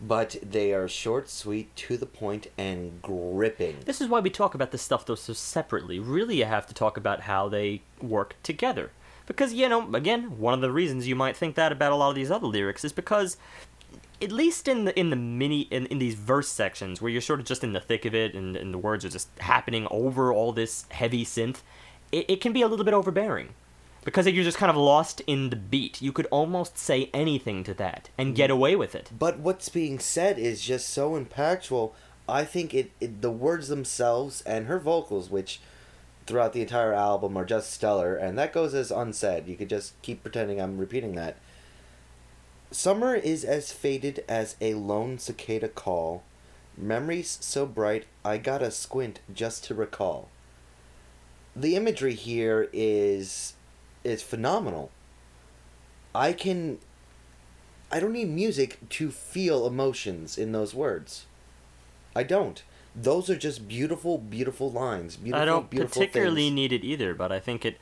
[0.02, 3.78] but they are short, sweet, to the point, and gripping.
[3.86, 6.00] This is why we talk about this stuff though so separately.
[6.00, 8.92] Really, you have to talk about how they work together.
[9.26, 12.10] Because you know, again, one of the reasons you might think that about a lot
[12.10, 13.38] of these other lyrics is because
[14.22, 17.40] at least in the in the mini in, in these verse sections where you're sort
[17.40, 20.32] of just in the thick of it and, and the words are just happening over
[20.32, 21.62] all this heavy synth,
[22.12, 23.50] it, it can be a little bit overbearing.
[24.04, 26.02] Because you're just kind of lost in the beat.
[26.02, 28.54] You could almost say anything to that and get mm.
[28.54, 29.12] away with it.
[29.18, 31.92] But what's being said is just so impactful.
[32.28, 35.60] I think it, it the words themselves and her vocals, which
[36.26, 39.48] throughout the entire album are just stellar, and that goes as unsaid.
[39.48, 41.38] You could just keep pretending I'm repeating that.
[42.72, 46.24] Summer is as faded as a lone cicada call.
[46.76, 50.30] Memories so bright, I gotta squint just to recall.
[51.56, 53.54] The imagery here is
[54.04, 54.92] is phenomenal.
[56.16, 56.80] I can
[57.92, 61.26] I don't need music to feel emotions in those words.
[62.16, 62.62] I don't.
[62.96, 65.16] Those are just beautiful, beautiful lines.
[65.16, 66.56] Beautiful, I don't beautiful particularly things.
[66.56, 67.78] need it either, but I think it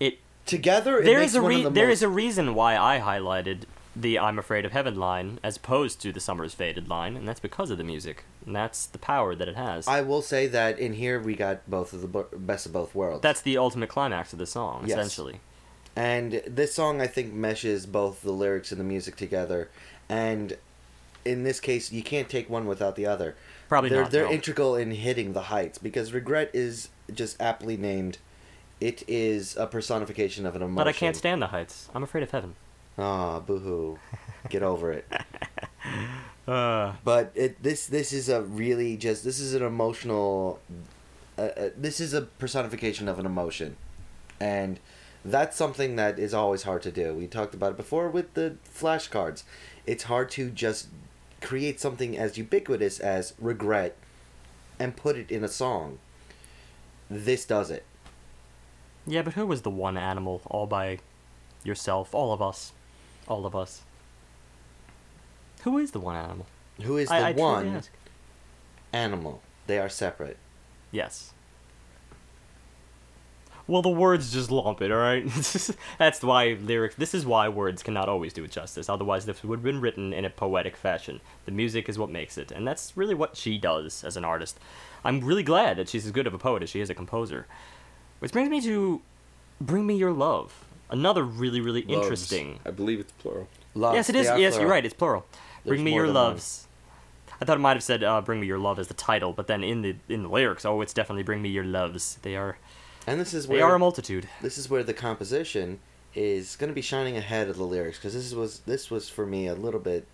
[0.00, 1.98] it Together, it there makes is a one re- of the there most...
[1.98, 3.60] is a reason why I highlighted
[3.96, 7.40] the "I'm Afraid of Heaven" line as opposed to the "Summer's Faded" line, and that's
[7.40, 9.86] because of the music, and that's the power that it has.
[9.88, 13.22] I will say that in here we got both of the best of both worlds.
[13.22, 14.98] that's the ultimate climax of the song, Yes.
[14.98, 15.40] essentially.
[15.96, 19.68] And this song I think meshes both the lyrics and the music together.
[20.08, 20.56] And
[21.24, 23.34] in this case, you can't take one without the other.
[23.68, 24.10] Probably they're not.
[24.10, 24.32] they're no.
[24.32, 28.18] integral in hitting the heights because regret is just aptly named.
[28.80, 30.74] It is a personification of an emotion.
[30.74, 31.88] but I can't stand the heights.
[31.94, 32.54] I'm afraid of heaven.
[32.98, 33.98] Ah, boo-hoo.
[34.50, 35.06] Get over it.
[36.46, 40.60] Uh, But it this this is a really just this is an emotional.
[41.38, 43.76] Uh, uh, this is a personification of an emotion,
[44.40, 44.78] and
[45.24, 47.14] that's something that is always hard to do.
[47.14, 49.42] We talked about it before with the flashcards.
[49.86, 50.88] It's hard to just
[51.40, 53.96] create something as ubiquitous as regret,
[54.78, 55.98] and put it in a song.
[57.10, 57.84] This does it.
[59.06, 60.98] yeah, but who was the one animal all by
[61.62, 62.14] yourself?
[62.14, 62.72] All of us,
[63.28, 63.82] all of us.
[65.62, 66.46] Who is the one animal?
[66.82, 67.82] Who is the I, I one
[68.92, 69.42] animal?
[69.66, 70.38] They are separate.
[70.90, 71.33] Yes.
[73.66, 75.26] Well, the words just lump it, alright?
[75.98, 76.96] That's why lyrics.
[76.96, 78.90] This is why words cannot always do it justice.
[78.90, 81.20] Otherwise, this would have been written in a poetic fashion.
[81.46, 84.58] The music is what makes it, and that's really what she does as an artist.
[85.02, 87.46] I'm really glad that she's as good of a poet as she is a composer.
[88.18, 89.00] Which brings me to
[89.60, 90.64] Bring Me Your Love.
[90.90, 92.02] Another really, really Loves.
[92.02, 92.60] interesting.
[92.66, 93.48] I believe it's plural.
[93.74, 94.26] Loves, yes, it is.
[94.26, 94.84] they are Yes, you're right.
[94.84, 95.24] It's plural.
[95.64, 96.24] There's Bring me your than one.
[96.24, 96.66] loves.
[97.40, 99.46] I thought it might have said uh, "Bring me your love" as the title, but
[99.46, 102.58] then in the in the lyrics, oh, it's definitely "Bring me your loves." They are
[103.06, 104.28] And this is They where are a multitude.
[104.42, 105.80] this is where the composition
[106.14, 109.26] is going to be shining ahead of the lyrics because this was this was for
[109.26, 110.06] me a little bit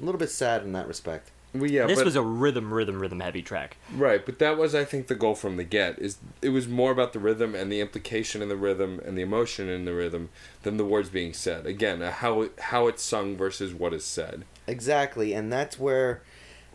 [0.00, 1.30] a little bit sad in that respect.
[1.54, 3.76] Well, yeah, this but, was a rhythm, rhythm, rhythm heavy track.
[3.94, 6.00] right, but that was, I think, the goal from the get.
[6.00, 9.22] Is it was more about the rhythm and the implication in the rhythm and the
[9.22, 10.30] emotion in the rhythm
[10.64, 11.64] than the words being said.
[11.64, 14.44] Again, uh, how it, how it's sung versus what is said.
[14.66, 16.22] Exactly, and that's where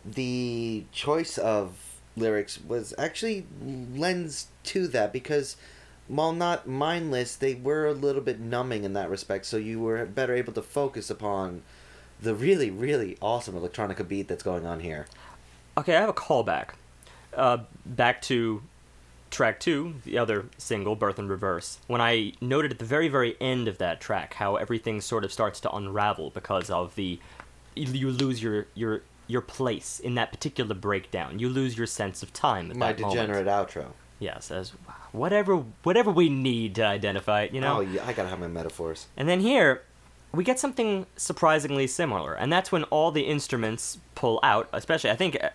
[0.02, 5.56] the choice of lyrics was actually lends to that because
[6.08, 9.46] while not mindless, they were a little bit numbing in that respect.
[9.46, 11.62] So you were better able to focus upon
[12.20, 15.06] the really, really awesome electronica beat that's going on here.
[15.78, 16.70] Okay, I have a callback.
[17.32, 18.62] Uh, back to
[19.30, 21.78] track two, the other single, Birth in Reverse.
[21.86, 25.32] When I noted at the very, very end of that track how everything sort of
[25.32, 27.20] starts to unravel because of the.
[27.76, 31.38] You, you lose your, your, your place in that particular breakdown.
[31.38, 33.18] You lose your sense of time at My that moment.
[33.18, 33.92] degenerate outro.
[34.18, 34.70] Yes, as
[35.12, 37.78] whatever whatever we need to identify it, you know.
[37.78, 39.06] Oh, yeah, I gotta have my metaphors.
[39.16, 39.82] And then here,
[40.32, 44.68] we get something surprisingly similar, and that's when all the instruments pull out.
[44.72, 45.50] Especially, I think uh,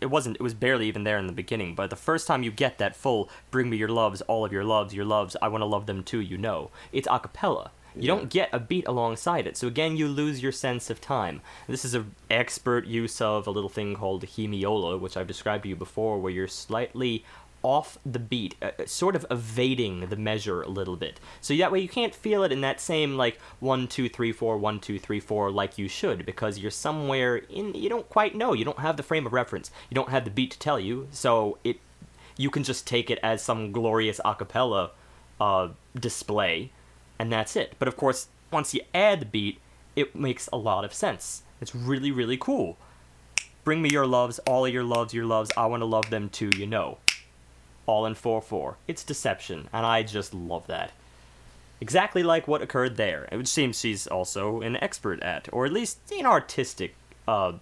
[0.00, 0.36] it wasn't.
[0.36, 1.76] It was barely even there in the beginning.
[1.76, 4.64] But the first time you get that full "Bring me your loves, all of your
[4.64, 7.70] loves, your loves, I want to love them too," you know, it's a cappella.
[7.94, 8.06] You Yeah.
[8.14, 11.40] don't get a beat alongside it, so again, you lose your sense of time.
[11.68, 15.68] This is an expert use of a little thing called hemiola, which I've described to
[15.68, 17.24] you before, where you're slightly
[17.62, 21.20] off the beat, uh, uh, sort of evading the measure a little bit.
[21.42, 24.56] So that way you can't feel it in that same like one two three four
[24.56, 28.54] one two three four like you should because you're somewhere in you don't quite know.
[28.54, 29.70] You don't have the frame of reference.
[29.90, 31.08] You don't have the beat to tell you.
[31.10, 31.80] So it
[32.38, 34.92] you can just take it as some glorious a cappella
[35.38, 36.72] uh, display,
[37.20, 37.74] and that's it.
[37.78, 39.60] But of course, once you add the beat,
[39.94, 41.42] it makes a lot of sense.
[41.60, 42.78] It's really really cool.
[43.62, 45.50] Bring me your loves, all of your loves, your loves.
[45.56, 46.50] I want to love them too.
[46.56, 46.98] You know
[47.90, 48.76] all in 4-4.
[48.86, 50.92] It's deception, and I just love that.
[51.80, 55.98] Exactly like what occurred there, which seems she's also an expert at, or at least
[56.12, 56.94] in artistic,
[57.26, 57.54] uh,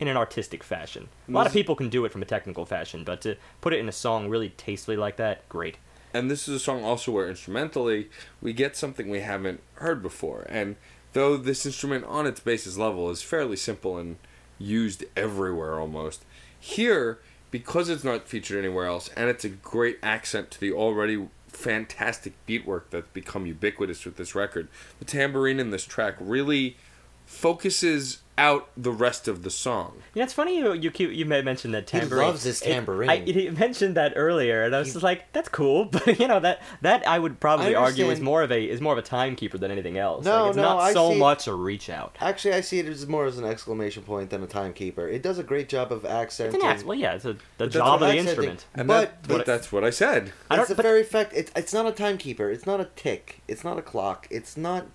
[0.00, 1.08] in an artistic fashion.
[1.28, 3.78] A lot of people can do it from a technical fashion, but to put it
[3.78, 5.76] in a song really tastefully like that, great.
[6.14, 8.08] And this is a song also where instrumentally
[8.40, 10.46] we get something we haven't heard before.
[10.48, 10.76] And
[11.12, 14.16] though this instrument on its basis level is fairly simple and
[14.56, 16.24] used everywhere almost
[16.58, 17.18] here
[17.50, 22.32] because it's not featured anywhere else and it's a great accent to the already fantastic
[22.46, 24.68] beat work that's become ubiquitous with this record
[25.00, 26.76] the tambourine in this track really
[27.24, 31.40] focuses out the rest of the song Yeah, it's funny you you keep, you may
[31.40, 32.26] mention that He tambourine.
[32.26, 33.08] loves his It- tambourine.
[33.08, 36.40] I, he mentioned that earlier, and I was just like, "That's cool," but you know
[36.40, 39.02] that that I would probably I argue is more of a is more of a
[39.02, 40.24] timekeeper than anything else.
[40.24, 42.16] No, like, it's no, not I so see- much a reach out.
[42.20, 45.06] Actually, I see it as more as an exclamation point than a timekeeper.
[45.08, 46.60] It does a great job of It's accenting.
[46.60, 46.84] an act.
[46.84, 48.66] Well, yeah, it's a, the job of the accenting- instrument.
[48.74, 51.04] and But- that, but but- that's what i said I don't- It's the but- very
[51.04, 51.32] fact.
[51.36, 52.50] It's it's not a timekeeper.
[52.50, 53.42] It's not a tick.
[53.46, 54.26] It's not a clock.
[54.30, 54.86] It's not.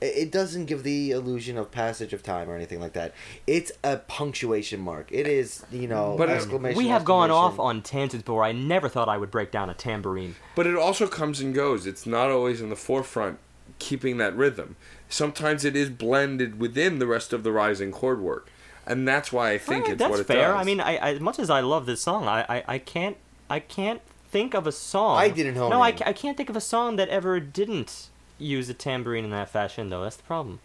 [0.00, 3.12] It- It doesn't give the illusion of passage of time or anything like that.
[3.46, 5.08] It's a punctuation mark.
[5.10, 6.78] It is, you know, But, um, exclamation.
[6.78, 8.44] We have gone off on tangents before.
[8.44, 10.36] I never thought I would break down a tambourine.
[10.54, 11.86] But it also comes and goes.
[11.86, 13.38] It's not always in the forefront,
[13.78, 14.76] keeping that rhythm.
[15.08, 18.48] Sometimes it is blended within the rest of the rising chord work,
[18.86, 20.48] and that's why I think Alright, it's that's what it fair.
[20.52, 20.56] does.
[20.60, 23.16] I mean, I, I, as much as I love this song, I, I, I can't
[23.48, 24.00] I can't
[24.30, 25.18] think of a song.
[25.18, 28.08] I didn't hone No, I, I can't think of a song that ever didn't
[28.40, 29.90] use a tambourine in that fashion.
[29.90, 30.60] Though that's the problem.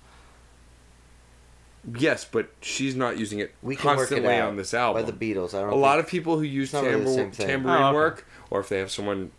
[1.97, 5.03] yes, but she's not using it We can work it constantly out on this album.
[5.03, 5.53] by the Beatles.
[5.53, 5.72] I don't.
[5.72, 7.47] a lot of people who use It's not really the tambor- same thing.
[7.47, 7.95] tambourine Oh, okay.
[7.95, 9.31] work, or if they have someone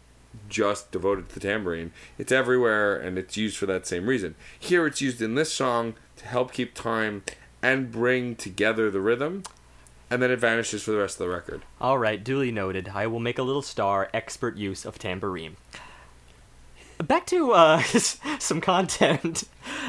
[0.48, 4.34] just devoted to the tambourine, it's everywhere and it's used for that same reason.
[4.58, 7.24] Here, it's used in this song to help keep time
[7.62, 9.42] and bring together the rhythm,
[10.10, 11.62] and then it vanishes for the rest of the record.
[11.80, 12.90] All right, duly noted.
[12.94, 14.08] I will make a little star.
[14.14, 15.56] Expert use of tambourine.
[16.98, 17.82] Back to uh,
[18.38, 19.44] some content.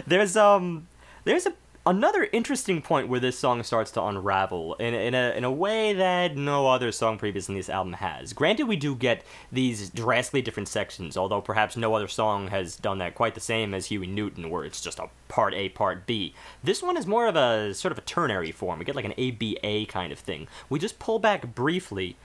[0.06, 0.88] There's um,
[1.24, 1.54] there's a
[1.88, 5.94] another interesting point where this song starts to unravel in in a in a way
[5.94, 8.34] that no other song previous in this album has.
[8.34, 12.98] Granted, we do get these drastically different sections, although perhaps no other song has done
[12.98, 16.34] that quite the same as Huey Newton, where it's just a part A, part B.
[16.62, 18.80] This one is more of a sort of a ternary form.
[18.80, 20.48] We get like an ABA kind of thing.
[20.70, 22.18] We just pull back briefly,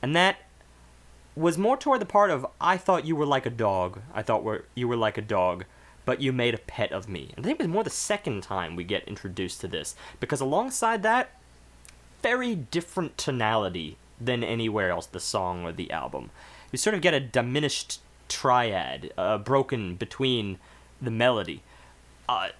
[0.00, 0.38] and that
[1.36, 4.00] was more toward the part of I thought you were like a dog.
[4.12, 5.64] I thought were you were like a dog,
[6.04, 7.32] but you made a pet of me.
[7.36, 10.40] And I think it was more the second time we get introduced to this because
[10.40, 11.30] alongside that,
[12.22, 16.30] very different tonality than anywhere else the song or the album.
[16.72, 20.58] You sort of get a diminished triad, uh, broken between
[21.00, 21.62] the melody,
[22.28, 22.50] uh,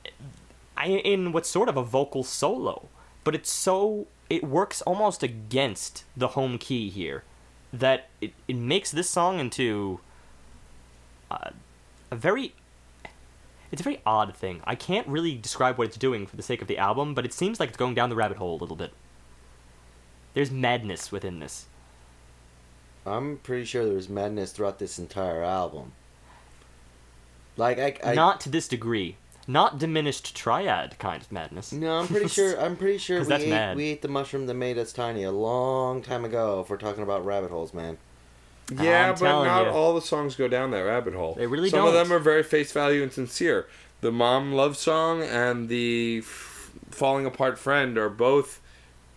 [0.84, 2.88] in what's sort of a vocal solo,
[3.22, 7.24] but it's so it works almost against the home key here
[7.72, 10.00] that it, it makes this song into
[11.30, 11.50] uh,
[12.10, 12.54] a very
[13.70, 14.60] it's a very odd thing.
[14.64, 17.32] I can't really describe what it's doing for the sake of the album, but it
[17.32, 18.92] seems like it's going down the rabbit hole a little bit.
[20.34, 21.66] There's madness within this.
[23.06, 25.92] I'm pretty sure there's madness throughout this entire album.
[27.56, 29.16] Like I, I Not to this degree.
[29.52, 31.72] Not diminished triad kind of madness.
[31.72, 32.60] No, I'm pretty sure.
[32.60, 33.76] I'm pretty sure we that's ate, mad.
[33.76, 36.60] we ate the mushroom that made us tiny a long time ago.
[36.60, 37.98] If we're talking about rabbit holes, man.
[38.72, 39.70] Yeah, I'm but not you.
[39.72, 41.34] all the songs go down that rabbit hole.
[41.34, 42.04] They really Some of don't.
[42.08, 43.66] them are very face value and sincere.
[44.00, 48.60] The mom love song and the f- falling apart friend are both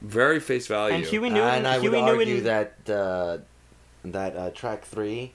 [0.02, 0.96] very face value.
[0.96, 3.38] And Huey Newton, and I Huey would argue that uh,
[4.04, 5.34] that uh, track three,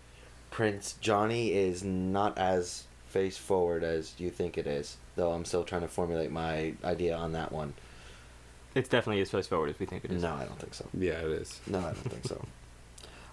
[0.51, 4.97] Prince Johnny, is not as face forward as you think it is.
[5.17, 7.75] Though I'm still trying to formulate my idea on that one.
[8.75, 10.23] it's definitely as face forward as we think it is.
[10.23, 10.87] No, I don't think so.
[10.95, 11.61] yeah, it is.
[11.67, 12.45] No, I don't think so.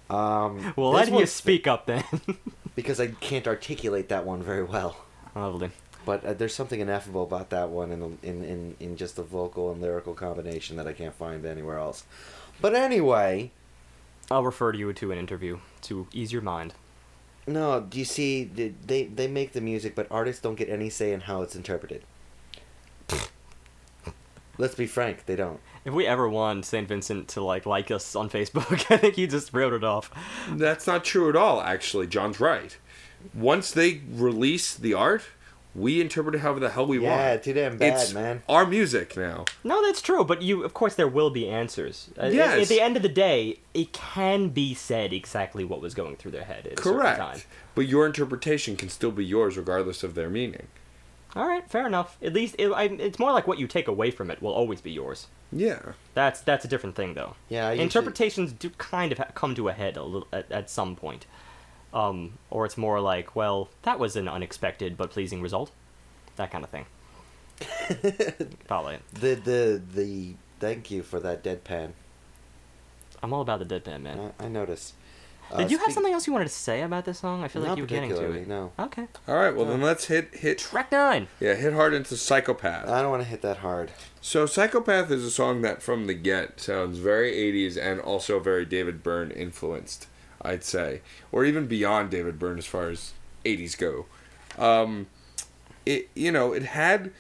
[0.07, 2.03] Um, Well, this let you one's- speak up then.
[2.75, 4.97] because I can't articulate that one very well.
[5.35, 5.71] Lovely.
[6.05, 9.23] But uh, there's something ineffable about that one in, the- in in in just the
[9.23, 12.03] vocal and lyrical combination that I can't find anywhere else.
[12.61, 13.49] But anyway,
[14.29, 16.75] I'll refer to you to an interview to ease your mind.
[17.47, 18.43] No, do you see?
[18.43, 21.55] They they they make the music, but artists don't get any say in how it's
[21.55, 22.03] interpreted.
[24.57, 25.59] Let's be frank, they don't.
[25.83, 26.87] If we ever want St.
[26.87, 30.11] Vincent to like like us on Facebook, I think he just wrote it off.
[30.49, 32.07] That's not true at all, actually.
[32.07, 32.77] John's right.
[33.33, 35.23] Once they release the art,
[35.75, 37.21] we interpret it however the hell we Yeah, want.
[37.21, 38.41] Yeah, too damn bad, it's man.
[38.47, 39.45] our music now.
[39.63, 42.09] No, that's true, but you, of course, there will be answers.
[42.17, 42.61] Uh, at- Yes.
[42.63, 46.31] At the end of the day, it can be said exactly what was going through
[46.31, 46.83] their head at a time.
[46.93, 47.45] Correct.
[47.75, 50.67] But your interpretation can still be yours regardless of their meaning.
[51.35, 52.17] All right, fair enough.
[52.23, 54.79] At least it, I, it's more like what you take away from it will always
[54.79, 55.27] be yours.
[55.51, 55.79] Yeah.
[56.13, 57.35] That's that's a different thing, though.
[57.49, 60.69] Yeah, I usually- interpretations do kind of come to a head a little at, at
[60.69, 61.25] some point,
[61.95, 65.71] um, or it's more like, well, that was an unexpected but pleasing result,
[66.35, 66.85] that kind of thing.
[68.67, 68.97] Probably.
[69.13, 71.91] The the the thank you for that deadpan.
[73.23, 74.33] I'm all about the deadpan man.
[74.39, 74.93] I, I noticed.
[75.51, 77.43] Uh, Did you have something else you wanted to say about this song?
[77.43, 78.47] I feel like Not you were getting to particularly, it.
[78.47, 78.71] no.
[78.79, 79.07] Okay.
[79.27, 79.55] All right.
[79.55, 80.57] Well, then let's hit hit.
[80.57, 81.27] Track nine.
[81.39, 82.89] Yeah, hit hard into Psychopath.
[82.89, 83.91] I don't want to hit that hard.
[84.21, 88.65] So Psychopath is a song that from the get sounds very 80s and also very
[88.65, 90.07] David Byrne influenced,
[90.45, 91.01] I'd say.
[91.31, 93.13] Or even beyond David Byrne as far as
[93.43, 94.05] 80s go.
[94.57, 95.07] Um,
[95.85, 97.11] it you know, it had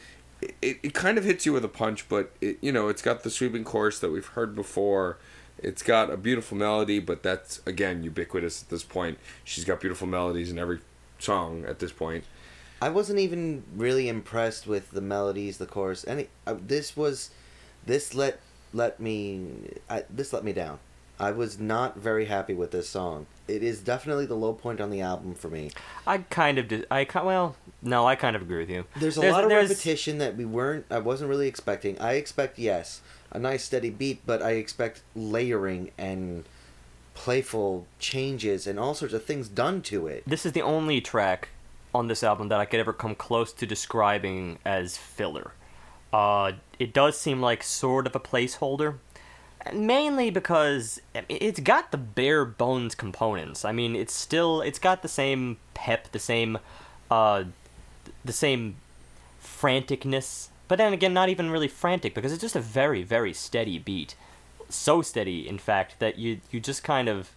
[0.41, 3.23] it, it kind of hits you with a punch, but it you know, it's got
[3.23, 5.17] the sweeping chorus that we've heard before.
[5.57, 9.17] It's got a beautiful melody, but that's again ubiquitous at this point.
[9.43, 10.79] She's got beautiful melodies in every
[11.19, 12.25] song at this point.
[12.81, 16.05] I wasn't even really impressed with the melodies, the chorus.
[16.07, 17.31] Any uh, this was,
[17.85, 18.39] this let
[18.73, 19.47] let me
[19.89, 20.79] I, this let me down.
[21.19, 23.25] I was not very happy with this song.
[23.47, 25.71] It is definitely the low point on the album for me.
[26.05, 26.85] I kind of did.
[26.91, 28.85] I well, no, I kind of agree with you.
[28.97, 30.85] There's a There's- lot of there's- repetition that we weren't.
[30.89, 31.97] I wasn't really expecting.
[31.99, 33.01] I expect yes,
[33.31, 36.43] a nice steady beat, but I expect layering and
[37.13, 40.23] playful changes and all sorts of things done to it.
[40.27, 41.49] This is the only track
[41.93, 45.51] on this album that I could ever come close to describing as filler.
[46.11, 48.95] Uh, it does seem like sort of a placeholder,
[49.73, 53.65] mainly because it's got the bare bones components.
[53.65, 56.57] I mean, it's still it's got the same pep, the same,
[57.09, 57.45] uh,
[58.23, 58.75] the same
[59.43, 60.49] franticness.
[60.67, 64.15] But then again, not even really frantic because it's just a very very steady beat.
[64.69, 67.31] So steady, in fact, that you you just kind of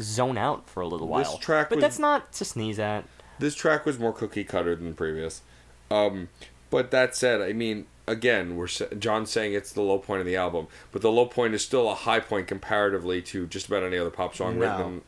[0.00, 1.24] zone out for a little while.
[1.24, 3.04] This track but was- that's not to sneeze at.
[3.38, 5.42] this track was more cookie cutter than the previous.
[5.90, 6.28] Um,
[6.70, 10.26] but that said, I mean, again, we're sa- John's saying it's the low point of
[10.26, 13.82] the album, but the low point is still a high point comparatively to just about
[13.82, 14.60] any other pop song No.
[14.76, 15.02] written.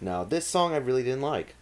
[0.00, 1.54] Now, this song I really didn't like.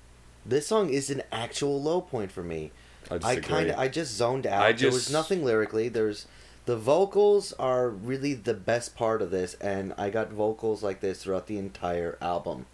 [0.47, 2.70] This song is an actual low point for me.
[3.10, 4.62] I I kind of I just zoned out.
[4.62, 5.89] I There was nothing lyrically.
[5.89, 6.27] There's
[6.66, 11.23] the vocals are really the best part of this, and I got vocals like this
[11.23, 12.66] throughout the entire album.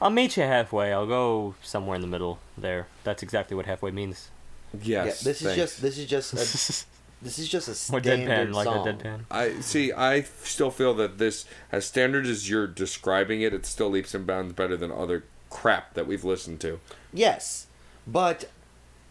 [0.00, 0.92] I'll meet you halfway.
[0.92, 2.88] I'll go somewhere in the middle there.
[3.04, 4.30] That's exactly what halfway means.
[4.72, 4.84] yes,
[5.22, 6.84] yeah, this is just this is just a,
[7.22, 8.88] this is just a Or standard deadpan, like song.
[8.88, 9.20] a deadpan.
[9.30, 9.92] I see.
[9.92, 14.26] I still feel that this, as standard as you're describing it, it still leaps and
[14.26, 16.80] bounds better than other crap that we've listened to.
[17.12, 17.66] Yes,
[18.06, 18.48] but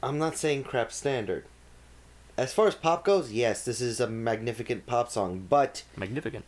[0.04, 1.46] I'm not saying crap standard.
[2.38, 6.46] As far as pop goes, yes, this is a magnificent pop song, but Magnificent.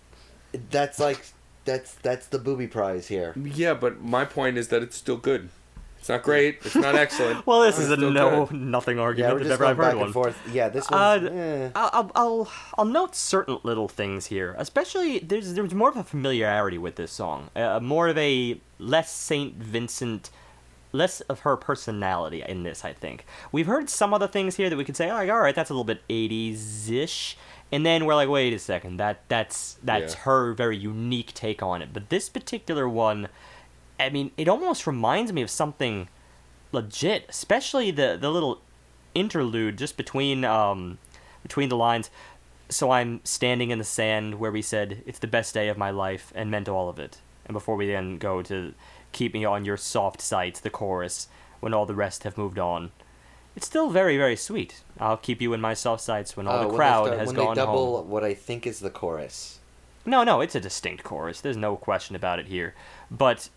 [0.71, 1.23] that's like
[1.65, 3.33] that's that's the booby prize here.
[3.37, 5.49] Yeah, but my point is that it's still good.
[6.03, 6.57] It's not great.
[6.65, 7.45] It's not excellent.
[7.47, 8.57] Well, this but is a no good.
[8.59, 10.11] nothing Yeah, argument we're just ever going I've back heard and one.
[10.11, 10.37] forth.
[10.51, 11.27] Yeah, this Uh, one.
[11.37, 11.69] eh.
[11.73, 14.53] I'll, I'll, I'll I'll note certain little things here.
[14.57, 19.13] Especially there's there's more of a familiarity with this song, uh, more of a less
[19.13, 20.29] Saint Vincent
[20.91, 22.83] less of her personality in this.
[22.83, 25.55] I think we've heard some other things here that we could say, like, all right,
[25.55, 27.37] that's a little bit '80s ish,
[27.71, 30.19] and then we're like, wait a second, that that's that's Yeah.
[30.23, 31.89] her very unique take on it.
[31.93, 33.29] But this particular one,
[33.99, 36.09] I mean, it almost reminds me of something
[36.71, 38.61] legit, especially the the little
[39.15, 40.97] interlude just between um
[41.43, 42.09] between the lines.
[42.69, 45.91] So I'm standing in the sand where we said it's the best day of my
[45.91, 47.19] life and meant all of it.
[47.45, 48.73] And before we then go to
[49.11, 51.27] keep me on your soft sights, the chorus,
[51.59, 52.91] when all the rest have moved on.
[53.55, 54.81] It's still very, very sweet.
[54.99, 57.27] I'll keep you in my soft sights when all Uh, the when crowd start- has
[57.27, 58.09] when gone they double home.
[58.09, 59.59] what I think is the chorus.
[60.05, 61.39] No, no, it's a distinct chorus.
[61.41, 62.73] There's no question about it here.
[63.11, 63.49] But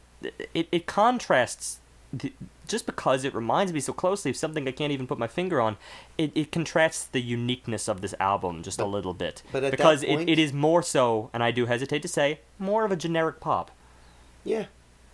[0.55, 1.78] it, it contrasts,
[2.12, 2.32] the,
[2.66, 5.60] just because it reminds me so closely of something I can't even put my finger
[5.60, 5.76] on,
[6.18, 9.43] it, it contrasts the uniqueness of this album just a little bit.
[9.52, 12.84] but because point- it, it is more so, and I do hesitate to say, more
[12.84, 13.70] of a generic pop.
[14.44, 14.66] Yeah,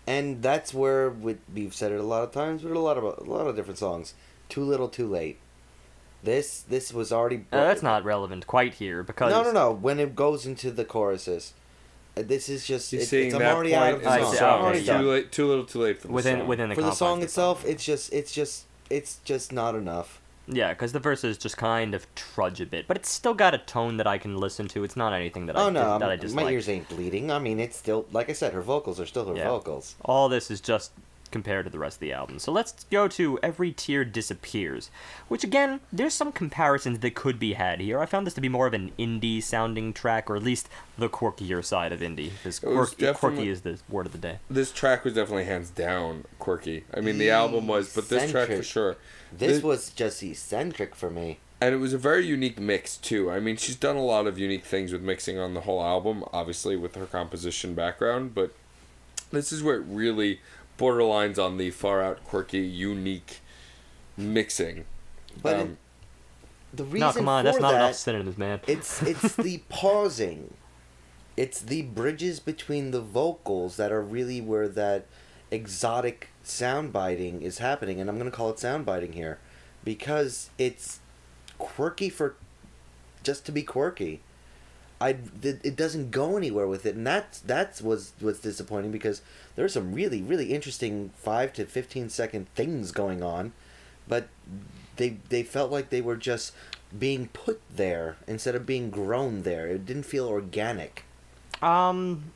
[0.06, 3.04] and that's where we, we've said it a lot of times with a lot of
[3.04, 4.14] a lot of different songs.
[4.48, 5.38] Too little, too late.
[6.22, 7.46] This this was already.
[7.50, 9.72] Uh, that's not relevant quite here because No, no, no.
[9.72, 11.54] When it goes into the choruses,
[12.14, 12.92] this is just.
[12.92, 14.32] You It, seeing it's, I'm that already point out of in the I the song.
[14.32, 14.38] see.
[14.38, 14.58] song?
[14.58, 14.98] I'm already It's yeah.
[15.00, 16.48] too late, too little, too late for the within song.
[16.48, 19.52] within the For the confines song of the itself, it's just it's just it's just
[19.52, 20.20] not enough.
[20.48, 23.58] Yeah, because the verses just kind of trudge a bit, but it's still got a
[23.58, 24.82] tone that I can listen to.
[24.82, 26.44] It's not anything that I Oh no, dis- that I I'm- dislike.
[26.46, 27.30] my ears ain't bleeding.
[27.30, 29.48] I mean, it's still like I said, her vocals are still her Yeah.
[29.48, 29.94] vocals.
[30.04, 30.90] All this is just
[31.32, 32.38] compared to the rest of the album.
[32.38, 34.90] So let's go to Every Tear Disappears,
[35.28, 37.98] which again, there's some comparisons that could be had here.
[37.98, 41.08] I found this to be more of an indie sounding track, or at least the
[41.08, 42.30] quirkier side of indie.
[42.44, 44.38] This quirky, quirky is the word of the day.
[44.48, 46.84] This track was definitely hands down quirky.
[46.94, 48.96] I mean, the album was, but this track for sure.
[49.32, 51.38] This This- was just eccentric for me.
[51.60, 53.30] And it was a very unique mix too.
[53.30, 56.24] I mean, she's done a lot of unique things with mixing on the whole album,
[56.32, 58.52] obviously with her composition background, but
[59.30, 60.40] this is where it really
[60.78, 63.40] borderlines on the far out quirky, unique
[64.16, 64.84] mixing.
[65.40, 68.60] But Um, it, the reason No, come on, for that's not that, enough synonyms, man.
[68.66, 70.54] It's it's the pausing.
[71.36, 75.06] It's the bridges between the vocals that are really where that
[75.50, 79.38] exotic sound biting is happening, and I'm gonna call it sound biting here,
[79.84, 81.00] because it's
[81.58, 82.36] quirky for
[83.22, 84.20] just to be quirky.
[85.00, 89.22] I th- it doesn't go anywhere with it, and that's that's was what's disappointing because
[89.56, 93.52] there's some really really interesting five to fifteen second things going on,
[94.08, 94.28] but
[94.96, 96.52] they they felt like they were just
[96.98, 99.66] being put there instead of being grown there.
[99.66, 101.04] It didn't feel organic.
[101.62, 102.32] Um,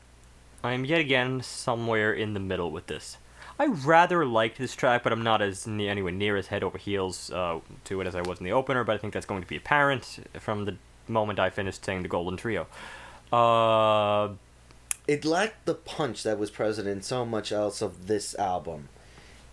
[0.63, 3.17] I'm yet again somewhere in the middle with this.
[3.59, 7.31] I rather liked this track, but I'm not as anyway near as head over heels
[7.31, 8.83] uh, to it as I was in the opener.
[8.83, 10.75] But I think that's going to be apparent from the
[11.07, 12.67] moment I finished saying the Golden Trio.
[13.31, 14.29] Uh,
[15.07, 18.89] It lacked the punch that was present in so much else of this album.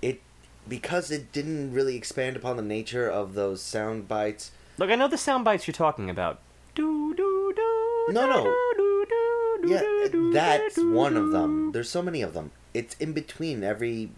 [0.02, 0.20] It
[0.68, 4.51] because it didn't really expand upon the nature of those sound bites.
[4.78, 6.40] look, I know the sound bites you're talking about.
[6.74, 8.12] Do do do.
[8.12, 8.43] No, no.
[8.44, 11.72] do, do, do, Yeah, do, do, that's do, one of them.
[11.72, 12.51] There's so many of them.
[12.74, 14.10] It's in between every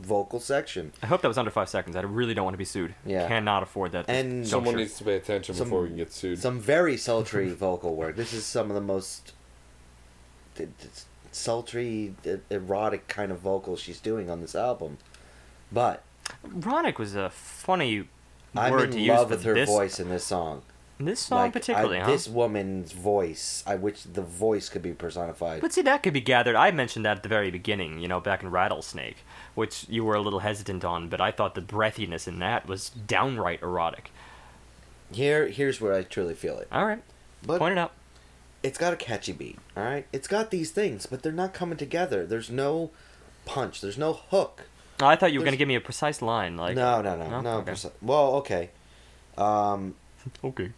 [0.00, 0.92] vocal section.
[1.02, 1.96] I hope that was under five seconds.
[1.96, 2.94] I really don't want to be sued.
[3.04, 3.26] Yeah.
[3.26, 4.04] Cannot afford that.
[4.08, 4.78] And- someone juncture.
[4.84, 6.38] needs to pay attention Some- before we can get sued.
[6.38, 8.14] Some very sultry vocal work.
[8.14, 9.37] This is some of the most d- d-
[11.32, 12.14] sultry,
[12.50, 14.98] erotic kind of vocals she's doing on this album.
[15.70, 16.02] But
[16.46, 18.08] Ronic was a funny
[18.56, 20.62] I'm word to in use love with her this, voice in this song.
[21.00, 22.10] This song Like, particularly, I- huh?
[22.10, 25.60] This woman's voice, I wish the voice could be personified.
[25.60, 26.56] But see, that could be gathered.
[26.56, 29.18] I mentioned that at the very beginning, you know, back in Rattlesnake,
[29.54, 32.88] which you were a little hesitant on, but I thought the breathiness in that was
[32.90, 34.10] downright erotic.
[35.12, 36.66] Here, here's where I truly feel it.
[36.72, 37.02] All right,
[37.46, 37.92] But point it out.
[38.62, 40.06] It's got a catchy beat, all right.
[40.12, 42.26] It's got these things, but they're not coming together.
[42.26, 42.90] There's no
[43.44, 43.80] punch.
[43.80, 44.62] There's no hook.
[45.00, 47.16] Oh, I thought you were going to give me a precise line, like no, no,
[47.16, 47.40] no, No?
[47.40, 47.50] no.
[47.58, 47.72] Okay.
[47.72, 48.70] preci- well, okay.
[49.36, 49.94] Um,
[50.44, 50.72] okay.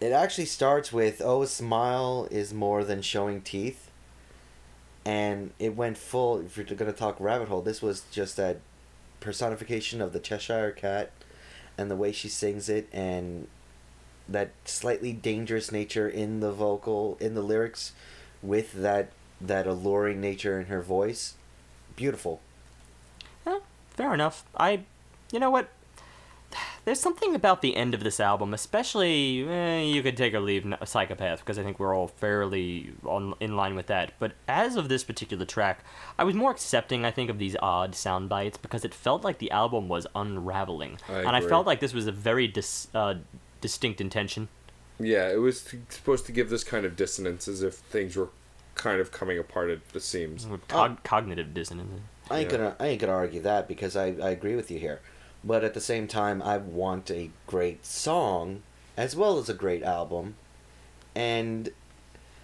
[0.00, 3.90] it actually starts with "Oh, a smile is more than showing teeth,"
[5.06, 6.40] and it went full.
[6.40, 8.58] If you're gonna talk rabbit hole, this was just that
[9.20, 11.10] personification of the Cheshire Cat,
[11.78, 13.48] and the way she sings it, and
[14.28, 17.92] that slightly dangerous nature in the vocal, in the lyrics,
[18.42, 19.10] with that
[19.40, 21.34] that alluring nature in her voice.
[21.96, 22.40] Beautiful.
[23.44, 24.44] Well, fair enough.
[24.56, 24.80] I,
[25.32, 25.68] you know what?
[26.84, 30.64] There's something about the end of this album, especially eh, you could take or leave
[30.64, 34.12] N- Psychopath because I think we're all fairly on in line with that.
[34.18, 35.82] But as of this particular track,
[36.18, 39.38] I was more accepting, I think, of these odd sound bites because it felt like
[39.38, 43.14] the album was unraveling, I and I felt like this was a very dis, uh,
[43.64, 44.48] distinct intention.
[45.00, 45.56] yeah, it was
[45.88, 48.28] supposed to give this kind of dissonance as if things were
[48.74, 50.46] kind of coming apart at the seams.
[50.68, 52.02] Cog- Cognitive dissonance.
[52.30, 52.58] I ain't Yeah.
[52.58, 55.00] gonna I ain't gonna argue that because I, I agree with you here.
[55.42, 58.62] But at the same time I want a great song
[58.98, 60.34] as well as a great album.
[61.14, 61.70] And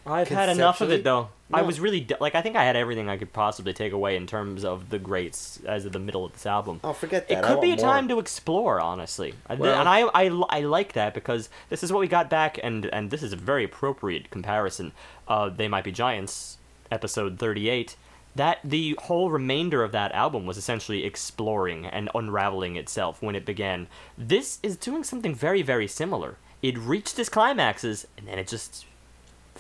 [0.07, 1.29] I've had enough of it though.
[1.53, 4.27] I was really like I think I had everything I could possibly take away in
[4.27, 6.81] terms of the greats as of the middle of this album.
[6.85, 7.39] oh forget that.
[7.39, 7.85] It could be a more.
[7.85, 12.01] time to explore, honestly, Well- and I, I I like that because this is what
[12.01, 14.93] we got back, and and this is a very appropriate comparison.
[15.27, 16.59] Uh, They Might Be Giants,
[16.91, 17.97] episode thirty-eight.
[18.37, 23.45] That the whole remainder of that album was essentially exploring and unraveling itself when it
[23.45, 23.89] began.
[24.17, 26.37] This is doing something very very similar.
[26.63, 28.87] It reached its climaxes and then it just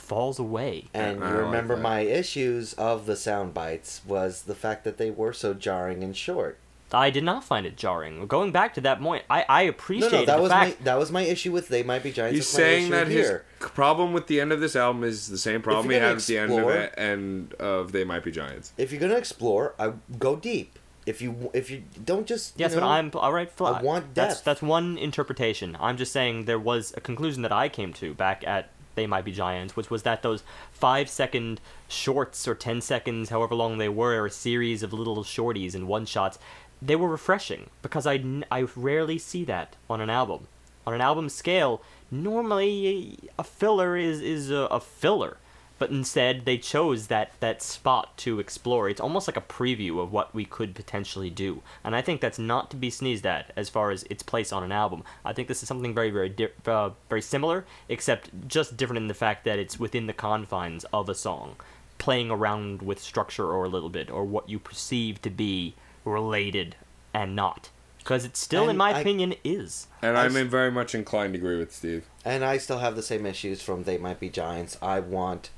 [0.01, 0.86] falls away.
[0.94, 1.82] And I you remember that.
[1.82, 6.16] my issues of the sound bites was the fact that they were so jarring and
[6.16, 6.59] short.
[6.93, 8.27] I did not find it jarring.
[8.27, 10.98] Going back to that point, I, I appreciate no, that the was fact my that
[10.98, 12.35] was my issue with They Might Be Giants.
[12.36, 13.44] He's saying issue that his here.
[13.60, 16.16] problem with the end of this album is the same problem he you're had gonna
[16.18, 18.72] at the end of it, end of They Might Be Giants.
[18.77, 20.81] If you're gonna explore, I go deep.
[21.06, 23.48] If you if you don't just you Yes, know, but I'm all right.
[23.51, 24.44] Fl- I want That's depth.
[24.44, 25.77] that's one interpretation.
[25.81, 29.25] I'm just saying there was a conclusion that I came to back at They Might
[29.25, 30.43] Be Giants, which was that those
[30.73, 35.75] five second shorts or ten seconds, however long they were, a series of little shorties
[35.75, 36.39] and one shots,
[36.83, 40.49] they were refreshing because I, I rarely see that on an album.
[40.87, 45.37] On an album scale, normally a filler is is a, a filler.
[45.81, 48.89] But instead, they chose that, that spot to explore.
[48.90, 51.62] It's almost like a preview of what we could potentially do.
[51.82, 54.62] And I think that's not to be sneezed at as far as its place on
[54.62, 55.02] an album.
[55.24, 59.09] I think this is something very, very, di- uh, very similar, except just different in
[59.09, 61.57] the fact that it's within the confines of a song,
[61.97, 65.74] playing around with structure or a little bit, or what you perceive to be
[66.05, 66.77] related
[67.15, 67.70] and not.
[67.98, 69.86] Because it still, in my I- opinion, is.
[70.02, 72.05] And I I'm s- very much inclined to agree with Steve.
[72.23, 74.77] and I still have the same issues from They Might Be Giants.
[74.82, 75.48] I want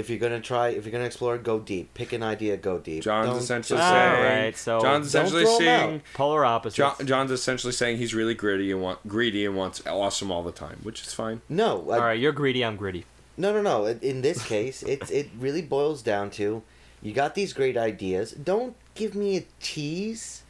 [0.00, 1.94] if you're gonna try, if you're gonna explore, go deep.
[1.94, 3.02] Pick an idea, go deep.
[3.04, 4.16] John's Don't essentially just- saying.
[4.16, 6.02] Alright, so- John's Don't essentially throw 'em saying.
[6.14, 6.76] Polar opposites.
[6.76, 10.50] John, John's essentially saying he's really gritty and want greedy and wants awesome all the
[10.52, 11.42] time, which is fine.
[11.48, 12.64] No, I, All right, you're greedy.
[12.64, 13.04] I'm gritty.
[13.36, 13.86] no, no, no.
[13.86, 16.62] In- In this case, it's it really boils down to
[17.02, 18.32] you got these great ideas.
[18.32, 20.42] Don't give me a tease.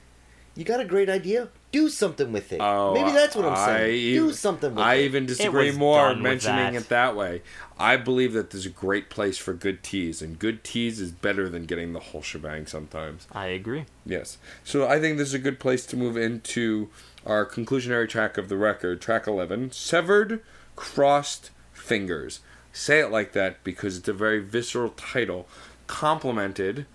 [0.56, 1.48] You got a great idea.
[1.72, 2.60] Do something with it.
[2.60, 4.14] Oh, Maybe that's what I'm I saying.
[4.14, 4.98] Do something with I it.
[4.98, 6.82] I even disagree more mentioning that.
[6.82, 7.42] it that way.
[7.78, 11.48] I believe that there's a great place for good tease, and good tease is better
[11.48, 13.26] than getting the whole shebang sometimes.
[13.32, 13.86] I agree.
[14.04, 14.38] Yes.
[14.64, 16.88] So I think this is a good place to move into
[17.24, 20.42] our conclusionary track of the record, track 11, Severed
[20.76, 22.40] Crossed Fingers.
[22.72, 25.46] Say it like that because it's a very visceral title,
[25.86, 26.86] complemented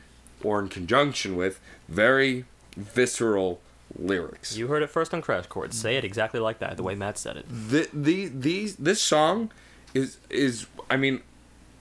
[0.44, 2.46] or in conjunction with very
[2.78, 3.62] visceral
[3.98, 4.58] lyrics.
[4.58, 5.76] You heard it first on Crash Course.
[5.76, 7.46] Say it exactly like that, the way Matt said it.
[7.50, 9.52] the, the these this song
[9.94, 11.22] is is I mean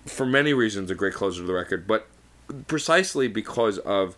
[0.06, 2.06] for many reasons a great closer to the record, but
[2.66, 4.16] precisely because of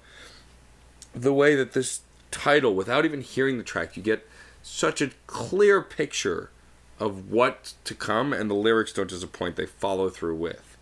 [1.15, 2.01] the way that this
[2.31, 4.29] title, without even hearing the track, you get
[4.63, 6.51] such a clear picture
[6.99, 10.77] of what to come, and the lyrics don't disappoint; they follow through with,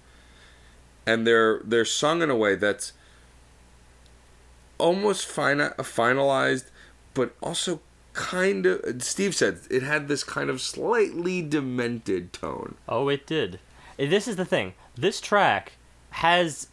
[1.07, 2.93] and they're they're sung in a way that's
[4.79, 6.71] almost fina- finalized,
[7.15, 7.81] but also
[8.13, 9.03] kind of.
[9.03, 12.77] Steve said it had this kind of slightly demented tone.
[12.89, 13.61] Oh, it did.
[13.97, 14.75] This is the thing.
[14.97, 15.73] This track
[16.11, 16.69] has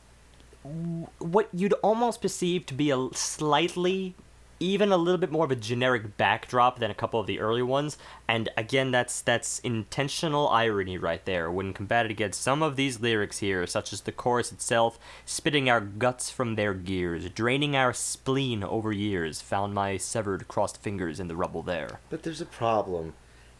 [1.20, 4.16] what you'd almost perceive to be a slightly,
[4.62, 7.64] even a little bit more of a generic backdrop than a couple of the early
[7.64, 7.98] ones.
[8.28, 13.40] And again, that's that's intentional irony right there when combated against some of these lyrics
[13.40, 18.64] here, such as the chorus itself, spitting our guts from their gears, draining our spleen
[18.64, 22.00] over years, found my severed crossed fingers in the rubble there.
[22.10, 23.16] But there's a problem,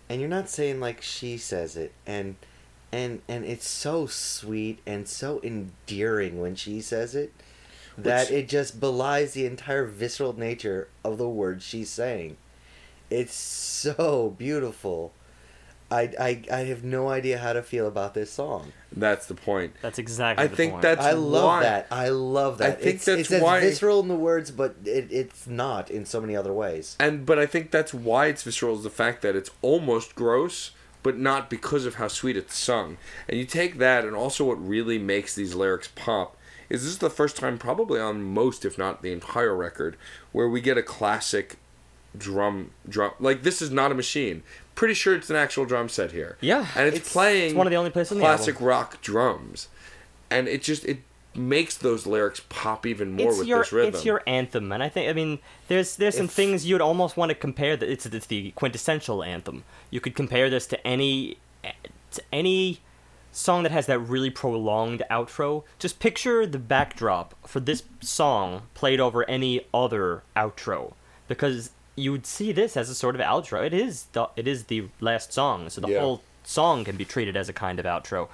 [0.08, 2.36] and you're not saying like she says it, and
[2.92, 7.34] and and it's so sweet and so endearing when she says it
[7.98, 12.38] that Which- it just belies the entire visceral nature of the words she's saying.
[13.10, 15.14] It's so beautiful.
[15.90, 18.72] I, I, I have no idea how to feel about this song.
[18.96, 19.74] That's the point.
[19.82, 20.82] That's exactly I the think point.
[20.84, 21.88] That's I love why- that.
[21.92, 22.70] I love that.
[22.70, 25.92] I think it's, that's it's as why- visceral in the words, but it, it's not
[25.92, 26.96] in so many other ways.
[27.00, 30.72] And but I think that's why it's visceral is the fact that it's almost gross,
[31.04, 32.96] but not because of how sweet it's sung.
[33.28, 36.38] And you take that, and also what really makes these lyrics pop
[36.72, 39.98] is this is the first time, probably on most, if not the entire record,
[40.32, 41.58] where we get a classic
[42.18, 43.12] drum drum.
[43.20, 44.44] Like this is not a machine.
[44.76, 46.38] Pretty sure it's an actual drum set here.
[46.42, 47.46] Yeah, and it's, it's- playing.
[47.52, 49.68] it's one of the only places classic rock drums,
[50.30, 51.00] and it just it
[51.34, 53.94] makes those lyrics pop even more it's with your this rhythm.
[53.94, 57.18] it's your anthem, and I think I mean there's there's some If- things you'd almost
[57.18, 57.76] want to compare.
[57.78, 59.64] That it's it's the quintessential anthem.
[59.90, 61.72] You could compare this to any eh,
[62.12, 62.80] to any
[63.32, 65.64] song that has that really prolonged outro.
[65.80, 70.94] Just picture the backdrop for this song played over any other outro,
[71.28, 73.66] because you would see this as a sort of outro.
[73.66, 76.00] It is the it is the last song, so the Yeah.
[76.00, 78.28] whole song can be treated as a kind of outro.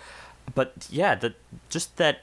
[0.56, 1.34] But yeah, the
[1.70, 2.22] just that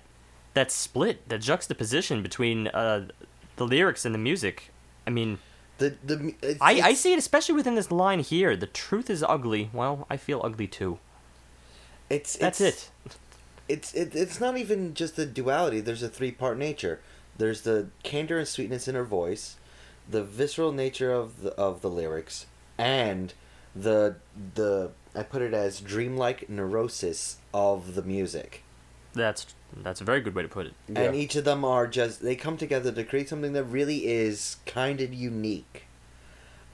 [0.54, 3.08] that split, that juxtaposition between uh,
[3.56, 4.70] the lyrics and the music.
[5.06, 5.38] I mean,
[5.78, 8.56] The the it's, I, I see it especially within this line here.
[8.56, 9.68] The truth is ugly.
[9.72, 10.98] Well, I feel ugly too.
[12.10, 12.90] It's That's it's, it.
[13.68, 15.80] It's it, it's not even just the duality.
[15.80, 17.00] There's a three part nature.
[17.36, 19.56] There's the candor and sweetness in her voice,
[20.08, 22.46] the visceral nature of the of the lyrics,
[22.78, 23.32] and
[23.74, 24.16] the
[24.54, 28.62] the I put it as dreamlike neurosis of the music.
[29.14, 29.46] That's
[29.82, 30.74] that's a very good way to put it.
[30.88, 31.12] And Yeah.
[31.12, 35.00] each of them are just they come together to create something that really is kind
[35.00, 35.84] of unique.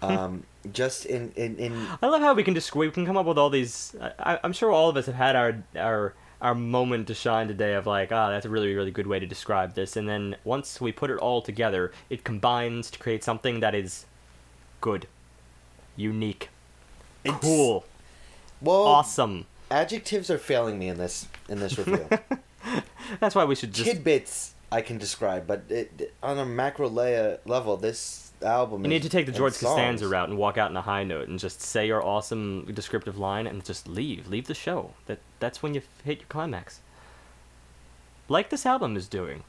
[0.03, 3.27] Um, just in in in I love how we can just we can come up
[3.27, 3.95] with all these.
[4.19, 7.75] I, I'm sure all of us have had our our our moment to shine today
[7.75, 9.97] of like, ah, that's a really really good way to describe this.
[9.97, 14.07] And then once we put it all together, it combines to create something that is
[14.81, 15.07] good,
[15.97, 16.49] unique,
[17.25, 17.85] It's- cool,
[18.61, 19.47] well, awesome.
[19.71, 22.09] adjectives are failing me in this in this review.
[23.21, 23.89] That's why we should just.
[23.91, 28.83] tidbits I can describe, but it, on a macro layer level, this album.
[28.85, 31.29] You need to take the George Costanza route and walk out in a high note
[31.29, 34.29] and just say your awesome descriptive line and just leave.
[34.29, 34.95] Leave the show.
[35.07, 36.81] That that's when you hit your climax.
[38.29, 39.43] Like this album is doing.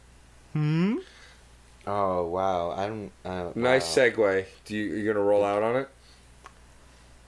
[0.53, 0.97] Hmm.
[1.87, 2.71] Oh wow!
[2.71, 3.11] I don't.
[3.25, 4.03] Uh, Nice wow.
[4.03, 4.45] segue.
[4.65, 5.89] Do you you gonna roll out on it?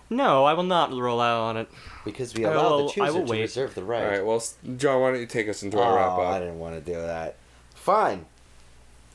[0.10, 1.70] No, I will not roll out on it.
[2.06, 3.42] Because we I allow will- the I chooser will to wait.
[3.42, 4.04] reserve the right.
[4.04, 4.26] All right.
[4.26, 4.44] Well,
[4.78, 6.20] John, why don't you take us into our oh, wrap up?
[6.36, 7.36] I didn't want to do that.
[7.74, 8.26] Fine.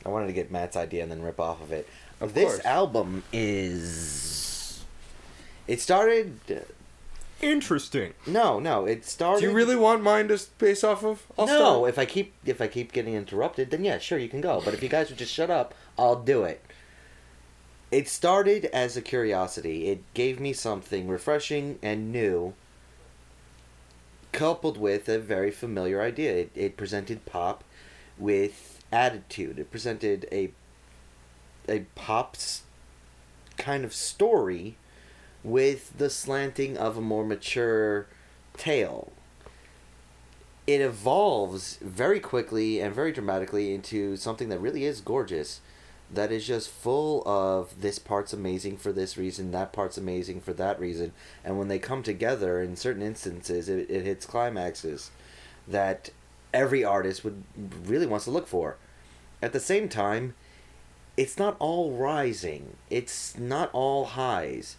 [0.04, 1.88] I wanted to get Matt's idea and then rip off of it.
[2.20, 2.64] Of this course.
[2.64, 4.84] album is.
[5.66, 6.64] It started.
[7.40, 8.14] Interesting.
[8.26, 8.86] No, no.
[8.86, 9.40] It started.
[9.40, 11.22] Do you really want mine to base off of?
[11.38, 11.88] I'll no, start.
[11.90, 14.60] if I keep if I keep getting interrupted, then yeah, sure you can go.
[14.64, 16.64] But if you guys would just shut up, I'll do it.
[17.90, 19.86] It started as a curiosity.
[19.86, 22.54] It gave me something refreshing and new,
[24.32, 26.32] coupled with a very familiar idea.
[26.32, 27.64] It, it presented pop
[28.18, 29.58] with attitude.
[29.58, 30.50] It presented a
[31.68, 32.62] a pop's
[33.56, 34.76] kind of story
[35.44, 38.06] with the slanting of a more mature
[38.56, 39.12] tale.
[40.66, 45.60] It evolves very quickly and very dramatically into something that really is gorgeous
[46.10, 50.52] that is just full of this part's amazing for this reason that part's amazing for
[50.54, 51.12] that reason.
[51.44, 55.10] And when they come together in certain instances it, it hits climaxes
[55.66, 56.10] that
[56.54, 57.44] every artist would
[57.84, 58.76] really wants to look for.
[59.42, 60.34] At the same time
[61.18, 64.76] it's not all rising it's not all highs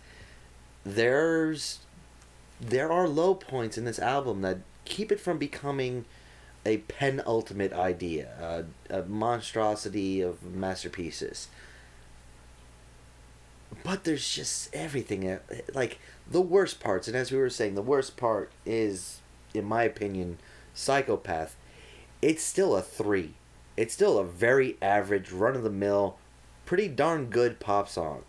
[0.84, 1.80] there's
[2.60, 6.06] there are low points in this album that keep it from becoming
[6.66, 11.48] a penultimate idea, a, a monstrosity of masterpieces.
[13.84, 15.40] But there's just everything, uh,
[15.74, 15.99] like
[16.30, 19.20] the worst parts, and as we were saying, the worst part is,
[19.53, 20.38] in my opinion,
[20.74, 21.56] Psychopath.
[22.22, 23.36] It's still a three.
[23.78, 26.18] It's still a very average, run of the mill,
[26.70, 28.22] pretty darn good pop song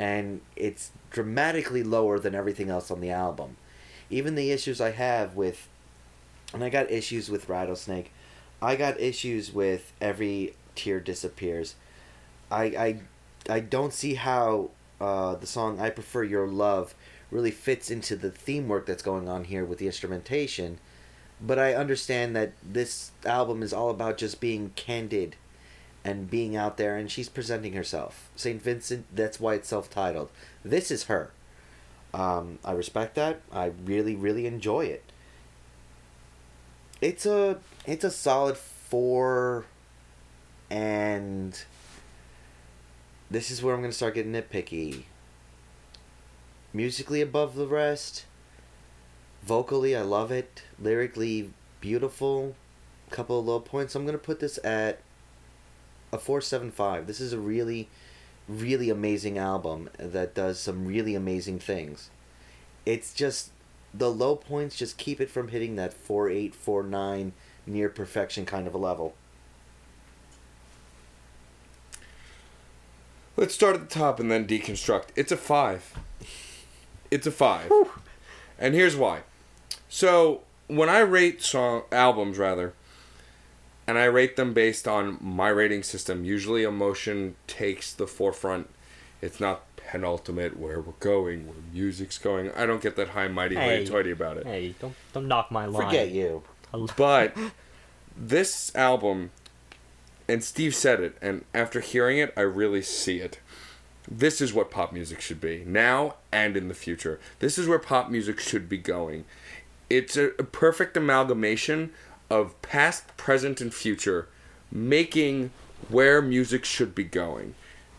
[0.00, 3.56] and it's dramatically lower than everything else on the album.
[4.10, 5.68] Even the issues I have with,
[6.52, 8.10] and I got issues with Rattlesnake,
[8.60, 11.76] I got issues with Every Tear Disappears.
[12.50, 13.00] I I,
[13.48, 14.70] I don't see how
[15.00, 16.96] uh, the song I Prefer Your Love
[17.30, 20.80] really fits into the theme work that's going on here with the instrumentation.
[21.40, 25.36] But I understand that this album is all about just being candid
[26.06, 28.30] and being out there and she's presenting herself.
[28.36, 30.30] St Vincent that's why it's self-titled.
[30.64, 31.32] This is her.
[32.14, 33.40] Um, i respect that.
[33.52, 35.02] I really really enjoy it.
[37.00, 39.66] It's a it's a solid four
[40.70, 41.60] and
[43.28, 45.04] this is where i'm going to start getting nitpicky.
[46.72, 48.26] Musically above the rest.
[49.42, 50.62] Vocally i love it.
[50.78, 51.50] Lyrically
[51.80, 52.54] beautiful.
[53.10, 53.96] Couple of low points.
[53.96, 55.00] I'm going to put this at
[56.12, 57.88] a 475 this is a really
[58.48, 62.10] really amazing album that does some really amazing things
[62.84, 63.50] it's just
[63.92, 67.32] the low points just keep it from hitting that 4849
[67.66, 69.14] near perfection kind of a level
[73.38, 75.08] Let's start at the top and then deconstruct.
[75.14, 75.92] It's a five.
[77.10, 77.70] It's a five.
[78.58, 79.20] And here's why.
[79.90, 82.72] So when I rate song albums rather,
[83.86, 88.68] and I rate them based on my rating system, usually emotion takes the forefront.
[89.22, 92.50] It's not penultimate, where we're going, where music's going.
[92.52, 93.78] I don't get that high mighty Hey.
[93.78, 94.46] hoity-toity about it.
[94.46, 95.86] Hey, don't don't knock my line.
[95.86, 96.42] Forget you.
[96.96, 97.36] But
[98.16, 99.30] this album,
[100.28, 103.38] and Steve said it, and after hearing it, I really see it.
[104.08, 107.18] This is what pop music should be now and in the future.
[107.40, 109.24] This is where pop music should be going.
[109.88, 111.92] It's a, a perfect amalgamation
[112.30, 114.28] of past, present, and future,
[114.70, 115.50] making
[115.88, 117.54] where music should be going.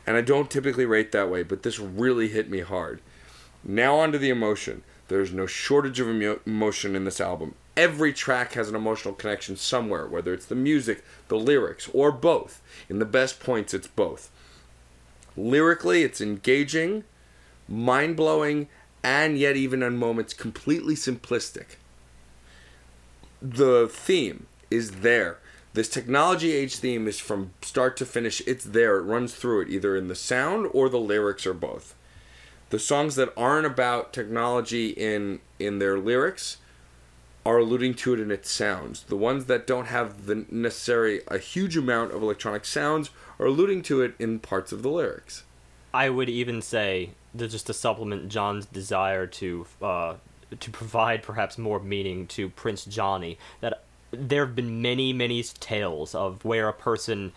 [0.05, 3.01] And I don't typically rate that way, but this really hit me hard.
[3.63, 4.83] Now onto the emotion.
[5.07, 7.55] There's no shortage of emo- emotion in this album.
[7.75, 12.61] Every track has an emotional connection somewhere, whether it's the music, the lyrics, or both.
[12.89, 14.31] In the best points, it's both.
[15.35, 17.03] Lyrically, it's engaging,
[17.67, 18.67] mind blowing,
[19.03, 21.77] and yet, even in moments, completely simplistic.
[23.41, 25.39] The theme is there.
[25.73, 28.97] This technology age theme is from start to finish, it's there.
[28.97, 31.93] It runs through it, either in the sound or the lyrics or both
[32.69, 36.57] the songs that aren't about technology in in their lyrics
[37.45, 39.03] are alluding to it in its sounds.
[39.03, 43.09] The ones that don't have the necessary a huge amount of electronic sounds
[43.39, 45.43] are alluding to it in parts of the lyrics.
[45.93, 50.15] I would even say that just to supplement John's desire to uh,
[50.59, 56.15] to provide perhaps more meaning to Prince Johnny, that there have been many, many tales
[56.15, 57.33] of where a person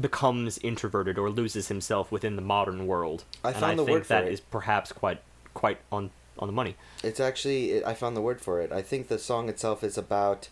[0.00, 3.24] becomes introverted or loses himself within the modern world.
[3.44, 5.20] I and found I the think word for that is perhaps quite
[5.54, 6.76] quite on on the money.
[7.02, 8.70] It's actually it, I found the word for it.
[8.72, 10.48] I think the song itself is about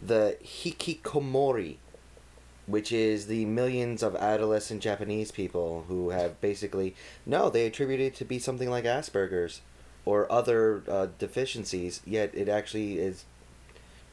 [0.00, 1.76] the hikikomori,
[2.66, 6.94] which is the millions of adolescent Japanese people who have basically
[7.24, 9.60] no, they attribute it to be something like Asperger's
[10.08, 12.00] or other uh, deficiencies.
[12.06, 13.24] Yet it actually is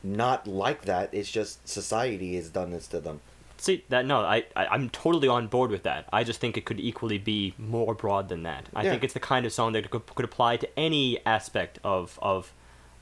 [0.03, 1.09] not like that.
[1.13, 3.21] It's just society has done this to them.
[3.57, 6.01] See that no, I, I I'm totally on board with that.
[6.11, 8.63] I just think it could equally be more broad than that.
[8.75, 8.91] I Yeah.
[8.91, 12.51] think it's the kind of song that could, could apply to any aspect of of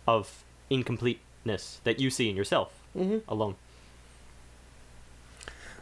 [0.08, 3.22] of incompleteness that you see in yourself Mhm.
[3.28, 3.56] alone.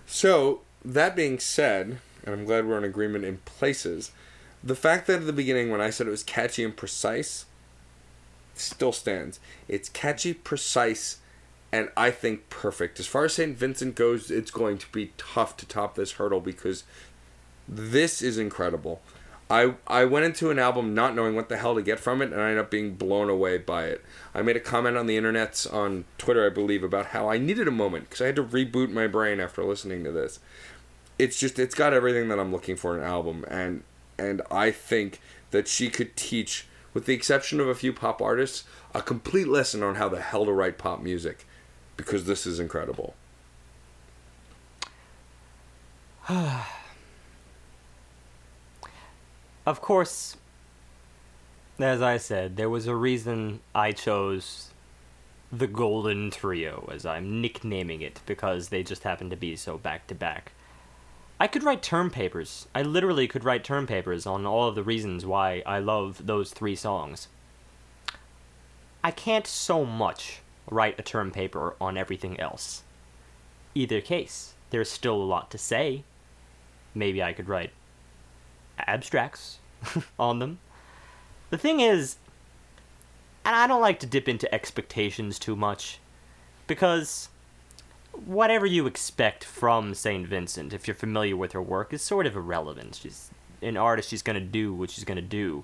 [0.06, 4.12] So, that being said, and I'm glad we're in agreement in places,
[4.64, 7.46] the fact that at the beginning when I said it was catchy and precise
[8.54, 9.40] still stands.
[9.68, 11.18] It's catchy, precise,
[11.72, 13.00] and I think perfect.
[13.00, 13.58] As far as St.
[13.58, 16.84] Vincent goes, it's going to be tough to top this hurdle because
[17.68, 19.02] this is incredible.
[19.50, 22.32] I I went into an album not knowing what the hell to get from it,
[22.32, 24.04] and I ended up being blown away by it.
[24.34, 27.68] I made a comment on the internet on Twitter, I believe, about how I needed
[27.68, 30.40] a moment because I had to reboot my brain after listening to this.
[31.20, 33.84] It's just it's got everything that I'm looking for in an album, and
[34.22, 35.20] and I think
[35.50, 39.82] that she could teach, with the exception of a few pop artists, a complete lesson
[39.84, 41.46] on how the hell to write pop music,
[41.98, 43.16] because this is incredible.
[49.64, 50.38] Of course,
[51.78, 54.72] as I said, there was a reason I chose
[55.52, 60.08] the Golden Trio, as I'm nicknaming it, because they just happen to be so back
[60.08, 60.54] to back.
[61.42, 62.68] I could write term papers.
[62.76, 66.52] I literally could write term papers on all of the reasons why I love those
[66.52, 67.30] three songs.
[69.04, 72.84] I can't so much write a term paper on everything else.
[73.74, 76.04] Either case, there's still a lot to say.
[76.94, 77.72] Maybe I could write
[78.78, 79.58] abstracts
[80.20, 80.60] on them.
[81.50, 82.18] The thing is,
[83.44, 85.98] and I don't like to dip into expectations too much,
[86.68, 87.30] because
[88.14, 90.28] whatever you expect from St.
[90.28, 93.00] Vincent, if you're familiar with her work, is sort of irrelevant.
[93.02, 93.32] She's
[93.62, 95.64] an artist, she's gonna do what she's gonna do.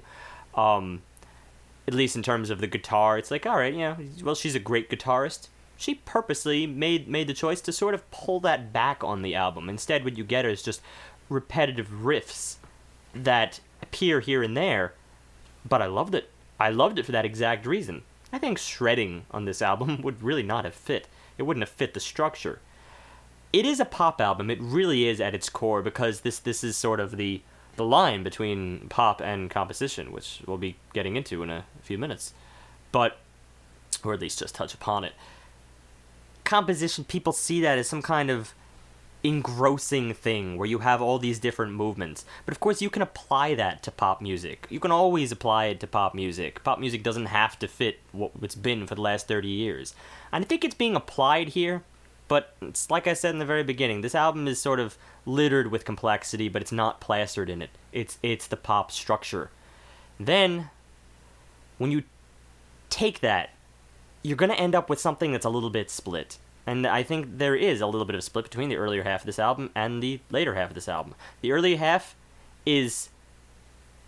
[0.56, 1.02] Um,
[1.88, 4.90] at least in terms of the guitar, it's like, alright, yeah, well, she's a great
[4.90, 5.48] guitarist.
[5.78, 9.70] She purposely made made the choice to sort of pull that back on the album.
[9.70, 10.82] Instead, what you get is just
[11.30, 12.56] repetitive riffs
[13.14, 14.94] that appear here and there,
[15.68, 16.30] but I loved it.
[16.60, 18.02] I loved it for that exact reason.
[18.34, 21.08] I think shredding on this album would really not have fit.
[21.38, 22.60] It wouldn't have fit the structure.
[23.54, 24.50] It is a pop album.
[24.50, 27.42] It really is at its core because this this is sort of the
[27.76, 32.34] the line between pop and composition, which we'll be getting into in a few minutes.
[32.92, 33.20] But
[34.04, 35.14] or at least just touch upon it.
[36.44, 38.54] Composition people see that as some kind of
[39.24, 42.24] engrossing thing where you have all these different movements.
[42.46, 44.68] But of course, you can apply that to pop music.
[44.70, 46.64] You can always apply it to pop music.
[46.64, 49.96] Pop music doesn't have to fit what it's been for the last 30 years.
[50.32, 51.84] And I think it's being applied here,
[52.28, 55.72] but it's like I said in the very beginning, this album is sort of littered
[55.72, 57.72] with complexity, but it's not plastered in it.
[57.92, 59.50] It's it's the pop structure.
[60.20, 60.70] Then
[61.78, 62.04] when you
[62.90, 63.52] take that,
[64.24, 66.38] you're going to end up with something that's a little bit split.
[66.68, 69.22] And I think there is a little bit of a split between the earlier half
[69.22, 71.16] of this album and the later half of this album.
[71.42, 72.14] The early half
[72.66, 73.10] is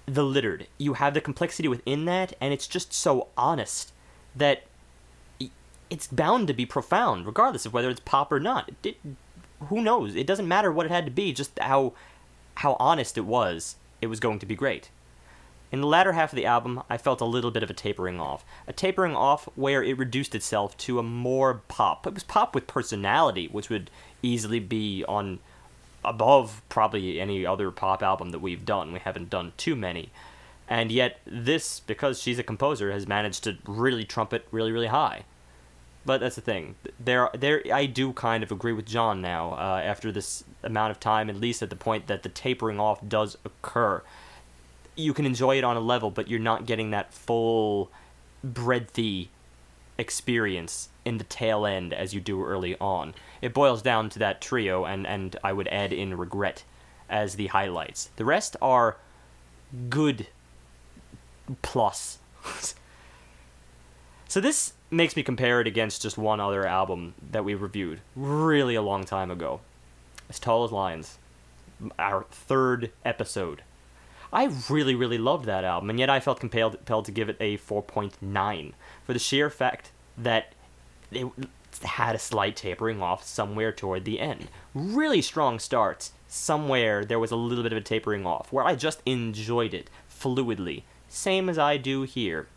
[0.06, 0.68] the littered.
[0.78, 3.94] You have the complexity within that, and it's just so honest
[4.36, 4.64] that
[5.90, 8.72] it's bound to be profound, regardless of whether it's pop or not.
[8.84, 8.98] It-
[9.70, 10.16] who knows?
[10.16, 11.94] It doesn't matter what it had to be, just how
[12.56, 13.78] how honest it was.
[14.02, 14.90] It was going to be great.
[15.72, 18.20] In the latter half of the album, I felt a little bit of a tapering
[18.20, 18.44] off.
[18.68, 22.08] A tapering off where it reduced itself to a more pop.
[22.08, 23.92] It was pop with personality, which would
[24.24, 25.40] easily be on
[26.04, 28.94] above probably any other pop album that we've done.
[28.94, 30.10] We haven't done too many.
[30.68, 35.24] And yet, this, because she's a composer, has managed to really trumpet really, really high.
[36.06, 36.76] But that's the thing.
[37.00, 39.52] There, there, I do kind of agree with John now.
[39.54, 43.08] Uh, after this amount of time, at least at the point that the tapering off
[43.08, 44.02] does occur,
[45.00, 47.92] you can enjoy it on a level, but you're not getting that full
[48.44, 49.30] breadthy
[49.98, 53.14] experience in the tail end as you do early on.
[53.42, 56.64] It boils down to that trio, and, and I would add in Regret
[57.10, 58.10] as the highlights.
[58.16, 58.98] The rest are
[59.90, 60.28] good
[61.62, 62.20] plus.
[64.28, 68.76] so this makes me compare it against just one other album that we reviewed really
[68.76, 69.62] a long time ago.
[70.30, 71.18] As Tall as Lions,
[71.98, 73.64] our third episode.
[74.32, 77.38] I really, really loved that album, and yet I felt compelled, compelled to give it
[77.40, 78.74] a 4.9
[79.04, 80.54] for the sheer fact that
[81.12, 81.28] it
[81.84, 84.50] had a slight tapering off somewhere toward the end.
[84.76, 86.12] Really strong starts.
[86.28, 89.90] Somewhere there was a little bit of a tapering off, where I just enjoyed it
[90.10, 92.48] fluidly, same as I do here.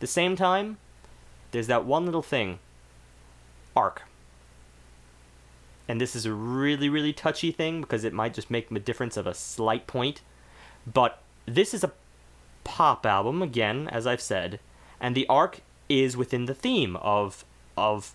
[0.00, 0.76] the same time,
[1.52, 2.58] there's that one little thing
[3.74, 4.02] arc.
[5.88, 9.16] And this is a really, really touchy thing because it might just make a difference
[9.16, 10.22] of a slight point.
[10.86, 11.92] But this is a
[12.64, 14.60] pop album, again, as I've said,
[15.00, 17.44] and the arc is within the theme of
[17.76, 18.14] of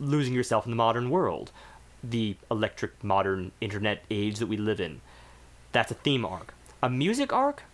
[0.00, 1.52] losing yourself in the modern world,
[2.02, 5.00] the electric modern internet age that we live in.
[5.72, 6.54] That's a theme arc.
[6.82, 7.64] A music arc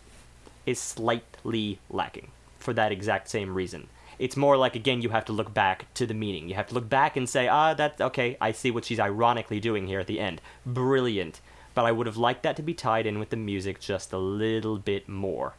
[0.66, 3.88] is slightly lacking for that exact same reason.
[4.18, 6.48] It's more like again you have to look back to the meaning.
[6.48, 8.36] You have to look back and say, "Ah, that's okay.
[8.40, 10.40] I see what she's ironically doing here at the end.
[10.64, 11.40] Brilliant."
[11.74, 14.18] But I would have liked that to be tied in with the music just a
[14.18, 15.54] little bit more.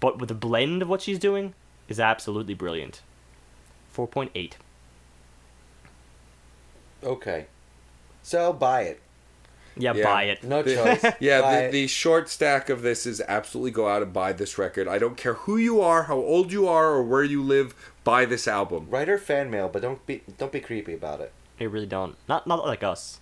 [0.00, 1.54] But with the blend of what she's doing
[1.88, 3.00] is absolutely brilliant.
[3.94, 4.52] 4.8.
[7.02, 7.46] Okay.
[8.22, 9.00] So buy it.
[9.78, 10.04] Yeah, Yeah.
[10.04, 10.42] buy it.
[10.42, 11.04] No choice.
[11.20, 14.88] Yeah, the, the short stack of this is absolutely go out and buy this record.
[14.88, 17.74] I don't care who you are, how old you are, or where you live.
[18.02, 18.86] Buy this album.
[18.88, 21.32] Write her fan mail, but don't be don't be creepy about it.
[21.58, 22.16] They really don't.
[22.28, 23.20] Not not like us.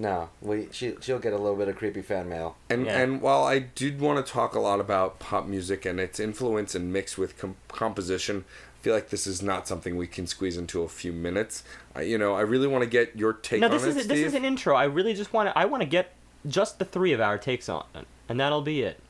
[0.00, 2.56] No, we she she'll get a little bit of creepy fan mail.
[2.70, 2.98] And Yeah.
[2.98, 6.76] and while I did want to talk a lot about pop music and its influence
[6.76, 8.44] and mix with com- composition,
[8.80, 11.64] I feel like this is not something we can squeeze into a few minutes.
[11.96, 13.94] I, you know, I really want to get your take no, on this it, is
[13.96, 14.26] this Steve.
[14.26, 14.76] is an intro.
[14.76, 15.58] I really just want to.
[15.58, 16.12] I want to get
[16.46, 19.00] just the three of our takes on it, and that'll be it.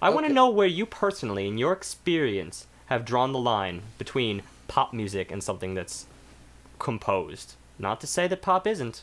[0.00, 4.42] I want to know where you personally, in your experience, have drawn the line between
[4.68, 6.06] pop music and something that's
[6.78, 7.54] composed.
[7.78, 9.02] Not to say that pop isn't,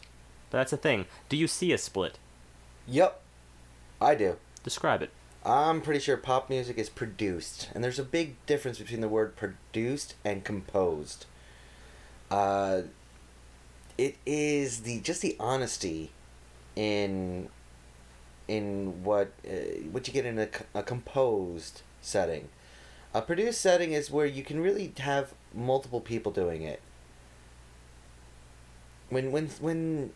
[0.54, 1.06] but that's a thing.
[1.30, 2.20] Do you see a split?
[2.86, 3.20] Yep,
[4.00, 4.36] I do.
[4.64, 5.10] Describe it.
[5.44, 9.36] I'm pretty sure pop music is produced, and there's a big difference between the word
[9.36, 11.26] produced and composed.
[12.30, 12.84] Uh,
[13.98, 16.12] it is the just the honesty
[16.76, 17.50] in
[18.48, 22.50] in what uh, what you get in a composed setting.
[23.12, 26.80] A produced setting is where you can really have multiple people doing it.
[29.10, 30.12] When when when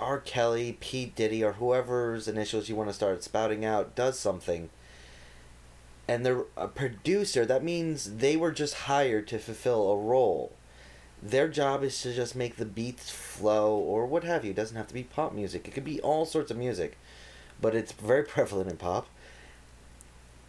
[0.00, 0.18] R.
[0.18, 1.12] Kelly, P.
[1.14, 4.70] Diddy, or whoever's initials you want to start spouting out does something,
[6.08, 10.52] and they're a producer, that means they were just hired to fulfill a role.
[11.22, 14.50] Their job is to just make the beats flow or what have you.
[14.52, 16.98] It doesn't have to be pop music, it could be all sorts of music,
[17.60, 19.06] but it's very prevalent in pop.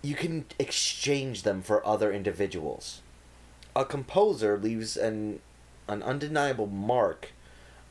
[0.02, 3.02] You can exchange them for other individuals.
[3.76, 5.42] A composer leaves an,
[5.88, 7.34] an undeniable mark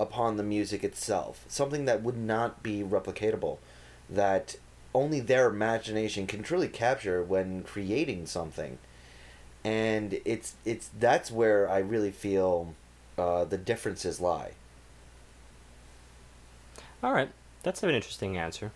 [0.01, 1.45] upon the music itself.
[1.47, 3.59] Something that would not be replicatable.
[4.09, 4.57] That
[4.95, 8.79] only their imagination can truly capture when creating something.
[9.63, 12.75] And it's it's that's where I really feel
[13.19, 14.53] uh, the differences lie.
[17.03, 17.31] All right,
[17.63, 18.73] that's an interesting answer.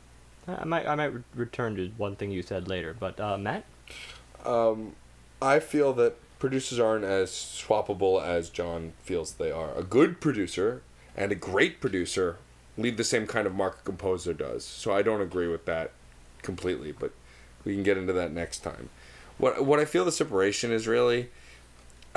[0.47, 3.39] I I might I might re- return to one thing you said later, but uh,
[3.39, 3.65] Matt.
[4.45, 4.93] Um,
[5.41, 9.75] I feel that producers aren't as swappable as John feels they are.
[9.75, 10.83] A good producer
[11.17, 12.39] and a great producer
[12.77, 14.65] leave the same kind of mark a composer does.
[14.65, 15.93] So I don't agree with that
[16.43, 17.13] completely, but
[17.65, 18.91] we can get into that next time.
[19.39, 21.31] What what I feel the separation is really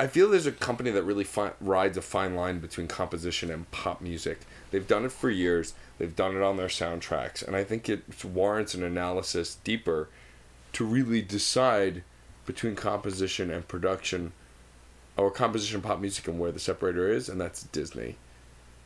[0.00, 3.68] I feel there's a company that really fi- rides a fine line between composition and
[3.72, 4.40] pop music.
[4.70, 5.74] They've done it for years.
[5.98, 10.08] They've done it on their soundtracks, and I think it warrants an analysis deeper
[10.74, 12.04] to really decide
[12.46, 14.32] between composition and production,
[15.16, 18.16] or composition, pop music, and where the separator is, and that's Disney.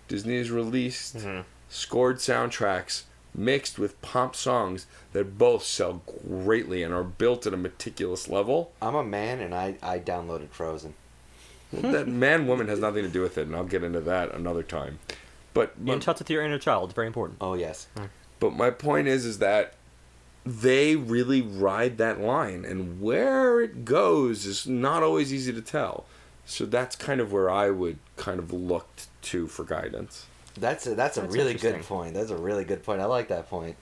[0.08, 1.44] Disney has released Mhm.
[1.68, 3.02] scored soundtracks
[3.34, 8.72] mixed with pop songs that both sell greatly and are built at a meticulous level.
[8.82, 10.94] I'm a man and I, I downloaded Frozen.
[11.72, 14.62] that man woman has nothing to do with it, and I'll get into that another
[14.62, 14.98] time.
[15.54, 17.38] But In touch with your inner child, it's very important.
[17.40, 17.86] Oh yes.
[18.40, 19.74] But my point is, is that
[20.44, 26.04] they really ride that line, and where it goes is not always easy to tell.
[26.44, 28.88] So that's kind of where I would kind of look
[29.22, 30.26] to for guidance.
[30.58, 32.14] That's a, that's a That's really good point.
[32.14, 33.00] That's a really good point.
[33.00, 33.76] I like that point.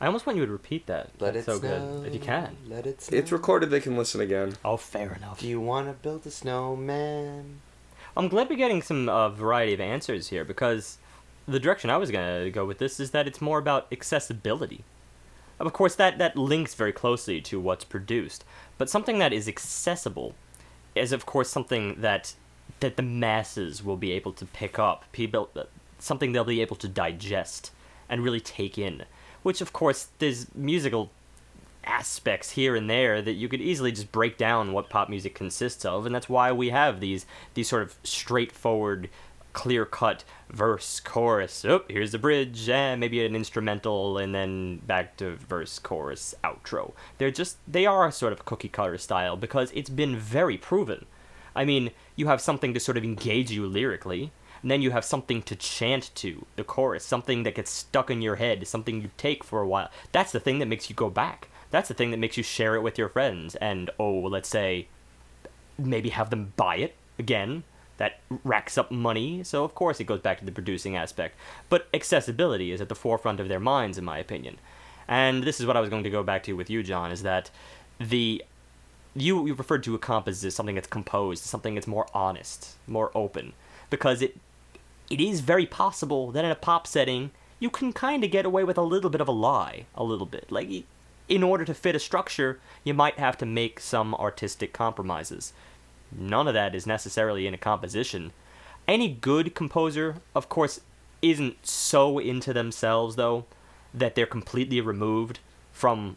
[0.00, 1.10] I almost want you to repeat that.
[1.18, 2.00] Let That's it so snow.
[2.00, 2.08] good.
[2.08, 2.56] If you can.
[2.66, 3.18] Let it snow.
[3.18, 4.54] It's recorded; they can listen again.
[4.64, 5.40] Oh, fair enough.
[5.40, 7.60] Do you want to build a snowman?
[8.16, 10.98] I'm glad we're getting some uh, variety of answers here because
[11.46, 14.84] the direction I was going to go with this is that it's more about accessibility.
[15.58, 18.44] Of course, that, that links very closely to what's produced,
[18.76, 20.34] but something that is accessible
[20.96, 22.34] is, of course, something that
[22.80, 25.48] that the masses will be able to pick up, people,
[25.98, 27.70] something they'll be able to digest
[28.08, 29.04] and really take in.
[29.42, 31.10] Which, of course, there's musical
[31.84, 35.84] aspects here and there that you could easily just break down what pop music consists
[35.84, 39.08] of, and that's why we have these these sort of straightforward,
[39.56, 41.64] clear cut verse, chorus.
[41.64, 46.92] Oh, here's the bridge, and maybe an instrumental, and then back to verse, chorus, outro.
[47.16, 51.06] They're just they are sort of cookie cutter style because it's been very proven.
[51.54, 54.30] I mean, you have something to sort of engage you lyrically,
[54.60, 58.20] and then you have something to chant to, the chorus, something that gets stuck in
[58.20, 59.90] your head, something you take for a while.
[60.12, 61.48] That's the thing that makes you go back.
[61.70, 64.88] That's the thing that makes you share it with your friends, and oh, let's say,
[65.78, 67.64] maybe have them buy it again.
[67.98, 71.36] That racks up money, so of course it goes back to the producing aspect.
[71.68, 74.58] But accessibility is at the forefront of their minds, in my opinion.
[75.08, 77.22] And this is what I was going to go back to with you, John, is
[77.22, 77.50] that
[77.98, 78.44] the
[79.14, 83.10] you you referred to a comp as something that's composed, something that's more honest, more
[83.14, 83.54] open,
[83.88, 84.36] because it
[85.08, 88.64] it is very possible that in a pop setting you can kind of get away
[88.64, 90.52] with a little bit of a lie, a little bit.
[90.52, 90.84] Like
[91.28, 95.52] in order to fit a structure, you might have to make some artistic compromises.
[96.12, 98.32] None of that is necessarily in a composition.
[98.86, 100.80] Any good composer, of course,
[101.22, 103.44] isn't so into themselves though
[103.92, 105.38] that they're completely removed
[105.72, 106.16] from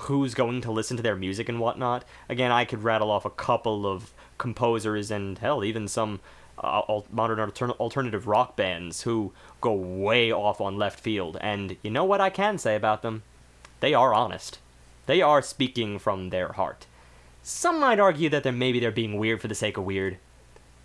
[0.00, 2.04] who's going to listen to their music and whatnot.
[2.28, 6.20] Again, I could rattle off a couple of composers and hell, even some
[6.58, 11.36] uh, al- modern altern- alternative rock bands who go way off on left field.
[11.40, 13.22] And you know what I can say about them?
[13.80, 14.58] They are honest.
[15.06, 16.86] They are speaking from their heart.
[17.44, 20.18] Some might argue that they're maybe they're being weird for the sake of weird,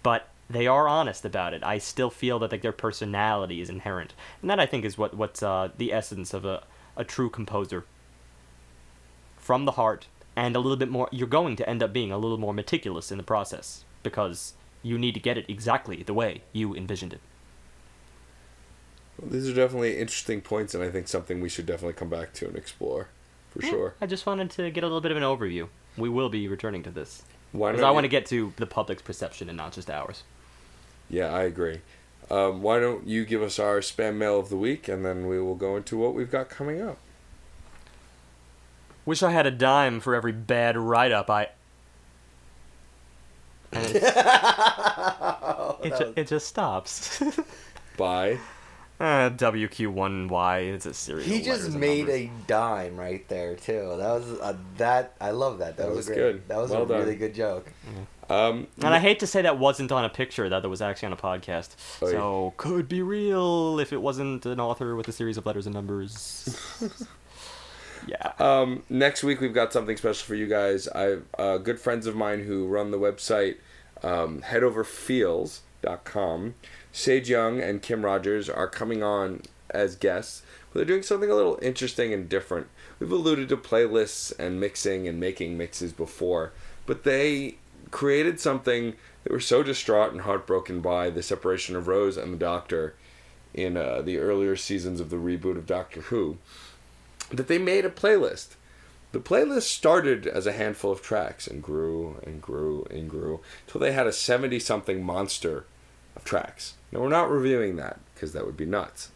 [0.03, 1.63] but they are honest about it.
[1.63, 5.15] I still feel that like their personality is inherent, and that I think is what
[5.15, 6.65] what's uh, the essence of a
[6.95, 7.87] a true composer
[9.37, 12.17] from the heart and a little bit more you're going to end up being a
[12.17, 14.53] little more meticulous in the process because
[14.83, 17.21] you need to get it exactly the way you envisioned it
[19.21, 22.47] These are definitely interesting points, and I think something we should definitely come back to
[22.47, 23.09] and explore
[23.49, 23.95] for Yeah, sure.
[24.01, 26.83] i just wanted to get a little bit of an overview we will be returning
[26.83, 30.23] to this because i want to get to the public's perception and not just ours
[31.09, 31.81] Yeah, I agree.
[32.29, 35.39] Um, why don't you give us our spam mail of the week, and then we
[35.41, 36.97] will go into what we've got coming up.
[39.05, 41.47] wish i had a dime for every bad write-up i
[43.71, 44.03] and it,
[45.83, 47.21] it, ju- it just stops
[47.97, 48.37] Bye.
[48.99, 53.55] Uh, wq1y it's a series He of just letters and made a dime right there
[53.55, 53.95] too.
[53.97, 55.13] That was uh, that.
[55.21, 55.77] I love that.
[55.77, 56.15] That, That was, was great.
[56.17, 56.47] good.
[56.49, 56.99] That was Well a done.
[56.99, 57.71] really good joke.
[58.29, 61.07] Um, And I hate to say that wasn't on a picture, that that was actually
[61.07, 61.75] on a podcast.
[62.03, 62.11] Oy.
[62.11, 65.73] So, could be real if it wasn't an author with a series of letters and
[65.73, 66.55] numbers.
[68.07, 68.33] yeah.
[68.37, 70.87] Um, next week we've got something special for you guys.
[70.89, 73.55] I uh, good friends of mine who run the website
[74.03, 76.53] um, headoverfeels.com.
[76.99, 80.41] Sage Young and Kim Rogers are coming on as guests.
[80.67, 82.67] But they're doing something a little interesting and different.
[82.99, 86.51] We've alluded to playlists and mixing and making mixes before,
[86.85, 87.55] but they
[87.89, 92.37] created something that were so distraught and heartbroken by the separation of Rose and the
[92.37, 92.95] Doctor
[93.53, 96.37] in uh, the earlier seasons of the reboot of Doctor Who
[97.31, 98.49] that they made a playlist.
[99.11, 103.81] The playlist started as a handful of tracks and grew and grew and grew until
[103.81, 105.65] they had a 70 something monster
[106.19, 106.73] of tracks.
[106.91, 109.09] Now, we're not reviewing that because that would be nuts.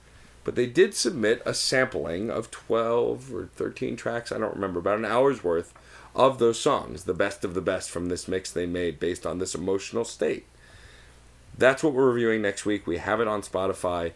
[0.44, 4.98] but they did submit a sampling of 12 or 13 tracks, I don't remember, about
[4.98, 5.74] an hour's worth
[6.16, 9.40] of those songs, the best of the best from this mix they made based on
[9.40, 10.46] this emotional state.
[11.58, 12.86] That's what we're reviewing next week.
[12.86, 14.12] We have it on Spotify.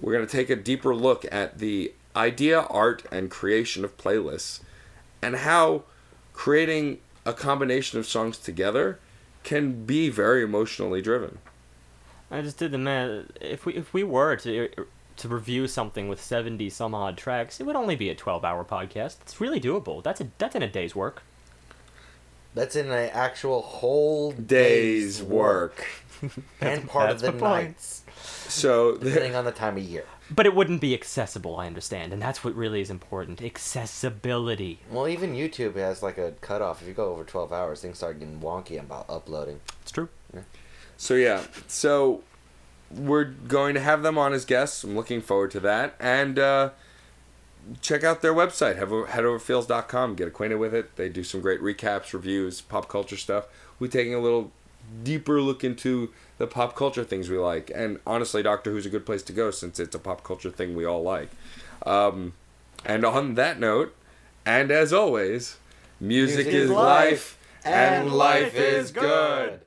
[0.00, 4.60] We're going to take a deeper look at the idea, art, and creation of playlists
[5.22, 5.84] and how
[6.32, 8.98] creating a combination of songs together
[9.44, 11.38] can be very emotionally driven.
[12.30, 13.26] I just did the math.
[13.40, 14.68] If we if we were to
[15.16, 18.64] to review something with seventy some odd tracks, it would only be a twelve hour
[18.64, 19.16] podcast.
[19.22, 20.02] It's really doable.
[20.02, 21.22] That's a that's in a day's work.
[22.54, 25.86] That's in an actual whole Day's day's work.
[26.60, 27.66] and part of That's the my point.
[27.68, 28.02] nights,
[28.48, 30.04] So depending on the time of year.
[30.32, 31.56] But it wouldn't be accessible.
[31.56, 34.80] I understand, and that's what really is important: accessibility.
[34.90, 36.82] Well, even YouTube has like a cutoff.
[36.82, 39.60] If you go over 12 hours, things start getting wonky about uploading.
[39.82, 40.08] It's true.
[41.00, 42.22] So yeah, so
[42.90, 44.84] we're going to have them on as guests.
[44.84, 45.94] I'm looking forward to that.
[45.98, 46.70] And uh,
[47.80, 50.14] check out their website, head over, headoverfeels.com.
[50.16, 50.96] Get acquainted with it.
[50.96, 53.46] They do some great recaps, reviews, pop culture stuff.
[53.78, 54.52] We're taking a little
[55.02, 57.72] deeper look into the pop culture things we like.
[57.74, 60.76] And honestly, Doctor Who's a good place to go since it's a pop culture thing
[60.76, 61.30] we all like.
[61.86, 62.34] Um,
[62.84, 63.96] and on that note,
[64.44, 65.56] and as always,
[65.98, 69.62] music, Music is life, and life is good.